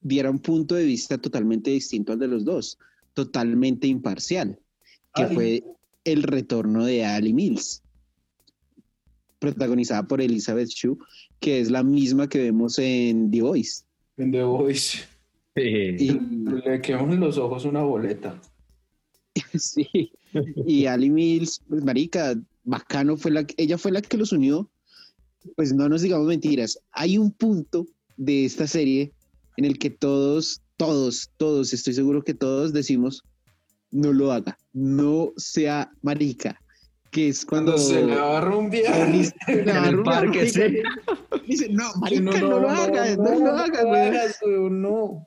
diera 0.00 0.30
un 0.30 0.38
punto 0.38 0.74
de 0.74 0.84
vista 0.84 1.18
totalmente 1.18 1.70
distinto 1.70 2.12
al 2.12 2.18
de 2.18 2.26
los 2.26 2.46
dos, 2.46 2.78
totalmente 3.12 3.86
imparcial, 3.86 4.58
que 5.14 5.24
Ali. 5.24 5.34
fue 5.34 5.64
el 6.04 6.22
retorno 6.22 6.86
de 6.86 7.04
Ali 7.04 7.34
Mills, 7.34 7.82
protagonizada 9.38 10.02
por 10.04 10.22
Elizabeth 10.22 10.68
Shue, 10.68 10.96
que 11.38 11.60
es 11.60 11.70
la 11.70 11.82
misma 11.82 12.30
que 12.30 12.38
vemos 12.38 12.78
en 12.78 13.30
The 13.30 13.42
Voice. 13.42 13.82
En 14.16 14.32
The 14.32 14.42
Voice. 14.42 15.00
Y, 15.54 16.12
Le 16.12 16.80
quedamos 16.80 17.12
en 17.12 17.20
los 17.20 17.36
ojos 17.36 17.66
una 17.66 17.82
boleta. 17.82 18.40
Sí, 19.58 20.12
y 20.66 20.86
Ali 20.86 21.10
Mills, 21.10 21.60
pues 21.68 21.84
marica, 21.84 22.34
bacano 22.64 23.16
fue 23.16 23.30
la, 23.30 23.46
ella 23.56 23.78
fue 23.78 23.92
la 23.92 24.02
que 24.02 24.16
los 24.16 24.32
unió. 24.32 24.70
Pues 25.56 25.72
no 25.72 25.88
nos 25.88 26.02
digamos 26.02 26.26
mentiras, 26.26 26.78
hay 26.92 27.16
un 27.16 27.32
punto 27.32 27.86
de 28.18 28.44
esta 28.44 28.66
serie 28.66 29.12
en 29.56 29.64
el 29.64 29.78
que 29.78 29.88
todos, 29.88 30.60
todos, 30.76 31.30
todos, 31.38 31.72
estoy 31.72 31.94
seguro 31.94 32.22
que 32.22 32.34
todos 32.34 32.74
decimos, 32.74 33.24
no 33.90 34.12
lo 34.12 34.32
haga, 34.32 34.58
no 34.74 35.32
sea 35.38 35.90
marica, 36.02 36.60
que 37.10 37.28
es 37.28 37.46
cuando... 37.46 37.72
Cuando 37.72 37.88
se 37.88 38.04
viaje. 38.68 39.02
Alice 39.02 39.34
se 39.46 39.56
le 39.56 39.62
En 39.62 39.84
el 39.84 40.02
parque, 40.02 40.38
marica 40.38 40.66
y 41.46 41.48
Dice, 41.48 41.68
no, 41.70 41.90
marica, 41.96 42.22
no, 42.22 42.60
lo 42.60 42.68
haga, 42.68 43.16
no, 43.16 43.38
lo 43.38 43.50
haga, 43.50 43.82
güey. 43.82 44.00
hagas, 44.00 44.38
güey, 44.42 44.70
no. 44.70 45.26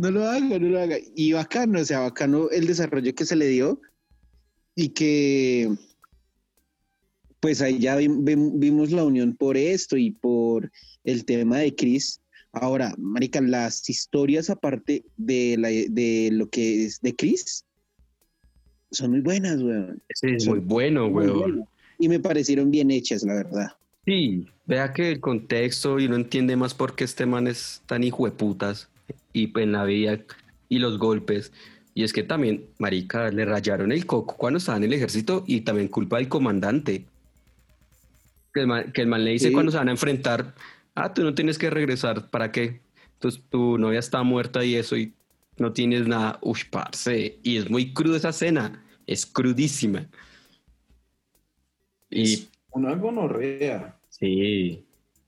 No 0.00 0.10
lo 0.10 0.24
haga, 0.26 0.58
no 0.58 0.68
lo 0.68 0.80
haga. 0.80 0.96
Y 1.14 1.32
bacano, 1.32 1.78
o 1.80 1.84
sea, 1.84 2.00
bacano 2.00 2.48
el 2.50 2.66
desarrollo 2.66 3.14
que 3.14 3.26
se 3.26 3.36
le 3.36 3.48
dio 3.48 3.80
y 4.74 4.88
que 4.90 5.68
pues 7.40 7.60
ahí 7.60 7.78
ya 7.78 7.96
vi- 7.96 8.08
vi- 8.08 8.50
vimos 8.54 8.90
la 8.92 9.04
unión 9.04 9.36
por 9.36 9.56
esto 9.56 9.96
y 9.98 10.10
por 10.12 10.70
el 11.04 11.24
tema 11.24 11.58
de 11.58 11.74
Chris. 11.74 12.20
Ahora, 12.52 12.94
marica, 12.98 13.40
las 13.42 13.88
historias 13.90 14.48
aparte 14.50 15.04
de, 15.16 15.56
la, 15.58 15.68
de 15.68 16.30
lo 16.32 16.48
que 16.48 16.84
es 16.86 17.00
de 17.02 17.14
Chris 17.14 17.64
son 18.90 19.10
muy 19.12 19.20
buenas, 19.20 19.62
weón. 19.62 20.02
Es 20.22 20.46
muy 20.46 20.58
bueno, 20.60 21.06
weón. 21.08 21.64
Y 21.98 22.08
me 22.08 22.20
parecieron 22.20 22.70
bien 22.70 22.90
hechas, 22.90 23.22
la 23.22 23.34
verdad. 23.34 23.68
Sí, 24.06 24.46
Vea 24.66 24.92
que 24.92 25.10
el 25.10 25.20
contexto 25.20 25.98
y 25.98 26.06
uno 26.06 26.14
entiende 26.16 26.54
más 26.56 26.74
por 26.74 26.94
qué 26.94 27.02
este 27.04 27.26
man 27.26 27.46
es 27.48 27.82
tan 27.86 28.04
hijo 28.04 28.24
de 28.24 28.30
putas 28.30 28.88
y 29.32 29.58
en 29.60 29.72
la 29.72 29.84
vida 29.84 30.18
y 30.68 30.78
los 30.78 30.98
golpes. 30.98 31.52
Y 31.94 32.04
es 32.04 32.12
que 32.12 32.22
también, 32.22 32.66
marica, 32.78 33.30
le 33.30 33.44
rayaron 33.44 33.92
el 33.92 34.06
coco 34.06 34.36
cuando 34.36 34.58
estaba 34.58 34.78
en 34.78 34.84
el 34.84 34.92
ejército 34.92 35.44
y 35.46 35.62
también 35.62 35.88
culpa 35.88 36.18
del 36.18 36.28
comandante. 36.28 37.06
Que 38.54 38.60
el 38.60 38.66
man, 38.66 38.92
que 38.92 39.02
el 39.02 39.08
man 39.08 39.24
le 39.24 39.32
dice 39.32 39.48
Sí. 39.48 39.52
cuando 39.52 39.72
se 39.72 39.78
van 39.78 39.88
a 39.88 39.92
enfrentar, 39.92 40.54
ah, 40.94 41.12
tú 41.12 41.22
no 41.22 41.34
tienes 41.34 41.58
que 41.58 41.70
regresar, 41.70 42.30
¿para 42.30 42.52
qué? 42.52 42.80
Entonces 43.14 43.42
tu 43.50 43.76
novia 43.78 43.98
está 43.98 44.22
muerta 44.22 44.64
y 44.64 44.76
eso 44.76 44.96
y 44.96 45.12
no 45.58 45.72
tienes 45.72 46.06
nada. 46.06 46.38
Uy, 46.42 46.60
parce. 46.70 47.38
Y 47.42 47.56
es 47.58 47.68
muy 47.68 47.92
cruda 47.92 48.16
esa 48.16 48.30
escena, 48.30 48.82
es 49.06 49.26
crudísima. 49.26 50.08
Y 52.10 52.48
Una 52.72 52.94
gonorrea. 52.94 53.96
sí, 54.08 54.84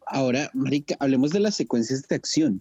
Ahora, 0.07 0.51
Marica, 0.53 0.97
hablemos 1.01 1.30
de 1.30 1.41
las 1.41 1.55
secuencias 1.55 2.07
de 2.09 2.14
acción. 2.16 2.61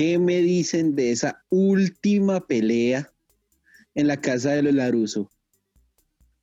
¿Qué 0.00 0.18
me 0.18 0.40
dicen 0.40 0.96
de 0.96 1.10
esa 1.10 1.44
última 1.50 2.40
pelea 2.40 3.12
en 3.94 4.06
la 4.06 4.18
casa 4.18 4.52
de 4.52 4.62
los 4.62 4.72
Laruso? 4.72 5.30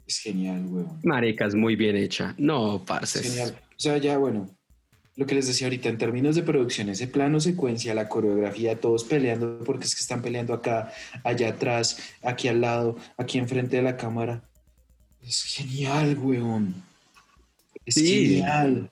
Es 0.05 0.19
genial, 0.19 0.67
weón. 0.67 0.99
marica, 1.03 1.47
es 1.47 1.55
muy 1.55 1.75
bien 1.75 1.95
hecha. 1.95 2.35
No, 2.37 2.85
parce. 2.85 3.17
Es 3.17 3.25
genial. 3.25 3.59
O 3.71 3.79
sea, 3.79 3.97
ya, 3.97 4.19
bueno, 4.19 4.55
lo 5.15 5.25
que 5.25 5.33
les 5.33 5.47
decía 5.47 5.65
ahorita, 5.65 5.89
en 5.89 5.97
términos 5.97 6.35
de 6.35 6.43
producción, 6.43 6.89
ese 6.89 7.07
plano 7.07 7.39
secuencia, 7.39 7.95
la 7.95 8.07
coreografía, 8.07 8.79
todos 8.79 9.03
peleando, 9.05 9.63
porque 9.65 9.85
es 9.85 9.95
que 9.95 10.01
están 10.01 10.21
peleando 10.21 10.53
acá, 10.53 10.93
allá 11.23 11.49
atrás, 11.49 11.97
aquí 12.21 12.49
al 12.49 12.61
lado, 12.61 12.95
aquí 13.17 13.39
enfrente 13.39 13.77
de 13.77 13.81
la 13.81 13.97
cámara. 13.97 14.43
Es 15.23 15.41
genial, 15.43 16.15
weón. 16.19 16.75
Es 17.87 17.95
Sí. 17.95 18.35
genial. 18.35 18.91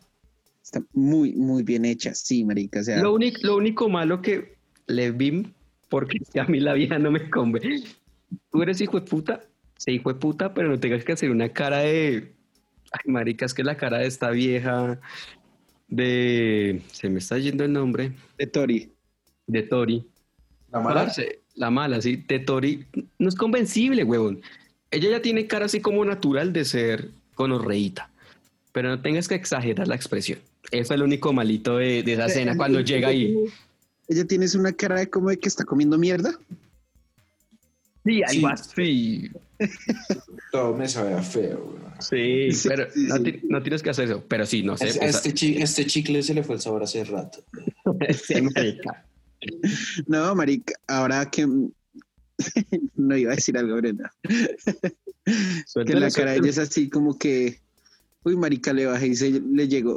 Está 0.64 0.82
muy, 0.92 1.34
muy 1.34 1.62
bien 1.62 1.86
hecha, 1.86 2.16
sí, 2.16 2.44
Marica. 2.44 2.80
O 2.80 2.84
sea, 2.84 2.98
Lo, 3.04 3.14
único, 3.14 3.38
lo 3.44 3.58
único 3.58 3.88
malo 3.90 4.24
que 4.24 4.55
le 4.88 5.12
vi, 5.12 5.48
porque 5.90 6.20
a 6.40 6.46
mí 6.46 6.60
la 6.60 6.74
vida 6.74 7.00
no 7.00 7.12
me 7.12 7.30
convence. 7.30 7.96
Tú 8.52 8.62
eres 8.62 8.82
hijo 8.82 9.00
de 9.00 9.06
puta, 9.06 9.42
sí, 9.78 9.92
hijo 9.92 10.12
de 10.12 10.20
puta, 10.20 10.54
pero 10.54 10.70
no 10.70 10.80
tengas 10.80 11.04
que 11.04 11.14
hacer 11.14 11.32
una 11.32 11.50
cara 11.50 11.80
de. 11.80 12.34
Ay, 12.92 13.12
marica, 13.12 13.46
es 13.46 13.54
que 13.54 13.64
la 13.64 13.78
cara 13.78 14.00
de 14.00 14.08
esta 14.08 14.30
vieja 14.32 15.00
de. 15.88 16.82
Se 16.92 17.10
me 17.10 17.20
está 17.20 17.38
yendo 17.38 17.64
el 17.64 17.74
nombre. 17.74 18.12
de 18.38 18.48
Tori. 18.48 18.92
De 19.48 19.64
Tori. 19.64 20.06
La 20.72 20.80
mala. 20.80 21.06
Parce, 21.06 21.40
la 21.56 21.70
mala, 21.70 22.02
sí. 22.02 22.24
De 22.28 22.40
Tori 22.40 22.86
no 23.20 23.30
es 23.30 23.36
convencible, 23.36 24.04
huevón. 24.04 24.42
Ella 24.92 25.10
ya 25.12 25.22
tiene 25.22 25.48
cara 25.48 25.66
así 25.66 25.82
como 25.82 26.06
natural 26.06 26.54
de 26.54 26.66
ser 26.66 27.10
conorreíta. 27.34 28.10
Pero 28.72 28.90
no 28.90 29.02
tengas 29.02 29.28
que 29.28 29.36
exagerar 29.36 29.88
la 29.88 29.96
expresión. 29.96 30.40
Eso 30.72 30.82
es 30.82 30.92
el 30.92 31.04
único 31.04 31.32
malito 31.32 31.78
de, 31.78 32.04
de 32.04 32.14
esa 32.14 32.26
escena 32.26 32.58
cuando 32.58 32.82
llega 32.82 33.10
ahí. 33.10 33.36
Ella 34.08 34.26
tiene 34.26 34.46
una 34.56 34.74
cara 34.74 35.00
de 35.00 35.10
como 35.10 35.30
de 35.30 35.38
que 35.40 35.48
está 35.50 35.64
comiendo 35.64 35.98
mierda. 35.98 36.38
Sí, 38.04 38.22
algo 38.24 38.48
Sí. 38.50 38.54
así. 38.54 39.32
Todo 40.52 40.76
me 40.76 40.88
sabe 40.88 41.14
a 41.14 41.24
feo. 41.24 41.76
Sí, 42.00 42.52
Sí, 42.52 42.68
pero 42.68 42.92
sí, 42.92 43.08
no, 43.08 43.18
sí. 43.18 43.24
ti- 43.24 43.40
no 43.50 43.64
tienes 43.64 43.82
que 43.82 43.90
hacer 43.90 44.06
eso. 44.06 44.24
Pero 44.28 44.46
sí, 44.46 44.62
no 44.64 44.78
sé. 44.78 44.90
Este, 45.02 45.34
chi- 45.34 45.62
este 45.62 45.86
chicle 45.88 46.22
se 46.22 46.34
le 46.34 46.44
fue 46.44 46.56
el 46.56 46.62
sabor 46.62 46.84
hace 46.84 47.04
rato. 47.06 47.44
sí, 48.28 48.42
marica. 48.42 49.06
No, 50.08 50.36
Marica, 50.36 50.74
ahora 50.88 51.30
que. 51.32 51.48
no 52.96 53.18
iba 53.18 53.32
a 53.32 53.36
decir 53.36 53.58
algo, 53.58 53.76
Brenda. 53.78 54.12
Que 54.24 55.94
la 55.94 56.12
cara 56.12 56.32
de 56.32 56.38
ella 56.38 56.50
es 56.50 56.58
así 56.60 56.90
como 56.90 57.18
que. 57.18 57.60
Uy, 58.24 58.36
Marica, 58.36 58.74
le 58.74 58.86
bajé 58.88 59.08
y 59.08 59.16
se 59.16 59.30
le 59.40 59.68
llegó. 59.68 59.96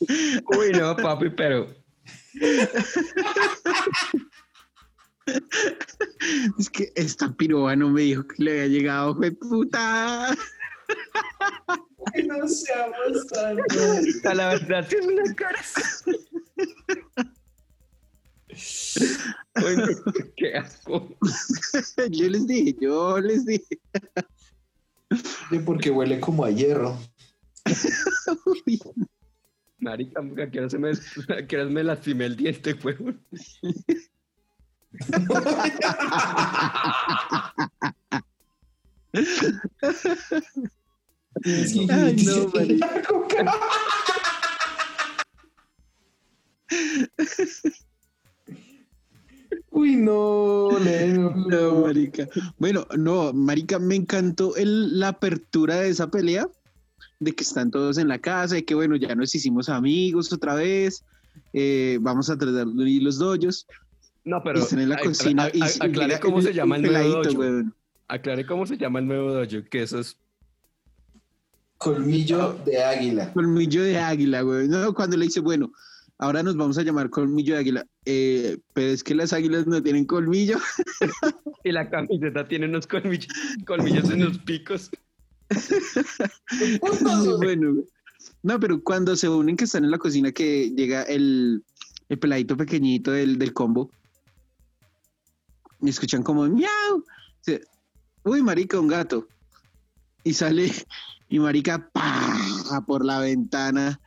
Uy, 0.00 0.72
no, 0.72 0.96
papi, 0.96 1.30
pero. 1.30 1.68
Es 6.58 6.70
que 6.70 6.92
esta 6.96 7.32
piroba 7.32 7.76
no 7.76 7.90
me 7.90 8.02
dijo 8.02 8.26
que 8.26 8.42
le 8.42 8.50
había 8.52 8.66
llegado, 8.66 9.14
fue 9.14 9.30
puta. 9.32 10.34
no 12.26 12.48
seamos 12.48 13.26
tan 13.28 13.58
A 14.24 14.34
la 14.34 14.48
verdad, 14.48 14.92
es 14.92 15.06
una 15.06 15.34
cara. 15.34 15.60
Uy, 19.56 19.76
qué 20.36 20.54
asco. 20.56 21.16
Yo 22.10 22.28
les 22.28 22.46
dije, 22.46 22.76
yo 22.80 23.20
les 23.20 23.44
dije. 23.46 23.78
porque 25.64 25.90
huele 25.90 26.18
como 26.20 26.44
a 26.44 26.50
hierro. 26.50 26.98
Uy, 28.46 28.80
Marica, 29.80 30.20
¿a 30.20 30.50
qué 30.50 30.58
hora 30.60 30.68
se 30.70 30.78
me, 30.78 30.90
hora 31.56 31.64
me 31.66 31.82
lastimé 31.84 32.26
el 32.26 32.36
diente, 32.36 32.74
huevón? 32.74 33.24
Que 41.42 41.66
Ay, 41.90 42.16
no, 42.24 42.48
marica. 42.54 43.02
Uy, 49.70 49.96
no, 49.96 50.78
Leo. 50.78 51.30
No, 51.50 51.80
marica. 51.82 52.28
Bueno, 52.58 52.86
no, 52.96 53.32
marica, 53.32 53.78
me 53.78 53.96
encantó 53.96 54.56
el- 54.56 54.98
la 54.98 55.08
apertura 55.08 55.76
de 55.76 55.88
esa 55.88 56.10
pelea, 56.10 56.48
de 57.20 57.34
que 57.34 57.44
están 57.44 57.70
todos 57.70 57.98
en 57.98 58.08
la 58.08 58.18
casa, 58.18 58.58
y 58.58 58.62
que 58.62 58.74
bueno, 58.74 58.96
ya 58.96 59.14
nos 59.14 59.34
hicimos 59.34 59.68
amigos 59.68 60.32
otra 60.32 60.54
vez, 60.54 61.04
eh, 61.52 61.98
vamos 62.00 62.30
a 62.30 62.36
tratar 62.38 62.64
de 62.66 62.72
unir 62.72 63.02
los 63.02 63.18
doyos, 63.18 63.66
No, 64.24 64.42
pero. 64.42 64.58
y 64.58 64.62
están 64.62 64.80
en 64.80 64.88
la 64.88 64.98
cocina. 64.98 65.44
a- 65.44 65.50
y, 65.54 65.60
a- 65.60 66.20
cómo 66.20 66.40
se 66.42 66.52
llama 66.54 66.76
el 66.76 66.82
nuevo 66.82 67.22
dojo. 67.22 67.38
weón. 67.38 67.74
Aclare 68.08 68.44
cómo 68.46 68.66
se 68.66 68.76
llama 68.76 68.98
el 68.98 69.06
nuevo 69.06 69.32
dojo, 69.34 69.64
que 69.70 69.82
eso 69.82 70.00
es. 70.00 70.16
Colmillo 71.78 72.58
de 72.66 72.82
águila. 72.82 73.32
Colmillo 73.32 73.82
de 73.82 73.96
águila, 73.98 74.42
güey. 74.42 74.68
No, 74.68 74.92
cuando 74.94 75.16
le 75.16 75.26
dice, 75.26 75.40
bueno, 75.40 75.72
ahora 76.18 76.42
nos 76.42 76.56
vamos 76.56 76.76
a 76.78 76.82
llamar 76.82 77.08
colmillo 77.08 77.54
de 77.54 77.60
águila, 77.60 77.86
eh, 78.04 78.58
pero 78.74 78.88
es 78.88 79.02
que 79.02 79.14
las 79.14 79.32
águilas 79.32 79.66
no 79.66 79.82
tienen 79.82 80.04
colmillo. 80.06 80.58
Y 81.64 81.72
la 81.72 81.90
camiseta 81.90 82.48
tiene 82.48 82.64
unos 82.66 82.86
colmillos, 82.86 83.28
colmillos 83.66 84.08
en 84.10 84.24
los 84.24 84.38
picos. 84.38 84.90
Sí, 86.50 86.78
bueno, 87.38 87.82
no, 88.42 88.60
pero 88.60 88.82
cuando 88.82 89.16
se 89.16 89.28
unen 89.28 89.56
que 89.56 89.64
están 89.64 89.84
en 89.84 89.90
la 89.90 89.98
cocina 89.98 90.30
que 90.32 90.70
llega 90.70 91.02
el, 91.02 91.64
el 92.08 92.18
peladito 92.18 92.56
pequeñito 92.56 93.12
del, 93.12 93.38
del 93.38 93.52
combo 93.52 93.90
y 95.82 95.88
escuchan 95.90 96.22
como 96.22 96.46
miau. 96.46 97.04
Se- 97.40 97.62
Uy, 98.24 98.42
marica, 98.42 98.78
un 98.78 98.88
gato. 98.88 99.26
Y 100.24 100.34
sale 100.34 100.70
y 101.28 101.38
marica 101.38 101.88
pa 101.92 102.84
por 102.86 103.04
la 103.04 103.20
ventana. 103.20 103.98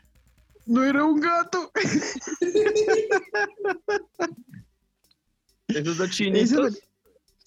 No 0.68 0.84
era 0.84 1.04
un 1.04 1.20
gato. 1.20 1.72
Esos 5.68 5.98
dos 5.98 6.10
chinitos 6.12 6.80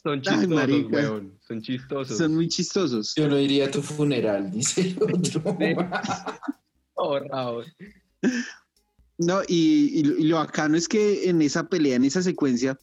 son 0.07 0.23
chistosos, 0.23 0.85
weón. 0.91 1.39
Son 1.47 1.63
chistosos. 1.63 2.19
Son 2.19 2.35
muy 2.35 2.49
chistosos. 2.49 3.13
Yo 3.17 3.29
no 3.29 3.39
iría 3.39 3.67
a 3.67 3.71
tu 3.71 3.83
funeral, 3.83 4.51
dice 4.53 4.81
el 4.83 5.03
otro. 5.03 5.57
Oh, 6.95 7.19
Raúl. 7.19 7.65
No, 9.19 9.41
y, 9.49 9.91
y 9.99 10.03
lo- 10.05 10.17
y 10.19 10.25
lo 10.25 10.37
bacano 10.37 10.77
es 10.77 10.89
que 10.89 11.29
en 11.29 11.43
esa 11.43 11.69
pelea, 11.69 11.97
en 11.97 12.05
esa 12.05 12.23
secuencia, 12.23 12.79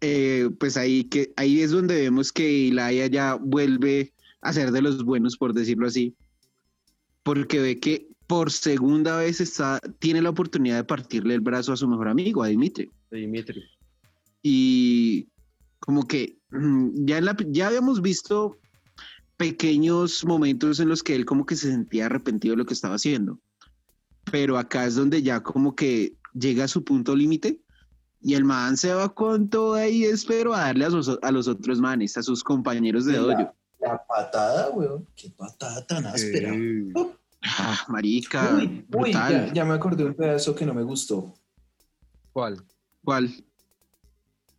eh, 0.00 0.48
pues 0.58 0.76
ahí, 0.76 1.04
que, 1.04 1.32
ahí 1.36 1.60
es 1.60 1.70
donde 1.72 1.96
vemos 2.00 2.32
que 2.32 2.48
Ilaya 2.50 3.06
ya 3.08 3.34
vuelve 3.34 4.12
a 4.40 4.52
ser 4.52 4.70
de 4.72 4.80
los 4.82 5.04
buenos, 5.04 5.36
por 5.36 5.52
decirlo 5.54 5.86
así, 5.88 6.14
porque 7.24 7.58
ve 7.60 7.80
que 7.80 8.06
por 8.28 8.52
segunda 8.52 9.18
vez 9.18 9.40
está, 9.40 9.80
tiene 9.98 10.22
la 10.22 10.30
oportunidad 10.30 10.76
de 10.76 10.84
partirle 10.84 11.34
el 11.34 11.40
brazo 11.40 11.72
a 11.72 11.76
su 11.76 11.88
mejor 11.88 12.08
amigo, 12.08 12.42
a 12.42 12.48
Dimitri. 12.48 12.90
Dimitri. 13.10 13.64
Y 14.42 15.26
como 15.88 16.06
que 16.06 16.36
mm, 16.50 17.06
ya, 17.06 17.18
la- 17.22 17.34
ya 17.46 17.68
habíamos 17.68 18.02
visto 18.02 18.58
pequeños 19.38 20.22
momentos 20.26 20.80
en 20.80 20.88
los 20.90 21.02
que 21.02 21.14
él 21.14 21.24
como 21.24 21.46
que 21.46 21.56
se 21.56 21.70
sentía 21.70 22.04
arrepentido 22.04 22.52
de 22.52 22.58
lo 22.58 22.66
que 22.66 22.74
estaba 22.74 22.96
haciendo. 22.96 23.40
Pero 24.30 24.58
acá 24.58 24.84
es 24.84 24.96
donde 24.96 25.22
ya 25.22 25.42
como 25.42 25.74
que 25.74 26.12
llega 26.34 26.64
a 26.64 26.68
su 26.68 26.84
punto 26.84 27.16
límite 27.16 27.62
y 28.20 28.34
el 28.34 28.44
man 28.44 28.76
se 28.76 28.92
va 28.92 29.14
con 29.14 29.48
todo 29.48 29.76
ahí, 29.76 30.04
espero, 30.04 30.52
a 30.52 30.58
darle 30.60 30.84
a, 30.84 30.90
sus- 30.90 31.18
a 31.22 31.32
los 31.32 31.48
otros 31.48 31.80
manes, 31.80 32.18
a 32.18 32.22
sus 32.22 32.44
compañeros 32.44 33.06
de 33.06 33.16
dojo. 33.16 33.54
La 33.80 34.04
patada, 34.06 34.68
weón. 34.68 35.08
Qué 35.16 35.30
patada 35.30 35.86
tan 35.86 36.04
áspera. 36.04 36.52
Ah, 37.42 37.80
marica, 37.88 38.56
Uy, 38.56 38.62
uy, 38.66 38.84
brutal. 38.88 39.46
ya, 39.46 39.54
ya 39.54 39.64
me 39.64 39.72
acordé 39.72 40.02
de 40.02 40.10
un 40.10 40.14
pedazo 40.16 40.54
que 40.54 40.66
no 40.66 40.74
me 40.74 40.82
gustó. 40.82 41.32
¿Cuál? 42.34 42.62
¿Cuál? 43.02 43.32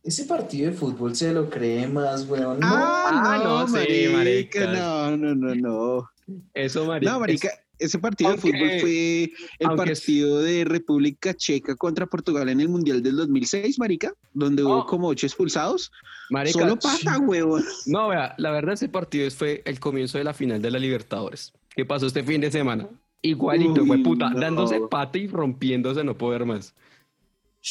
Ese 0.02 0.24
partido 0.24 0.70
de 0.70 0.76
fútbol 0.76 1.14
se 1.14 1.32
lo 1.32 1.50
cree 1.50 1.86
más, 1.86 2.26
weón. 2.28 2.60
No, 2.60 2.66
Ah, 2.68 3.10
Ah, 3.12 3.40
no, 3.44 3.60
no, 3.60 3.68
sí, 3.68 4.08
marica, 4.12 4.60
marica. 4.60 4.72
no, 4.72 5.16
no, 5.16 5.34
no, 5.34 5.54
no. 5.54 6.10
Eso, 6.54 6.86
marica. 6.86 7.12
No, 7.12 7.20
marica, 7.20 7.50
ese 7.78 7.98
partido 7.98 8.30
Aunque- 8.30 8.50
de 8.50 8.58
fútbol 8.58 8.80
fue 8.80 9.32
el 9.58 9.76
partido 9.76 10.40
de 10.40 10.64
República 10.64 11.34
Checa 11.34 11.76
contra 11.76 12.06
Portugal 12.06 12.48
en 12.48 12.60
el 12.60 12.68
Mundial 12.70 13.02
del 13.02 13.16
2006, 13.16 13.78
marica, 13.78 14.14
donde 14.32 14.62
hubo 14.64 14.78
Oh. 14.80 14.86
como 14.86 15.08
ocho 15.08 15.26
expulsados. 15.26 15.92
Marica, 16.30 16.58
Solo 16.60 16.78
pasa, 16.78 17.18
huevón. 17.18 17.62
No, 17.86 18.08
vea, 18.08 18.34
la 18.38 18.50
verdad 18.52 18.74
ese 18.74 18.88
partido 18.88 19.30
fue 19.30 19.60
el 19.66 19.80
comienzo 19.80 20.16
de 20.16 20.24
la 20.24 20.32
final 20.32 20.62
de 20.62 20.70
la 20.70 20.78
Libertadores. 20.78 21.52
¿Qué 21.76 21.84
pasó 21.84 22.06
este 22.06 22.22
fin 22.22 22.40
de 22.40 22.50
semana? 22.50 22.88
Igualito, 23.22 23.82
Uy, 23.82 23.86
fue 23.86 23.98
puta, 23.98 24.30
no. 24.30 24.40
dándose 24.40 24.80
pata 24.90 25.18
y 25.18 25.26
rompiéndose 25.28 26.02
no 26.04 26.16
poder 26.16 26.46
más. 26.46 26.72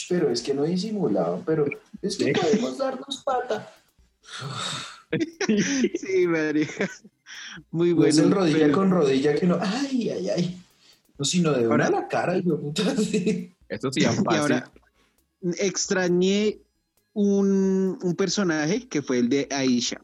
Pero 0.08 0.30
es 0.30 0.42
que 0.42 0.54
no 0.54 0.64
disimulado, 0.64 1.42
pero 1.46 1.66
es 2.02 2.18
que 2.18 2.32
podemos 2.34 2.78
darnos 2.78 3.24
pata. 3.24 3.74
Sí, 5.96 6.28
marica. 6.28 6.88
Muy 7.72 7.90
No 7.90 7.96
bueno. 7.98 8.10
es 8.10 8.18
el 8.20 8.32
rodilla 8.32 8.60
pero- 8.60 8.74
con 8.74 8.92
rodilla 8.92 9.36
que 9.36 9.48
no. 9.48 9.58
Ay, 9.60 10.10
ay, 10.12 10.30
ay. 10.30 10.62
No, 11.18 11.26
sino 11.26 11.52
de 11.52 11.68
una 11.68 11.86
Ahora- 11.86 11.88
a 11.88 12.02
la 12.02 12.08
cara, 12.08 12.38
hijo 12.38 12.52
de 12.52 12.58
puta. 12.58 12.96
sí. 12.98 13.52
Eso 13.68 13.92
sí, 13.92 14.02
es 14.04 14.14
Y 14.20 14.24
fácil. 14.24 14.40
ahora 14.40 14.72
extrañé 15.58 16.60
un, 17.14 17.98
un 18.02 18.16
personaje 18.16 18.88
que 18.88 19.02
fue 19.02 19.18
el 19.20 19.30
de 19.30 19.48
Aisha, 19.52 20.00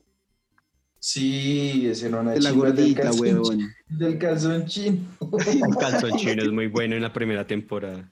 Sí, 0.98 1.86
ese 1.88 2.10
no 2.10 2.22
una 2.22 2.32
de 2.32 2.42
la 2.42 2.50
gordita, 2.50 3.12
huevón. 3.12 3.72
Del 3.88 4.18
calzón 4.18 4.66
chino. 4.66 4.98
Un 5.20 5.74
calzón 5.80 6.18
chino 6.18 6.42
es 6.42 6.52
muy 6.52 6.66
bueno 6.66 6.96
en 6.96 7.04
la 7.04 7.14
primera 7.14 7.46
temporada. 7.46 8.10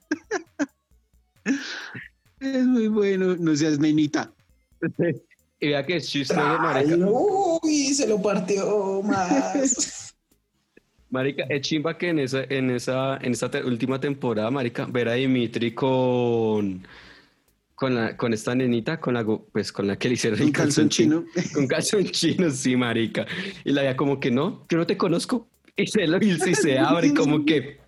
Es 2.40 2.66
muy 2.66 2.88
bueno, 2.88 3.36
no 3.36 3.54
seas 3.56 3.78
nenita. 3.78 4.32
Y 5.60 5.68
vea 5.68 5.86
que 5.86 5.96
es 5.96 6.08
chistoso, 6.10 6.40
Ay, 6.42 6.58
marica. 6.58 6.96
uy, 7.08 7.94
se 7.94 8.06
lo 8.06 8.20
partió 8.20 9.00
más. 9.02 10.14
Marica, 11.10 11.44
es 11.48 11.60
chimba 11.62 11.96
que 11.96 12.08
en 12.08 12.18
esa, 12.18 12.42
en 12.44 12.70
esa, 12.70 13.16
en 13.18 13.32
esta 13.32 13.50
te- 13.50 13.62
última 13.64 13.98
temporada, 14.00 14.50
marica, 14.50 14.84
ver 14.84 15.08
a 15.08 15.12
Dimitri 15.14 15.72
con, 15.72 16.84
con 17.76 17.94
la, 17.94 18.16
con 18.16 18.34
esta 18.34 18.54
nenita, 18.54 19.00
con 19.00 19.14
la, 19.14 19.24
pues 19.24 19.70
con 19.72 19.86
la 19.86 19.96
que 19.96 20.08
le 20.08 20.14
hicieron 20.14 20.42
el 20.42 20.52
calzón 20.52 20.88
chino. 20.90 21.24
Con 21.54 21.66
calzón 21.68 22.04
chino, 22.06 22.50
sí, 22.50 22.76
marica. 22.76 23.24
Y 23.64 23.70
la 23.72 23.82
veía 23.82 23.96
como 23.96 24.18
que 24.20 24.30
no, 24.32 24.66
yo 24.68 24.76
no 24.76 24.86
te 24.86 24.96
conozco. 24.98 25.48
Y 25.76 25.86
se 25.86 26.06
lo 26.08 26.18
y 26.18 26.36
se 26.54 26.78
abre 26.78 27.14
como 27.14 27.44
que 27.46 27.78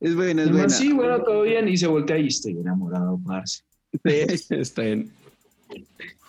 Es 0.00 0.14
buena, 0.14 0.42
es 0.42 0.50
buena. 0.50 0.68
Sí, 0.68 0.92
bueno, 0.92 1.22
todo 1.22 1.42
bien. 1.42 1.68
Y 1.68 1.76
se 1.76 1.86
voltea 1.86 2.18
y 2.18 2.28
estoy 2.28 2.52
enamorado, 2.52 3.20
parce. 3.26 3.62
está 4.50 4.82
bien. 4.82 5.10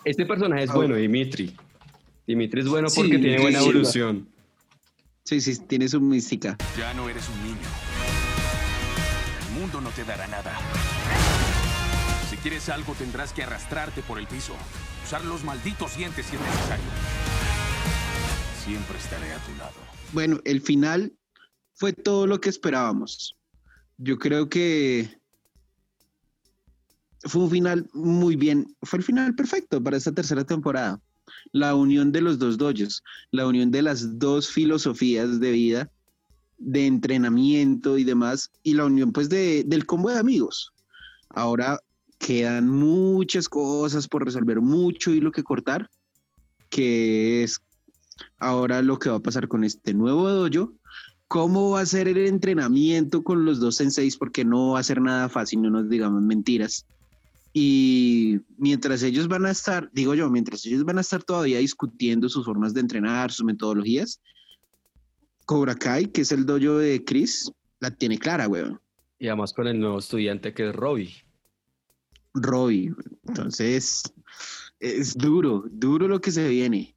Este 0.04 0.24
personaje 0.24 0.64
es 0.64 0.72
bueno, 0.72 0.96
Dimitri. 0.96 1.54
Dimitri 2.26 2.60
es 2.60 2.68
bueno 2.68 2.88
Sí, 2.88 3.00
porque 3.00 3.18
tiene 3.18 3.40
buena 3.40 3.60
sí, 3.60 3.64
evolución. 3.64 4.28
Sí, 5.24 5.40
sí, 5.40 5.58
tiene 5.66 5.88
su 5.88 6.00
mística. 6.00 6.56
Ya 6.78 6.94
no 6.94 7.08
eres 7.08 7.28
un 7.28 7.42
niño. 7.42 7.68
El 9.48 9.60
mundo 9.60 9.80
no 9.80 9.90
te 9.90 10.04
dará 10.04 10.26
nada. 10.28 10.56
Si 12.30 12.36
quieres 12.36 12.68
algo, 12.68 12.94
tendrás 12.94 13.32
que 13.32 13.42
arrastrarte 13.42 14.02
por 14.02 14.18
el 14.18 14.26
piso. 14.26 14.54
Usar 15.04 15.24
los 15.24 15.44
malditos 15.44 15.96
dientes 15.96 16.26
si 16.26 16.36
es 16.36 16.42
necesario. 16.42 16.84
Siempre 18.64 18.98
estaré 18.98 19.32
a 19.32 19.38
tu 19.38 19.54
lado. 19.56 19.74
Bueno, 20.12 20.40
el 20.44 20.60
final 20.60 21.12
fue 21.76 21.92
todo 21.92 22.26
lo 22.26 22.40
que 22.40 22.48
esperábamos. 22.48 23.36
Yo 23.98 24.18
creo 24.18 24.48
que 24.48 25.18
fue 27.20 27.42
un 27.42 27.50
final 27.50 27.88
muy 27.92 28.36
bien, 28.36 28.74
fue 28.82 28.98
el 28.98 29.04
final 29.04 29.34
perfecto 29.34 29.82
para 29.82 29.96
esta 29.96 30.12
tercera 30.12 30.44
temporada. 30.44 31.00
La 31.52 31.74
unión 31.74 32.12
de 32.12 32.20
los 32.20 32.38
dos 32.38 32.56
dojos, 32.56 33.02
la 33.30 33.46
unión 33.46 33.70
de 33.70 33.82
las 33.82 34.18
dos 34.18 34.50
filosofías 34.50 35.38
de 35.40 35.50
vida, 35.52 35.90
de 36.58 36.86
entrenamiento 36.86 37.98
y 37.98 38.04
demás, 38.04 38.50
y 38.62 38.74
la 38.74 38.86
unión 38.86 39.12
pues 39.12 39.28
de, 39.28 39.64
del 39.64 39.86
combo 39.86 40.10
de 40.10 40.18
amigos. 40.18 40.72
Ahora 41.28 41.78
quedan 42.18 42.68
muchas 42.68 43.48
cosas 43.48 44.08
por 44.08 44.24
resolver, 44.24 44.60
mucho 44.60 45.10
hilo 45.10 45.32
que 45.32 45.42
cortar, 45.42 45.90
que 46.70 47.42
es 47.42 47.60
ahora 48.38 48.80
lo 48.82 48.98
que 48.98 49.10
va 49.10 49.16
a 49.16 49.22
pasar 49.22 49.48
con 49.48 49.64
este 49.64 49.92
nuevo 49.92 50.28
dojo, 50.30 50.72
cómo 51.28 51.70
va 51.70 51.80
a 51.80 51.86
ser 51.86 52.08
el 52.08 52.18
entrenamiento 52.18 53.22
con 53.22 53.44
los 53.44 53.60
dos 53.60 53.76
senseis, 53.76 54.16
porque 54.16 54.44
no 54.44 54.72
va 54.72 54.80
a 54.80 54.84
ser 54.84 55.00
nada 55.00 55.28
fácil, 55.28 55.62
no 55.62 55.70
nos 55.70 55.88
digamos 55.88 56.22
mentiras. 56.22 56.86
Y 57.52 58.40
mientras 58.58 59.02
ellos 59.02 59.28
van 59.28 59.46
a 59.46 59.50
estar, 59.50 59.90
digo 59.92 60.14
yo, 60.14 60.28
mientras 60.28 60.64
ellos 60.66 60.84
van 60.84 60.98
a 60.98 61.00
estar 61.00 61.22
todavía 61.22 61.58
discutiendo 61.58 62.28
sus 62.28 62.44
formas 62.44 62.74
de 62.74 62.80
entrenar, 62.80 63.32
sus 63.32 63.46
metodologías, 63.46 64.20
Cobra 65.46 65.74
Kai, 65.74 66.06
que 66.06 66.20
es 66.20 66.32
el 66.32 66.44
dojo 66.44 66.78
de 66.78 67.04
Chris, 67.04 67.50
la 67.80 67.90
tiene 67.90 68.18
clara, 68.18 68.48
weón. 68.48 68.80
Y 69.18 69.28
además 69.28 69.52
con 69.54 69.66
el 69.66 69.80
nuevo 69.80 69.98
estudiante 69.98 70.52
que 70.52 70.68
es 70.68 70.76
Robbie. 70.76 71.14
Robbie. 72.34 72.92
Entonces, 73.26 74.02
es 74.78 75.16
duro, 75.16 75.64
duro 75.70 76.08
lo 76.08 76.20
que 76.20 76.32
se 76.32 76.46
viene. 76.48 76.94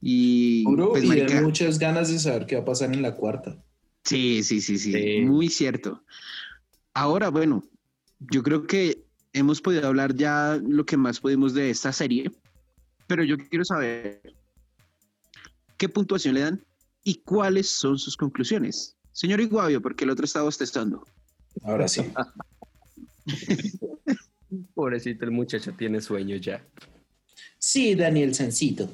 Y 0.00 0.64
Duro 0.64 0.90
pues, 0.90 1.04
y 1.04 1.06
marica, 1.08 1.42
muchas 1.42 1.78
ganas 1.78 2.08
de 2.08 2.18
saber 2.18 2.46
qué 2.46 2.56
va 2.56 2.62
a 2.62 2.64
pasar 2.64 2.94
en 2.94 3.02
la 3.02 3.14
cuarta. 3.14 3.62
Sí, 4.08 4.42
sí, 4.42 4.60
sí, 4.60 4.78
sí, 4.78 4.92
Sí. 4.92 5.20
muy 5.20 5.48
cierto. 5.48 6.02
Ahora, 6.94 7.28
bueno, 7.28 7.62
yo 8.18 8.42
creo 8.42 8.66
que 8.66 9.04
hemos 9.32 9.60
podido 9.60 9.86
hablar 9.86 10.14
ya 10.14 10.58
lo 10.66 10.86
que 10.86 10.96
más 10.96 11.20
podemos 11.20 11.52
de 11.52 11.70
esta 11.70 11.92
serie, 11.92 12.30
pero 13.06 13.22
yo 13.22 13.36
quiero 13.36 13.64
saber 13.64 14.22
qué 15.76 15.88
puntuación 15.88 16.34
le 16.34 16.40
dan 16.40 16.64
y 17.04 17.16
cuáles 17.16 17.68
son 17.68 17.98
sus 17.98 18.16
conclusiones. 18.16 18.96
Señor 19.12 19.40
Iguavio, 19.40 19.82
porque 19.82 20.04
el 20.04 20.10
otro 20.10 20.24
está 20.24 20.42
bostezando. 20.42 21.04
Ahora 21.62 21.86
sí. 21.86 22.02
Pobrecito, 24.74 25.24
el 25.26 25.30
muchacho 25.32 25.72
tiene 25.72 26.00
sueño 26.00 26.36
ya. 26.36 26.64
Sí, 27.58 27.94
Daniel 27.94 28.34
Sencito. 28.34 28.90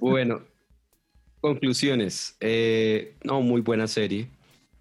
Bueno, 0.00 0.42
conclusiones. 1.40 2.36
Eh, 2.40 3.14
no, 3.24 3.40
muy 3.40 3.60
buena 3.60 3.86
serie. 3.86 4.28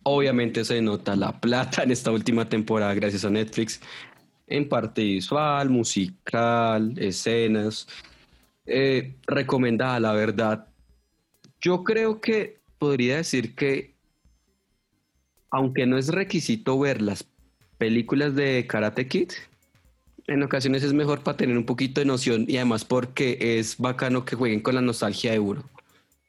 Obviamente 0.03 0.63
se 0.65 0.81
nota 0.81 1.15
la 1.15 1.39
plata 1.41 1.83
en 1.83 1.91
esta 1.91 2.11
última 2.11 2.47
temporada 2.47 2.93
gracias 2.93 3.25
a 3.25 3.29
Netflix. 3.29 3.81
En 4.47 4.67
parte 4.67 5.03
visual, 5.03 5.69
musical, 5.69 6.93
escenas. 6.97 7.87
Eh, 8.65 9.15
recomendada, 9.27 9.99
la 9.99 10.13
verdad. 10.13 10.67
Yo 11.61 11.83
creo 11.83 12.21
que 12.21 12.59
podría 12.77 13.17
decir 13.17 13.55
que, 13.55 13.93
aunque 15.51 15.85
no 15.85 15.97
es 15.97 16.07
requisito 16.09 16.79
ver 16.79 17.01
las 17.01 17.25
películas 17.77 18.35
de 18.35 18.65
Karate 18.67 19.07
Kid, 19.07 19.31
en 20.27 20.43
ocasiones 20.43 20.83
es 20.83 20.93
mejor 20.93 21.21
para 21.21 21.37
tener 21.37 21.57
un 21.57 21.65
poquito 21.65 22.01
de 22.01 22.05
noción 22.05 22.45
y 22.47 22.57
además 22.57 22.85
porque 22.85 23.37
es 23.59 23.77
bacano 23.77 24.25
que 24.25 24.35
jueguen 24.35 24.61
con 24.61 24.75
la 24.75 24.81
nostalgia 24.81 25.31
de 25.31 25.39
uno 25.39 25.63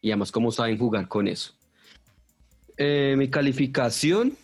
y 0.01 0.11
además 0.11 0.33
cómo 0.33 0.51
saben 0.51 0.79
jugar 0.79 1.09
con 1.09 1.29
eso. 1.29 1.53
Eh, 2.77 3.15
mi 3.19 3.29
calificación 3.29 4.37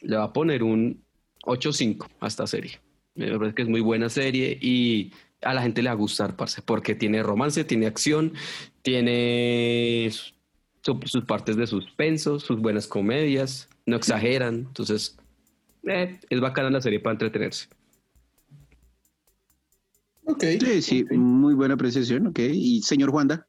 le 0.00 0.16
va 0.16 0.24
a 0.24 0.32
poner 0.32 0.62
un 0.62 1.02
8.5 1.44 2.08
a 2.20 2.26
esta 2.26 2.46
serie. 2.46 2.80
Me 3.14 3.30
parece 3.38 3.54
que 3.54 3.62
es 3.62 3.68
muy 3.68 3.80
buena 3.80 4.08
serie 4.08 4.58
y 4.60 5.12
a 5.42 5.54
la 5.54 5.62
gente 5.62 5.82
le 5.82 5.88
va 5.88 5.92
a 5.92 5.96
gustar, 5.96 6.34
parce, 6.36 6.62
porque 6.62 6.94
tiene 6.94 7.22
romance, 7.22 7.62
tiene 7.64 7.86
acción, 7.86 8.32
tiene 8.82 10.10
su- 10.80 11.00
sus 11.04 11.24
partes 11.24 11.56
de 11.56 11.66
suspenso, 11.66 12.40
sus 12.40 12.58
buenas 12.60 12.86
comedias, 12.86 13.68
no 13.86 13.96
exageran, 13.96 14.54
entonces 14.68 15.16
eh, 15.86 16.18
es 16.30 16.40
bacana 16.40 16.70
la 16.70 16.80
serie 16.80 17.00
para 17.00 17.12
entretenerse. 17.14 17.66
Ok. 20.24 20.44
Sí, 20.60 20.82
sí, 20.82 21.04
muy 21.10 21.54
buena 21.54 21.74
apreciación, 21.74 22.28
ok. 22.28 22.38
Y 22.38 22.82
señor 22.82 23.10
Juanda, 23.10 23.46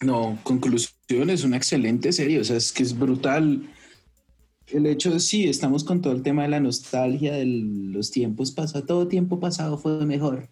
No, 0.00 0.38
conclusión, 0.42 1.30
es 1.30 1.44
una 1.44 1.56
excelente 1.56 2.12
serie, 2.12 2.40
o 2.40 2.44
sea, 2.44 2.56
es 2.56 2.72
que 2.72 2.82
es 2.82 2.98
brutal. 2.98 3.68
El 4.66 4.86
hecho 4.86 5.10
de 5.10 5.20
sí, 5.20 5.44
estamos 5.44 5.84
con 5.84 6.02
todo 6.02 6.12
el 6.12 6.22
tema 6.22 6.42
de 6.42 6.48
la 6.48 6.60
nostalgia, 6.60 7.34
de 7.34 7.46
los 7.46 8.10
tiempos 8.10 8.50
pasados, 8.50 8.86
todo 8.86 9.08
tiempo 9.08 9.38
pasado 9.38 9.78
fue 9.78 10.04
mejor 10.04 10.48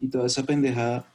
y 0.00 0.08
toda 0.08 0.26
esa 0.26 0.44
pendejada. 0.44 1.06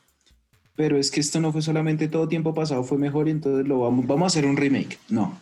Pero 0.75 0.97
es 0.97 1.09
que 1.09 1.19
esto 1.19 1.39
no 1.39 1.51
fue 1.51 1.61
solamente 1.61 2.07
todo 2.07 2.27
tiempo 2.27 2.53
pasado 2.53 2.83
fue 2.83 2.97
mejor 2.97 3.27
y 3.27 3.31
entonces 3.31 3.67
lo 3.67 3.79
vamos, 3.79 4.05
vamos 4.05 4.23
a 4.23 4.27
hacer 4.27 4.45
un 4.45 4.57
remake. 4.57 4.99
No. 5.09 5.37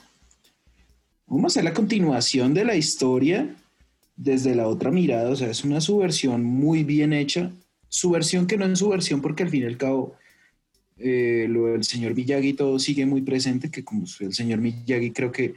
Vamos 1.28 1.44
a 1.44 1.48
hacer 1.48 1.64
la 1.64 1.74
continuación 1.74 2.54
de 2.54 2.66
la 2.66 2.76
historia 2.76 3.56
desde 4.16 4.56
la 4.56 4.68
otra 4.68 4.92
mirada, 4.92 5.30
o 5.30 5.36
sea, 5.36 5.50
es 5.50 5.64
una 5.64 5.82
subversión 5.82 6.44
muy 6.44 6.84
bien 6.84 7.14
hecha. 7.14 7.52
Subversión 7.90 8.48
que 8.48 8.58
no 8.58 8.66
es 8.66 8.80
subversión 8.80 9.22
porque 9.22 9.44
al 9.44 9.50
fin 9.50 9.64
y 9.64 9.66
al 9.66 9.78
cabo 9.78 10.16
eh, 10.98 11.48
lo 11.50 11.68
del 11.68 11.84
señor 11.84 12.16
Miyagi 12.16 12.54
todo 12.54 12.80
sigue 12.80 13.06
muy 13.06 13.22
presente, 13.22 13.70
que 13.70 13.84
como 13.84 14.06
el 14.20 14.34
señor 14.34 14.60
Miyagi 14.60 15.12
creo 15.12 15.32
que 15.32 15.56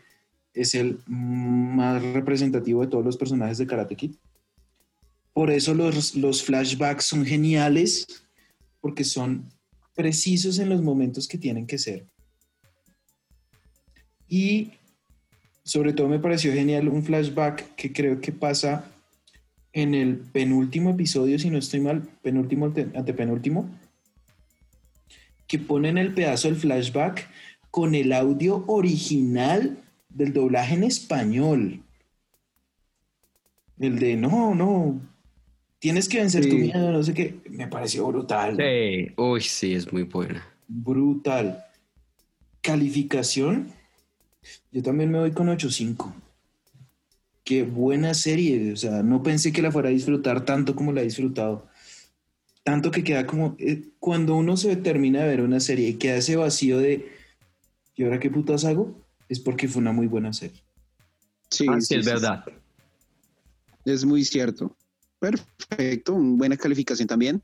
es 0.55 0.74
el 0.74 0.99
más 1.07 2.03
representativo 2.03 2.82
de 2.82 2.89
todos 2.89 3.05
los 3.05 3.16
personajes 3.16 3.59
de 3.59 3.66
Karate 3.66 3.97
Kid. 3.97 4.12
Por 5.32 5.51
eso 5.51 5.74
los, 5.74 6.16
los 6.16 6.43
flashbacks 6.43 7.05
son 7.05 7.24
geniales, 7.24 8.07
porque 8.80 9.05
son 9.05 9.45
precisos 9.95 10.59
en 10.59 10.68
los 10.68 10.82
momentos 10.82 11.28
que 11.28 11.39
tienen 11.39 11.66
que 11.66 11.78
ser. 11.78 12.07
Y 14.28 14.72
sobre 15.62 15.93
todo 15.93 16.09
me 16.09 16.18
pareció 16.18 16.53
genial 16.53 16.89
un 16.89 17.05
flashback 17.05 17.74
que 17.76 17.93
creo 17.93 18.20
que 18.20 18.32
pasa 18.32 18.91
en 19.72 19.95
el 19.95 20.16
penúltimo 20.16 20.91
episodio, 20.91 21.39
si 21.39 21.51
no 21.51 21.59
estoy 21.59 21.80
mal, 21.80 22.03
penúltimo, 22.22 22.72
antepenúltimo, 22.95 23.70
que 25.49 25.59
ponen 25.59 25.99
el 25.99 26.14
pedazo 26.14 26.49
del 26.49 26.57
flashback 26.59 27.28
con 27.70 27.94
el 27.94 28.12
audio 28.12 28.64
original 28.66 29.78
del 30.09 30.32
doblaje 30.32 30.74
en 30.74 30.84
español. 30.84 31.82
El 33.78 33.99
de 33.99 34.16
no, 34.16 34.55
no, 34.55 35.01
tienes 35.78 36.09
que 36.09 36.18
vencer 36.18 36.49
tu 36.49 36.57
miedo, 36.57 36.92
no 36.92 37.03
sé 37.03 37.14
qué. 37.14 37.40
Me 37.49 37.66
pareció 37.66 38.07
brutal. 38.07 38.57
Sí, 38.57 39.12
uy, 39.16 39.40
sí, 39.40 39.74
es 39.74 39.92
muy 39.92 40.03
buena. 40.03 40.46
Brutal. 40.66 41.64
Calificación, 42.61 43.72
yo 44.72 44.82
también 44.82 45.11
me 45.11 45.18
voy 45.18 45.30
con 45.30 45.49
8.5. 45.49 46.12
Qué 47.44 47.62
buena 47.62 48.12
serie, 48.12 48.72
o 48.72 48.76
sea, 48.76 49.03
no 49.03 49.22
pensé 49.22 49.53
que 49.53 49.62
la 49.62 49.72
fuera 49.72 49.88
a 49.88 49.92
disfrutar 49.92 50.44
tanto 50.44 50.74
como 50.74 50.92
la 50.92 51.01
he 51.01 51.05
disfrutado. 51.05 51.68
Tanto 52.69 52.91
que 52.91 53.03
queda 53.03 53.27
como, 53.27 53.57
eh, 53.59 53.83
cuando 53.99 54.37
uno 54.37 54.55
se 54.59 54.77
termina 54.77 55.23
de 55.23 55.29
ver 55.29 55.41
una 55.41 55.59
serie 55.59 55.89
y 55.89 55.95
queda 55.95 56.16
ese 56.16 56.37
vacío 56.37 56.77
de, 56.77 57.11
¿y 57.97 58.05
ahora 58.05 58.21
qué 58.21 58.29
putas 58.29 58.66
hago? 58.66 58.95
Es 59.27 59.41
porque 59.41 59.69
fue 59.69 59.81
una 59.81 59.93
muy 59.93 60.07
buena 60.07 60.35
serie. 60.35 60.62
Sí, 61.49 61.64
ah, 61.66 61.81
sí, 61.81 61.95
es 61.95 62.05
verdad. 62.05 62.45
Es 63.87 64.05
muy 64.05 64.23
cierto. 64.23 64.77
Perfecto, 65.19 66.14
buena 66.14 66.59
calificación 66.59 67.09
también. 67.09 67.43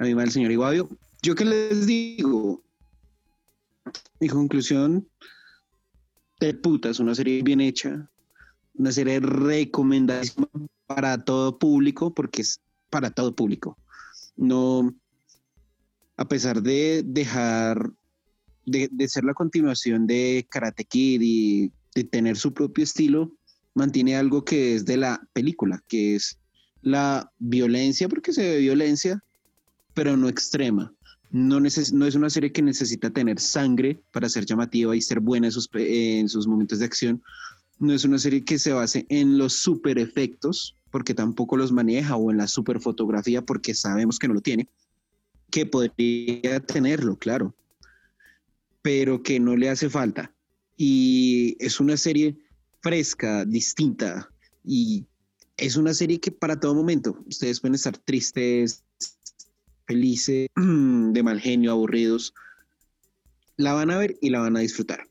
A 0.00 0.04
mí 0.06 0.10
el 0.10 0.30
señor 0.32 0.50
Iguavio. 0.50 0.88
Yo 1.22 1.36
qué 1.36 1.44
les 1.44 1.86
digo, 1.86 2.64
mi 4.18 4.28
conclusión 4.28 5.08
de 6.40 6.52
putas, 6.54 6.98
una 6.98 7.14
serie 7.14 7.44
bien 7.44 7.60
hecha, 7.60 8.10
una 8.74 8.90
serie 8.90 9.20
recomendadísima 9.20 10.48
para 10.86 11.24
todo 11.24 11.60
público, 11.60 12.12
porque 12.12 12.42
es 12.42 12.60
para 12.90 13.12
todo 13.12 13.36
público. 13.36 13.78
No, 14.36 14.94
a 16.16 16.26
pesar 16.26 16.62
de 16.62 17.02
dejar, 17.04 17.90
de, 18.64 18.88
de 18.90 19.08
ser 19.08 19.24
la 19.24 19.34
continuación 19.34 20.06
de 20.06 20.46
Karate 20.50 20.84
Kid 20.84 21.20
y 21.22 21.72
de 21.94 22.04
tener 22.04 22.36
su 22.36 22.52
propio 22.52 22.84
estilo, 22.84 23.32
mantiene 23.74 24.16
algo 24.16 24.44
que 24.44 24.74
es 24.74 24.84
de 24.84 24.96
la 24.96 25.20
película, 25.32 25.82
que 25.88 26.16
es 26.16 26.38
la 26.82 27.30
violencia, 27.38 28.08
porque 28.08 28.32
se 28.32 28.42
ve 28.42 28.58
violencia, 28.58 29.22
pero 29.94 30.16
no 30.16 30.28
extrema. 30.28 30.92
No, 31.30 31.60
no 31.60 31.66
es 32.06 32.14
una 32.14 32.28
serie 32.28 32.52
que 32.52 32.60
necesita 32.60 33.08
tener 33.10 33.40
sangre 33.40 34.02
para 34.12 34.28
ser 34.28 34.44
llamativa 34.44 34.94
y 34.94 35.00
ser 35.00 35.20
buena 35.20 35.46
en 35.46 35.52
sus, 35.52 35.68
en 35.74 36.28
sus 36.28 36.46
momentos 36.46 36.78
de 36.78 36.84
acción. 36.84 37.22
No 37.82 37.92
es 37.92 38.04
una 38.04 38.20
serie 38.20 38.44
que 38.44 38.60
se 38.60 38.72
base 38.72 39.06
en 39.08 39.38
los 39.38 39.54
super 39.54 39.98
efectos, 39.98 40.76
porque 40.92 41.14
tampoco 41.14 41.56
los 41.56 41.72
maneja, 41.72 42.14
o 42.14 42.30
en 42.30 42.36
la 42.36 42.46
super 42.46 42.78
fotografía, 42.78 43.42
porque 43.42 43.74
sabemos 43.74 44.20
que 44.20 44.28
no 44.28 44.34
lo 44.34 44.40
tiene, 44.40 44.68
que 45.50 45.66
podría 45.66 46.60
tenerlo, 46.60 47.16
claro, 47.16 47.56
pero 48.82 49.24
que 49.24 49.40
no 49.40 49.56
le 49.56 49.68
hace 49.68 49.90
falta. 49.90 50.32
Y 50.76 51.56
es 51.58 51.80
una 51.80 51.96
serie 51.96 52.38
fresca, 52.82 53.44
distinta, 53.44 54.30
y 54.64 55.04
es 55.56 55.74
una 55.74 55.92
serie 55.92 56.20
que 56.20 56.30
para 56.30 56.60
todo 56.60 56.76
momento, 56.76 57.20
ustedes 57.26 57.58
pueden 57.58 57.74
estar 57.74 57.98
tristes, 57.98 58.84
felices, 59.88 60.46
de 60.54 61.22
mal 61.24 61.40
genio, 61.40 61.72
aburridos, 61.72 62.32
la 63.56 63.72
van 63.72 63.90
a 63.90 63.98
ver 63.98 64.16
y 64.20 64.30
la 64.30 64.38
van 64.38 64.56
a 64.56 64.60
disfrutar. 64.60 65.08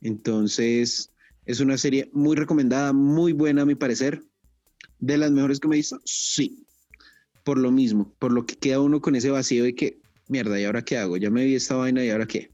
Entonces, 0.00 1.10
es 1.46 1.60
una 1.60 1.76
serie 1.78 2.10
muy 2.12 2.36
recomendada, 2.36 2.92
muy 2.92 3.32
buena 3.32 3.62
a 3.62 3.66
mi 3.66 3.74
parecer. 3.74 4.22
De 4.98 5.18
las 5.18 5.30
mejores 5.30 5.60
que 5.60 5.68
me 5.68 5.76
he 5.76 5.78
visto, 5.78 6.00
sí. 6.04 6.64
Por 7.44 7.58
lo 7.58 7.70
mismo, 7.70 8.14
por 8.18 8.32
lo 8.32 8.46
que 8.46 8.56
queda 8.56 8.80
uno 8.80 9.00
con 9.00 9.14
ese 9.16 9.30
vacío 9.30 9.64
de 9.64 9.74
que, 9.74 10.00
mierda, 10.28 10.58
¿y 10.58 10.64
ahora 10.64 10.84
qué 10.84 10.96
hago? 10.96 11.16
Ya 11.16 11.30
me 11.30 11.44
vi 11.44 11.54
esta 11.54 11.76
vaina 11.76 12.02
y 12.04 12.10
ahora 12.10 12.26
qué. 12.26 12.50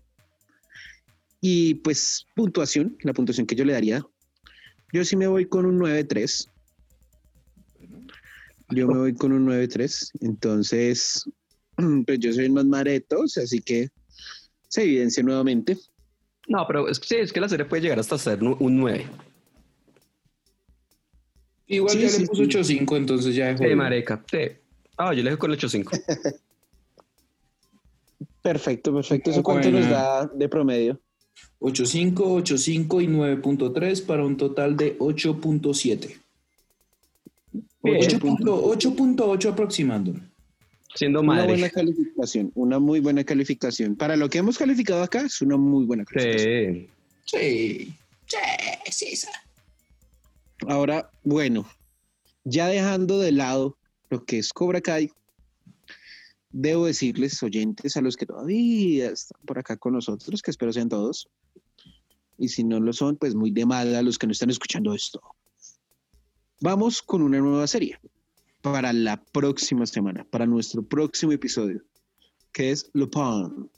Y 1.41 1.75
pues 1.75 2.27
puntuación, 2.35 2.97
la 3.03 3.13
puntuación 3.13 3.47
que 3.47 3.55
yo 3.55 3.65
le 3.65 3.73
daría, 3.73 4.05
yo 4.93 5.05
sí 5.05 5.17
me 5.17 5.29
voy 5.29 5.47
con 5.47 5.65
un 5.65 5.79
9-3. 5.79 6.49
Yo 8.71 8.89
me 8.89 8.99
voy 8.99 9.15
con 9.15 9.33
un 9.33 9.47
9-3. 9.47 10.11
Entonces, 10.21 11.25
pues 12.07 12.19
yo 12.19 12.33
soy 12.33 12.47
el 12.47 12.53
más 12.53 12.67
maretos, 12.67 13.39
así 13.39 13.61
que 13.61 13.89
se 14.69 14.83
evidencia 14.83 15.23
nuevamente. 15.23 15.79
No, 16.51 16.67
pero 16.67 16.89
es, 16.89 17.01
sí, 17.05 17.15
es 17.15 17.33
que 17.33 17.41
la 17.41 17.49
serie 17.49 17.65
puede 17.65 17.81
llegar 17.81 18.01
hasta 18.01 18.19
ser 18.19 18.43
un 18.43 18.77
9. 18.77 19.07
Igual 21.69 21.97
ya 21.97 22.19
le 22.19 22.27
puso 22.27 22.43
8.5, 22.43 22.97
entonces 22.97 23.37
ya 23.37 23.47
dejó. 23.55 23.63
Sí, 23.63 23.75
mareca. 23.77 24.21
Sí. 24.29 24.39
Ah, 24.97 25.15
yo 25.15 25.23
le 25.23 25.31
dejo 25.31 25.39
con 25.39 25.53
8.5. 25.53 26.03
perfecto, 28.43 28.93
perfecto. 28.93 29.31
¿Eso 29.31 29.45
cuánto 29.45 29.71
nos 29.71 29.89
da 29.89 30.27
de 30.27 30.49
promedio? 30.49 30.99
8.5, 31.61 32.15
8.5 32.17 33.01
y 33.01 33.07
9.3 33.07 34.05
para 34.05 34.25
un 34.25 34.37
total 34.37 34.77
de 34.77 34.99
8.7. 34.99 36.19
8.8 37.85 39.49
aproximando. 39.53 40.15
Siendo 40.95 41.23
madre. 41.23 41.45
Una 41.45 41.53
buena 41.53 41.71
calificación, 41.71 42.53
una 42.55 42.79
muy 42.79 43.01
buena 43.01 43.25
calificación. 43.25 43.97
Para 43.97 44.17
lo 44.17 44.29
que 44.29 44.39
hemos 44.39 44.59
calificado 44.59 45.03
acá, 45.03 45.21
es 45.21 45.41
una 45.41 45.57
muy 45.57 45.85
buena 45.85 46.05
calificación. 46.05 46.89
Sí. 47.25 47.95
Sí, 48.27 48.87
sí, 48.91 49.17
sí. 49.17 49.29
Ahora, 50.67 51.11
bueno, 51.23 51.69
ya 52.45 52.69
dejando 52.69 53.19
de 53.19 53.33
lado 53.33 53.77
lo 54.11 54.25
que 54.25 54.39
es 54.39 54.53
Cobra 54.53 54.81
Kai, 54.81 55.11
debo 56.51 56.87
decirles, 56.87 57.43
oyentes, 57.43 57.97
a 57.97 58.01
los 58.01 58.17
que 58.17 58.27
todavía 58.27 59.11
están 59.11 59.41
por 59.47 59.59
acá 59.59 59.77
con 59.77 59.93
nosotros, 59.95 60.43
que 60.43 60.51
espero 60.51 60.73
sean 60.73 60.89
todos, 60.89 61.29
y 62.37 62.49
si 62.49 62.65
no 62.65 62.81
lo 62.81 62.93
son, 62.93 63.17
pues 63.17 63.35
muy 63.35 63.53
de 63.53 63.65
mal 63.67 63.95
a 63.95 64.03
los 64.03 64.19
que 64.19 64.27
no 64.27 64.33
están 64.33 64.51
escuchando 64.51 64.93
esto. 64.95 65.21
Vamos 66.61 67.01
con 67.01 67.23
una 67.23 67.39
nueva 67.39 67.67
serie 67.67 67.99
para 68.63 68.93
la 68.93 69.23
próxima 69.33 69.87
semana, 69.87 70.25
para 70.31 70.47
nuestro 70.47 70.83
próximo 70.83 71.33
episodio, 71.33 71.83
que 72.53 72.71
es 72.71 72.91
Lupin. 72.93 73.71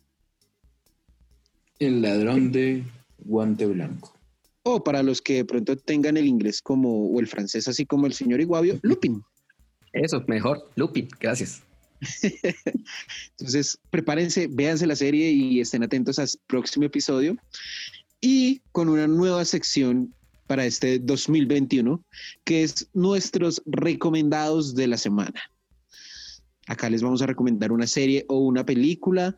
El 1.79 2.03
ladrón 2.03 2.53
de 2.53 2.85
guante 3.19 3.67
blanco. 3.67 4.15
O 4.65 4.83
para 4.83 5.03
los 5.03 5.21
que 5.21 5.35
de 5.35 5.45
pronto 5.45 5.77
tengan 5.77 6.17
el 6.17 6.27
inglés 6.27 6.63
como, 6.63 7.07
o 7.09 7.21
el 7.21 7.27
francés 7.27 7.67
así 7.67 7.85
como 7.85 8.07
el 8.07 8.13
señor 8.13 8.41
Iguavio, 8.41 8.79
Lupin. 8.83 9.23
Eso, 9.93 10.23
mejor, 10.27 10.71
Lupin, 10.77 11.09
gracias. 11.21 11.63
Entonces, 13.39 13.79
prepárense, 13.91 14.49
véanse 14.51 14.87
la 14.87 14.97
serie 14.97 15.31
y 15.31 15.61
estén 15.61 15.83
atentos 15.83 16.19
al 16.19 16.29
próximo 16.47 16.87
episodio. 16.87 17.37
Y 18.21 18.61
con 18.71 18.89
una 18.89 19.07
nueva 19.07 19.45
sección 19.45 20.15
para 20.47 20.67
este 20.67 20.99
2021, 20.99 22.05
que 22.45 22.63
es 22.63 22.89
nuestros 22.93 23.63
recomendados 23.67 24.75
de 24.75 24.87
la 24.87 24.97
semana. 24.97 25.41
Acá 26.67 26.91
les 26.91 27.03
vamos 27.03 27.23
a 27.23 27.27
recomendar 27.27 27.73
una 27.73 27.87
serie 27.87 28.25
o 28.29 28.39
una 28.39 28.65
película 28.65 29.37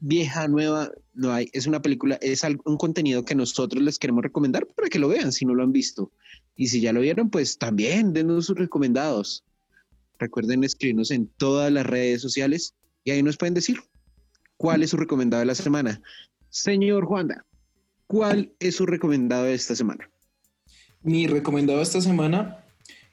vieja, 0.00 0.48
nueva, 0.48 0.90
no 1.14 1.32
hay, 1.32 1.48
es 1.52 1.66
una 1.66 1.80
película, 1.80 2.16
es 2.22 2.42
un 2.64 2.76
contenido 2.76 3.24
que 3.24 3.34
nosotros 3.34 3.82
les 3.82 3.98
queremos 3.98 4.22
recomendar 4.22 4.66
para 4.66 4.88
que 4.88 4.98
lo 4.98 5.08
vean 5.08 5.30
si 5.30 5.44
no 5.44 5.54
lo 5.54 5.62
han 5.62 5.72
visto. 5.72 6.10
Y 6.56 6.68
si 6.68 6.80
ya 6.80 6.92
lo 6.92 7.00
vieron, 7.00 7.30
pues 7.30 7.58
también 7.58 8.12
denos 8.12 8.46
sus 8.46 8.56
recomendados. 8.56 9.44
Recuerden 10.18 10.64
escribirnos 10.64 11.10
en 11.10 11.28
todas 11.36 11.70
las 11.72 11.86
redes 11.86 12.20
sociales 12.20 12.74
y 13.04 13.10
ahí 13.10 13.22
nos 13.22 13.36
pueden 13.36 13.54
decir 13.54 13.78
cuál 14.56 14.82
es 14.82 14.90
su 14.90 14.96
recomendado 14.96 15.40
de 15.40 15.46
la 15.46 15.54
semana. 15.54 16.02
Señor 16.48 17.04
Juanda, 17.04 17.46
¿cuál 18.06 18.52
es 18.58 18.76
su 18.76 18.86
recomendado 18.86 19.44
de 19.44 19.54
esta 19.54 19.76
semana? 19.76 20.10
Mi 21.02 21.26
recomendado 21.26 21.80
esta 21.80 22.00
semana 22.00 22.58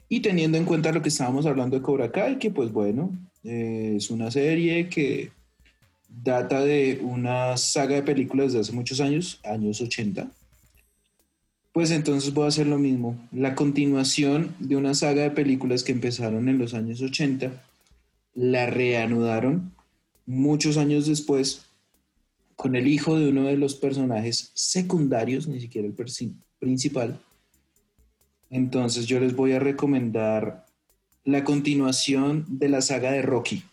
y 0.09 0.21
teniendo 0.21 0.57
en 0.57 0.65
cuenta 0.65 0.91
lo 0.91 1.01
que 1.01 1.09
estábamos 1.09 1.45
hablando 1.45 1.75
de 1.77 1.81
Cobra 1.81 2.11
Kai, 2.11 2.39
que 2.39 2.51
pues 2.51 2.71
bueno, 2.71 3.11
eh, 3.43 3.95
es 3.97 4.09
una 4.09 4.31
serie 4.31 4.89
que 4.89 5.31
data 6.09 6.61
de 6.61 6.99
una 7.01 7.57
saga 7.57 7.95
de 7.95 8.03
películas 8.03 8.53
de 8.53 8.59
hace 8.59 8.71
muchos 8.71 8.99
años, 9.01 9.39
años 9.43 9.81
80. 9.81 10.31
Pues 11.73 11.91
entonces 11.91 12.33
voy 12.33 12.45
a 12.45 12.47
hacer 12.47 12.67
lo 12.67 12.79
mismo. 12.79 13.17
La 13.31 13.53
continuación 13.53 14.55
de 14.59 14.75
una 14.75 14.93
saga 14.93 15.23
de 15.23 15.31
películas 15.31 15.83
que 15.83 15.91
empezaron 15.91 16.49
en 16.49 16.57
los 16.57 16.73
años 16.73 17.01
80, 17.01 17.51
la 18.33 18.65
reanudaron 18.65 19.73
muchos 20.25 20.77
años 20.77 21.05
después 21.05 21.65
con 22.55 22.75
el 22.75 22.87
hijo 22.87 23.19
de 23.19 23.29
uno 23.29 23.43
de 23.43 23.57
los 23.57 23.75
personajes 23.75 24.51
secundarios, 24.55 25.47
ni 25.47 25.61
siquiera 25.61 25.87
el 25.87 25.93
principal, 26.59 27.19
entonces 28.49 29.05
yo 29.05 29.19
les 29.19 29.35
voy 29.35 29.51
a 29.53 29.59
recomendar 29.59 30.65
la 31.23 31.43
continuación 31.43 32.45
de 32.47 32.69
la 32.69 32.81
saga 32.81 33.11
de 33.11 33.21
Rocky. 33.21 33.63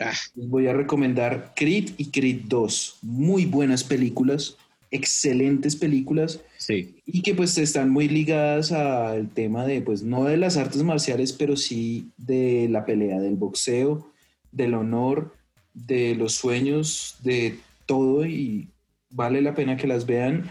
Ah, 0.00 0.12
Les 0.34 0.48
voy 0.48 0.66
a 0.66 0.72
recomendar 0.72 1.52
Creed 1.54 1.90
y 1.98 2.06
Creed 2.10 2.42
2. 2.46 2.98
Muy 3.02 3.44
buenas 3.46 3.84
películas, 3.84 4.56
excelentes 4.90 5.76
películas 5.76 6.40
Sí. 6.56 6.96
y 7.06 7.22
que 7.22 7.34
pues 7.34 7.56
están 7.58 7.90
muy 7.90 8.08
ligadas 8.08 8.72
al 8.72 9.28
tema 9.28 9.66
de, 9.66 9.82
pues 9.82 10.02
no 10.02 10.24
de 10.24 10.36
las 10.36 10.56
artes 10.56 10.82
marciales, 10.82 11.32
pero 11.32 11.56
sí 11.56 12.08
de 12.16 12.68
la 12.70 12.84
pelea, 12.86 13.20
del 13.20 13.36
boxeo, 13.36 14.10
del 14.50 14.74
honor, 14.74 15.34
de 15.74 16.14
los 16.14 16.32
sueños, 16.34 17.16
de 17.22 17.58
todo 17.86 18.24
y 18.24 18.68
vale 19.10 19.42
la 19.42 19.54
pena 19.54 19.76
que 19.76 19.86
las 19.86 20.06
vean. 20.06 20.50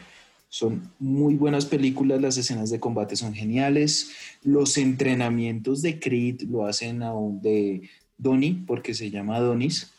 Son 0.54 0.88
muy 1.00 1.34
buenas 1.34 1.66
películas, 1.66 2.22
las 2.22 2.38
escenas 2.38 2.70
de 2.70 2.80
combate 2.80 3.16
son 3.16 3.34
geniales, 3.34 4.12
los 4.44 4.78
entrenamientos 4.78 5.82
de 5.82 6.00
Creed 6.00 6.44
lo 6.44 6.68
hacen 6.68 7.02
aún 7.02 7.42
de 7.42 7.90
Donnie, 8.20 8.64
porque 8.68 8.94
se 8.94 9.10
llama 9.10 9.40
Donis, 9.40 9.92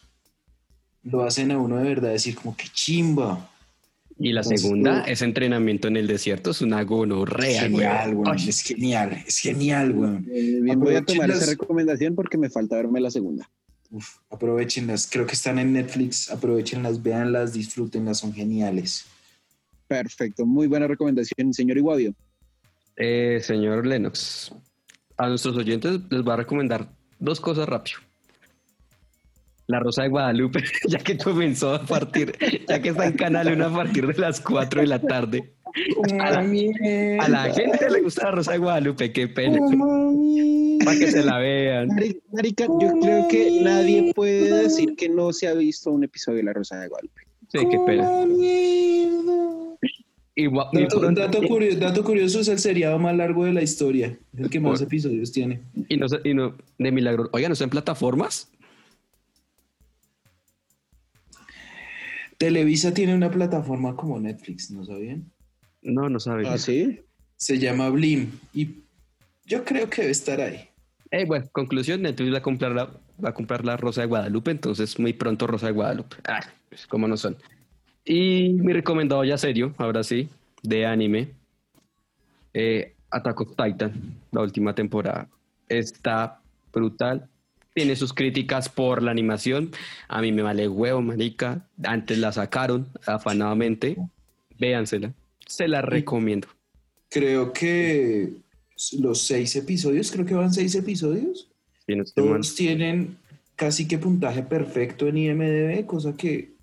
lo 1.03 1.25
hacen 1.25 1.51
a 1.51 1.59
uno 1.59 1.79
de 1.79 1.89
verdad 1.89 2.13
decir 2.13 2.37
como 2.37 2.57
que 2.57 2.69
chimba, 2.73 3.51
Y 4.17 4.31
la 4.31 4.43
Entonces, 4.43 4.61
segunda, 4.63 5.03
uh, 5.03 5.11
ese 5.11 5.25
entrenamiento 5.25 5.89
en 5.89 5.97
el 5.97 6.07
desierto 6.07 6.53
es 6.53 6.63
una 6.63 6.85
gonorrea, 6.85 7.63
güey. 7.63 7.83
genial, 7.83 8.15
güey, 8.15 8.33
Ay, 8.33 8.49
es 8.49 8.61
genial, 8.61 9.25
es 9.27 9.39
genial, 9.41 9.93
güey. 9.93 10.11
eh, 10.31 10.61
bien, 10.63 10.79
voy 10.79 10.95
a 10.95 11.05
tomar 11.05 11.33
esa 11.33 11.47
recomendación 11.47 12.15
porque 12.15 12.39
me 12.39 12.49
falta 12.49 12.77
verme 12.77 13.01
la 13.01 13.11
segunda. 13.11 13.51
Uf, 13.91 14.19
aprovechenlas, 14.31 15.09
creo 15.11 15.27
que 15.27 15.35
están 15.35 15.59
en 15.59 15.73
Netflix, 15.73 16.31
aprovechenlas, 16.31 17.03
véanlas, 17.03 17.53
disfrútenlas, 17.53 18.19
son 18.19 18.33
geniales. 18.33 19.07
Perfecto, 20.03 20.45
muy 20.45 20.67
buena 20.67 20.89
recomendación, 20.89 21.53
señor 21.55 21.77
Iguavio. 21.79 22.15
Eh, 22.97 23.39
señor 23.41 23.87
Lennox, 23.87 24.53
a 25.17 25.29
nuestros 25.29 25.57
oyentes 25.57 26.01
les 26.11 26.23
voy 26.23 26.33
a 26.33 26.37
recomendar 26.37 26.89
dos 27.21 27.41
cosas 27.41 27.69
rápido. 27.69 27.99
La 29.69 29.79
Rosa 29.81 30.03
de 30.03 30.09
Guadalupe, 30.09 30.63
ya 30.89 30.99
que 30.99 31.17
comenzó 31.17 31.75
a 31.75 31.83
partir, 31.87 32.35
ya 32.69 32.83
que 32.83 32.89
está 32.89 33.07
en 33.07 33.13
Canal 33.13 33.53
1 33.53 33.67
a 33.67 33.73
partir 33.73 34.07
de 34.07 34.21
las 34.21 34.41
4 34.41 34.81
de 34.81 34.87
la 34.89 34.99
tarde. 35.01 35.55
A 36.21 36.31
la, 36.43 37.25
a 37.25 37.29
la 37.29 37.55
gente 37.55 37.91
le 37.91 38.01
gusta 38.03 38.25
la 38.25 38.31
Rosa 38.33 38.53
de 38.53 38.59
Guadalupe, 38.59 39.13
qué 39.13 39.29
pena. 39.29 39.59
Para 40.85 40.99
que 40.99 41.11
se 41.11 41.25
la 41.25 41.39
vean. 41.39 41.89
Mari- 41.89 42.21
Marica, 42.33 42.67
yo 42.67 42.93
creo 43.01 43.29
que 43.29 43.61
nadie 43.63 44.13
puede 44.13 44.63
decir 44.65 44.97
que 44.97 45.09
no 45.09 45.33
se 45.33 45.47
ha 45.49 45.55
visto 45.55 45.91
un 45.93 46.03
episodio 46.05 46.39
de 46.39 46.43
La 46.45 46.53
Rosa 46.53 46.79
de 46.81 46.89
Guadalupe. 46.89 47.23
Sí, 47.49 47.59
qué 47.71 47.79
pena. 47.87 48.11
Y 50.37 50.49
Dato, 50.49 50.99
pronto- 51.01 51.21
dato 51.21 51.43
curio- 51.43 51.77
dato 51.79 52.03
curioso, 52.03 52.41
es 52.41 52.49
el 52.49 52.59
seriado 52.59 52.99
más 52.99 53.17
largo 53.17 53.45
de 53.45 53.53
la 53.53 53.63
historia, 53.63 54.19
es 54.33 54.41
el 54.41 54.51
que 54.51 54.59
más 54.59 54.81
Por- 54.81 54.89
episodios 54.89 55.31
tiene. 55.31 55.61
y 55.89 55.97
no, 55.97 56.09
sé- 56.09 56.21
y 56.25 56.35
no- 56.35 56.57
de 56.79 56.91
milagro. 56.91 57.29
Oigan, 57.33 57.51
¿no 57.51 57.53
está 57.53 57.65
en 57.65 57.71
plataformas? 57.71 58.51
Televisa 62.39 62.93
tiene 62.93 63.15
una 63.15 63.31
plataforma 63.31 63.95
como 63.97 64.19
Netflix, 64.19 64.71
¿no 64.71 64.85
sabían? 64.85 65.31
No, 65.83 66.09
no 66.09 66.19
sabe. 66.19 66.49
¿Ah, 66.49 66.59
sí? 66.59 67.01
Se 67.37 67.59
llama 67.59 67.89
Blim 67.91 68.31
y 68.53 68.71
yo 69.47 69.65
creo 69.65 69.89
que 69.89 70.03
debe 70.03 70.13
estar 70.13 70.41
ahí. 70.41 70.69
Eh, 71.11 71.27
bueno, 71.27 71.47
conclusión, 71.53 72.03
Netflix 72.03 72.33
va 72.35 72.39
a 72.39 72.43
comprar 72.43 72.73
la, 72.73 72.85
va 73.25 73.29
a 73.29 73.35
comprar 73.35 73.65
la 73.65 73.77
Rosa 73.77 74.01
de 74.01 74.09
Guadalupe, 74.09 74.51
entonces 74.51 74.99
muy 74.99 75.13
pronto 75.13 75.47
Rosa 75.47 75.67
de 75.67 75.73
Guadalupe. 75.73 76.17
Ah, 76.27 76.41
pues 76.69 76.87
como 76.89 77.07
no 77.07 77.17
son. 77.17 77.37
Y 78.05 78.51
mi 78.55 78.73
recomendado 78.73 79.25
ya 79.25 79.39
serio, 79.39 79.75
ahora 79.79 80.03
sí, 80.03 80.29
de 80.63 80.87
anime, 80.87 81.29
eh, 82.53 82.95
Attack 83.11 83.57
Titan, 83.57 83.93
la 84.33 84.43
última 84.43 84.75
temporada. 84.75 85.29
Está 85.69 86.41
brutal. 86.73 87.29
Tiene 87.75 87.97
sus 87.97 88.13
críticas 88.13 88.69
por 88.69 89.03
la 89.03 89.11
animación. 89.11 89.71
A 90.09 90.21
mí 90.21 90.33
me 90.33 90.43
vale 90.43 90.69
huevo, 90.69 91.01
marica. 91.01 91.67
Antes 91.83 92.19
la 92.19 92.33
sacaron 92.33 92.87
afanadamente. 93.07 93.97
Véansela. 94.59 95.13
Se 95.47 95.67
la 95.67 95.83
recomiendo. 95.83 96.49
Creo 97.11 97.53
que 97.53 98.33
los 98.99 99.23
seis 99.23 99.55
episodios, 99.57 100.11
creo 100.11 100.27
que 100.27 100.35
van 100.35 100.53
seis 100.53 100.75
episodios, 100.75 101.49
no 101.87 102.05
todos 102.05 102.55
tienen 102.55 103.19
casi 103.57 103.87
que 103.87 103.99
puntaje 103.99 104.43
perfecto 104.43 105.07
en 105.07 105.19
IMDB, 105.19 105.87
cosa 105.87 106.17
que 106.17 106.54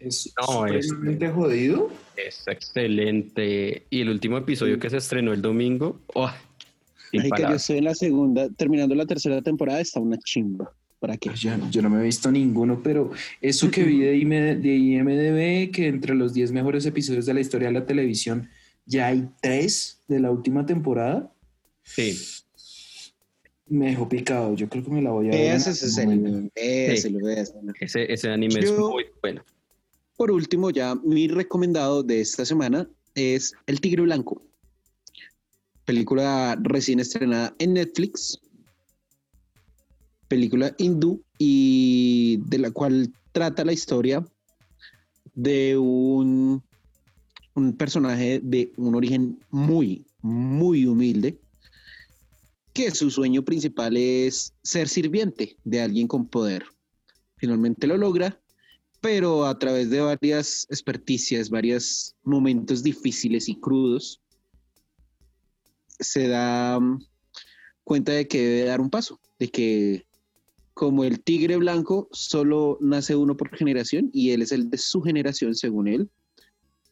es 0.00 0.32
No, 0.48 0.66
es- 0.66 0.92
jodido. 1.34 1.90
Es 2.16 2.42
excelente. 2.46 3.86
Y 3.90 4.00
el 4.00 4.10
último 4.10 4.38
episodio 4.38 4.78
que 4.78 4.90
se 4.90 4.96
estrenó 4.98 5.32
el 5.32 5.42
domingo, 5.42 6.00
¡oh! 6.14 6.26
Marica, 6.26 6.40
yo 7.12 7.22
imparable. 7.24 7.56
estoy 7.56 7.78
en 7.78 7.84
la 7.84 7.94
segunda, 7.94 8.48
terminando 8.50 8.94
la 8.94 9.06
tercera 9.06 9.40
temporada, 9.42 9.80
está 9.80 9.98
una 10.00 10.18
chimba. 10.18 10.72
¿Para 11.00 11.16
qué? 11.16 11.30
Yo, 11.34 11.50
yo 11.70 11.80
no 11.80 11.90
me 11.90 12.00
he 12.00 12.02
visto 12.04 12.30
ninguno, 12.30 12.82
pero 12.82 13.12
eso 13.40 13.70
que 13.70 13.84
vi 13.84 14.00
de, 14.00 14.16
IM 14.16 14.30
de 14.60 14.76
IMDB, 14.76 15.70
que 15.72 15.86
entre 15.86 16.14
los 16.16 16.34
10 16.34 16.50
mejores 16.52 16.84
episodios 16.86 17.24
de 17.24 17.34
la 17.34 17.40
historia 17.40 17.68
de 17.68 17.74
la 17.74 17.86
televisión 17.86 18.48
ya 18.84 19.06
hay 19.06 19.28
tres 19.40 20.00
de 20.08 20.18
la 20.20 20.30
última 20.30 20.66
temporada, 20.66 21.30
Sí, 21.84 22.18
me 23.68 23.86
dejó 23.90 24.08
picado. 24.08 24.54
Yo 24.54 24.68
creo 24.68 24.84
que 24.84 24.90
me 24.90 25.00
la 25.02 25.10
voy 25.10 25.28
a 25.28 25.30
ver. 25.30 25.54
ese 25.56 26.00
algún 26.02 26.16
momento. 26.16 26.50
anime, 26.60 27.72
ese, 27.80 28.12
ese 28.12 28.30
anime 28.30 28.60
es 28.60 28.70
Yo- 28.70 28.90
muy 28.90 29.04
bueno. 29.22 29.42
Por 30.18 30.32
último, 30.32 30.70
ya 30.70 30.96
mi 30.96 31.28
recomendado 31.28 32.02
de 32.02 32.20
esta 32.20 32.44
semana 32.44 32.90
es 33.14 33.54
El 33.68 33.80
Tigre 33.80 34.02
Blanco. 34.02 34.42
Película 35.84 36.58
recién 36.60 36.98
estrenada 36.98 37.54
en 37.60 37.74
Netflix. 37.74 38.36
Película 40.26 40.74
hindú 40.76 41.22
y 41.38 42.38
de 42.48 42.58
la 42.58 42.72
cual 42.72 43.14
trata 43.30 43.64
la 43.64 43.72
historia 43.72 44.26
de 45.36 45.78
un, 45.78 46.64
un 47.54 47.76
personaje 47.76 48.40
de 48.42 48.72
un 48.76 48.96
origen 48.96 49.38
muy, 49.50 50.04
muy 50.20 50.84
humilde, 50.84 51.38
que 52.72 52.90
su 52.90 53.08
sueño 53.12 53.44
principal 53.44 53.96
es 53.96 54.52
ser 54.64 54.88
sirviente 54.88 55.56
de 55.62 55.80
alguien 55.80 56.08
con 56.08 56.26
poder. 56.26 56.64
Finalmente 57.36 57.86
lo 57.86 57.96
logra 57.96 58.36
pero 59.00 59.46
a 59.46 59.58
través 59.58 59.90
de 59.90 60.00
varias 60.00 60.66
experticias, 60.70 61.50
varios 61.50 62.16
momentos 62.24 62.82
difíciles 62.82 63.48
y 63.48 63.58
crudos, 63.58 64.20
se 66.00 66.28
da 66.28 66.78
mm, 66.80 67.04
cuenta 67.84 68.12
de 68.12 68.26
que 68.26 68.40
debe 68.40 68.68
dar 68.68 68.80
un 68.80 68.90
paso, 68.90 69.20
de 69.38 69.48
que 69.48 70.06
como 70.74 71.04
el 71.04 71.20
tigre 71.20 71.56
blanco 71.56 72.08
solo 72.12 72.78
nace 72.80 73.16
uno 73.16 73.36
por 73.36 73.56
generación 73.56 74.10
y 74.12 74.30
él 74.30 74.42
es 74.42 74.52
el 74.52 74.70
de 74.70 74.78
su 74.78 75.02
generación 75.02 75.54
según 75.54 75.88
él, 75.88 76.10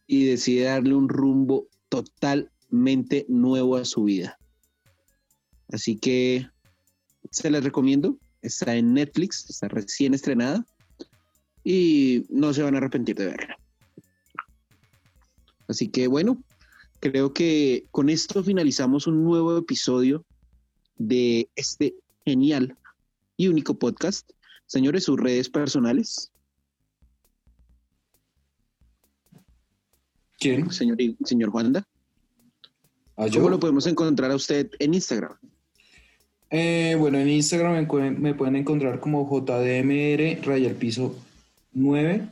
y 0.07 0.24
decide 0.24 0.64
darle 0.64 0.94
un 0.94 1.09
rumbo 1.09 1.68
totalmente 1.88 3.26
nuevo 3.28 3.76
a 3.76 3.84
su 3.84 4.04
vida. 4.04 4.38
Así 5.68 5.96
que 5.96 6.48
se 7.30 7.50
les 7.50 7.64
recomiendo, 7.64 8.16
está 8.42 8.76
en 8.76 8.94
Netflix, 8.94 9.50
está 9.50 9.66
recién 9.66 10.14
estrenada 10.14 10.64
y 11.68 12.24
no 12.28 12.54
se 12.54 12.62
van 12.62 12.76
a 12.76 12.78
arrepentir 12.78 13.16
de 13.16 13.26
verla. 13.26 13.58
Así 15.66 15.88
que 15.88 16.06
bueno, 16.06 16.40
creo 17.00 17.32
que 17.32 17.86
con 17.90 18.08
esto 18.08 18.44
finalizamos 18.44 19.08
un 19.08 19.24
nuevo 19.24 19.58
episodio 19.58 20.24
de 20.96 21.48
este 21.56 21.96
genial 22.24 22.76
y 23.36 23.48
único 23.48 23.76
podcast. 23.76 24.30
Señores, 24.66 25.02
sus 25.02 25.18
redes 25.18 25.48
personales. 25.48 26.30
¿Quién? 30.38 30.70
Señor, 30.70 30.98
señor 31.24 31.50
Juanda, 31.50 31.84
¿Ah? 33.16 33.26
¿cómo 33.32 33.48
lo 33.48 33.58
podemos 33.58 33.88
encontrar 33.88 34.30
a 34.30 34.36
usted 34.36 34.70
en 34.78 34.94
Instagram? 34.94 35.36
Eh, 36.50 36.94
bueno, 36.96 37.18
en 37.18 37.28
Instagram 37.28 37.72
me 37.72 37.86
pueden, 37.86 38.22
me 38.22 38.34
pueden 38.34 38.54
encontrar 38.54 39.00
como 39.00 39.28
JDMR 39.28 40.46
raya 40.46 40.68
al 40.68 40.76
piso 40.76 41.26
9, 41.77 42.27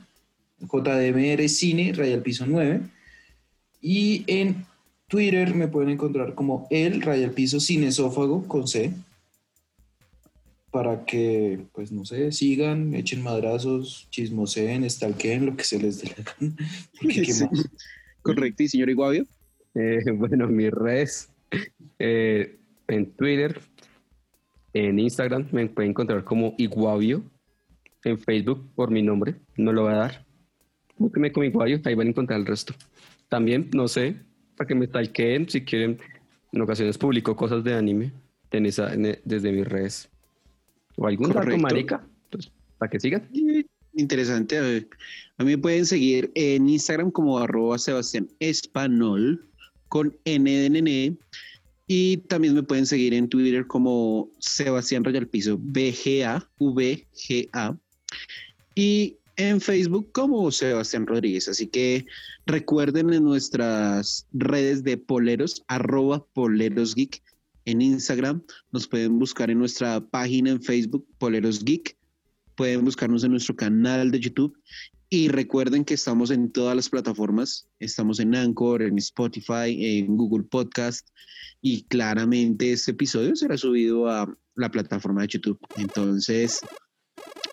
JDMR 0.59 1.47
Cine 1.47 1.93
raya 1.93 2.15
al 2.15 2.21
piso 2.21 2.45
9. 2.47 2.81
Y 3.81 4.23
en 4.27 4.65
Twitter 5.07 5.53
me 5.53 5.67
pueden 5.67 5.91
encontrar 5.91 6.33
como 6.33 6.67
el 6.71 7.01
raya 7.01 7.25
al 7.27 7.31
piso 7.31 7.59
cinesófago 7.59 8.47
con 8.47 8.67
C. 8.67 8.91
Para 10.71 11.05
que, 11.05 11.59
pues 11.73 11.91
no 11.91 12.03
sé, 12.03 12.31
sigan, 12.31 12.95
echen 12.95 13.21
madrazos, 13.21 14.07
chismoseen, 14.09 14.89
stalkeen, 14.89 15.45
lo 15.45 15.55
que 15.55 15.63
se 15.63 15.79
les 15.79 16.01
dé 16.01 16.11
la 16.17 16.23
gana. 16.23 16.55
Porque, 17.01 17.21
¿qué 17.21 17.33
Sí. 17.33 17.45
Correcto, 18.23 18.63
y 18.63 18.67
señor 18.67 18.89
Iguavio. 18.89 19.25
Eh, 19.75 19.99
bueno, 20.15 20.47
mis 20.47 20.71
redes 20.71 21.29
eh, 21.99 22.57
en 22.87 23.11
Twitter, 23.11 23.61
en 24.73 24.99
Instagram 24.99 25.47
me 25.51 25.67
pueden 25.67 25.91
encontrar 25.91 26.23
como 26.23 26.55
Iguavio, 26.57 27.23
en 28.05 28.19
Facebook 28.19 28.69
por 28.75 28.91
mi 28.91 29.01
nombre, 29.01 29.35
no 29.57 29.73
lo 29.73 29.83
voy 29.83 29.93
a 29.93 29.97
dar. 29.97 30.25
Búsquenme 30.97 31.31
como 31.31 31.43
Iguavio, 31.43 31.81
ahí 31.83 31.95
van 31.95 32.07
a 32.07 32.09
encontrar 32.11 32.39
el 32.39 32.45
resto. 32.45 32.73
También, 33.29 33.69
no 33.73 33.87
sé, 33.87 34.15
para 34.55 34.67
que 34.67 34.75
me 34.75 34.85
stalkeen, 34.85 35.49
si 35.49 35.61
quieren, 35.61 35.97
en 36.53 36.61
ocasiones 36.61 36.97
publico 36.97 37.35
cosas 37.35 37.63
de 37.63 37.73
anime 37.73 38.11
en 38.51 38.65
esa- 38.65 38.93
en- 38.93 39.19
desde 39.25 39.51
mis 39.51 39.67
redes. 39.67 40.09
¿O 40.95 41.07
algún 41.07 41.31
Correcto. 41.33 41.57
marica? 41.61 42.07
Entonces, 42.25 42.51
para 42.77 42.89
que 42.89 42.99
sigan. 42.99 43.27
Interesante. 43.97 44.87
A 45.37 45.43
mí 45.43 45.51
me 45.51 45.57
pueden 45.57 45.85
seguir 45.85 46.31
en 46.35 46.69
Instagram 46.69 47.11
como 47.11 47.37
arroba 47.39 47.77
Sebastián 47.77 48.27
Espanol 48.39 49.45
con 49.89 50.15
N 50.25 50.49
de 50.49 50.69
nene. 50.69 51.17
Y 51.87 52.17
también 52.17 52.55
me 52.55 52.63
pueden 52.63 52.85
seguir 52.85 53.13
en 53.13 53.29
Twitter 53.29 53.67
como 53.67 54.29
Sebastián 54.39 55.03
Royal 55.03 55.27
Piso, 55.27 55.57
BGA, 55.61 56.49
VGA. 56.57 57.77
Y 58.75 59.17
en 59.37 59.59
Facebook 59.59 60.11
como 60.11 60.51
Sebastián 60.51 61.07
Rodríguez. 61.07 61.47
Así 61.47 61.67
que 61.67 62.05
recuerden 62.45 63.11
en 63.13 63.23
nuestras 63.23 64.27
redes 64.33 64.83
de 64.83 64.97
poleros, 64.97 65.63
arroba 65.67 66.25
poleros 66.33 66.95
geek 66.95 67.21
en 67.65 67.81
Instagram. 67.81 68.43
Nos 68.71 68.87
pueden 68.87 69.19
buscar 69.19 69.49
en 69.49 69.59
nuestra 69.59 69.99
página 69.99 70.51
en 70.51 70.61
Facebook, 70.61 71.05
Poleros 71.17 71.63
Geek. 71.63 71.97
Pueden 72.55 72.85
buscarnos 72.85 73.23
en 73.23 73.31
nuestro 73.31 73.55
canal 73.55 74.11
de 74.11 74.19
YouTube. 74.19 74.57
Y 75.09 75.27
recuerden 75.27 75.83
que 75.85 75.93
estamos 75.93 76.31
en 76.31 76.51
todas 76.51 76.75
las 76.75 76.89
plataformas. 76.89 77.67
Estamos 77.79 78.19
en 78.19 78.33
Anchor, 78.33 78.81
en 78.81 78.97
Spotify, 78.97 79.77
en 79.99 80.17
Google 80.17 80.45
Podcast. 80.45 81.09
Y 81.61 81.83
claramente 81.83 82.71
este 82.71 82.91
episodio 82.91 83.35
será 83.35 83.57
subido 83.57 84.07
a 84.07 84.33
la 84.55 84.71
plataforma 84.71 85.21
de 85.21 85.27
YouTube. 85.27 85.59
Entonces, 85.77 86.61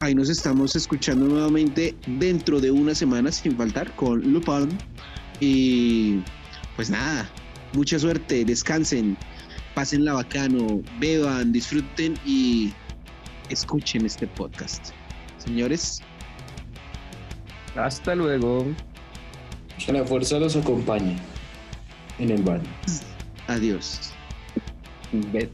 ahí 0.02 0.14
nos 0.16 0.28
estamos 0.28 0.74
escuchando 0.74 1.26
nuevamente 1.26 1.94
dentro 2.06 2.60
de 2.60 2.70
una 2.72 2.94
semana 2.94 3.30
sin 3.30 3.56
faltar 3.56 3.94
con 3.94 4.20
Lupin. 4.32 4.68
Y 5.38 6.20
pues 6.76 6.90
nada, 6.90 7.30
mucha 7.72 7.98
suerte, 7.98 8.44
descansen, 8.44 9.16
pásenla 9.74 10.14
bacano, 10.14 10.82
beban, 10.98 11.52
disfruten 11.52 12.14
y 12.26 12.72
escuchen 13.48 14.04
este 14.06 14.26
podcast. 14.26 14.90
Señores, 15.38 16.00
Hasta 17.76 18.14
luego. 18.14 18.66
Que 19.84 19.92
la 19.92 20.04
fuerza 20.04 20.38
los 20.38 20.56
acompañe 20.56 21.16
en 22.18 22.30
el 22.30 22.42
baño. 22.42 22.68
adiós. 23.46 24.12
Bet. 25.32 25.50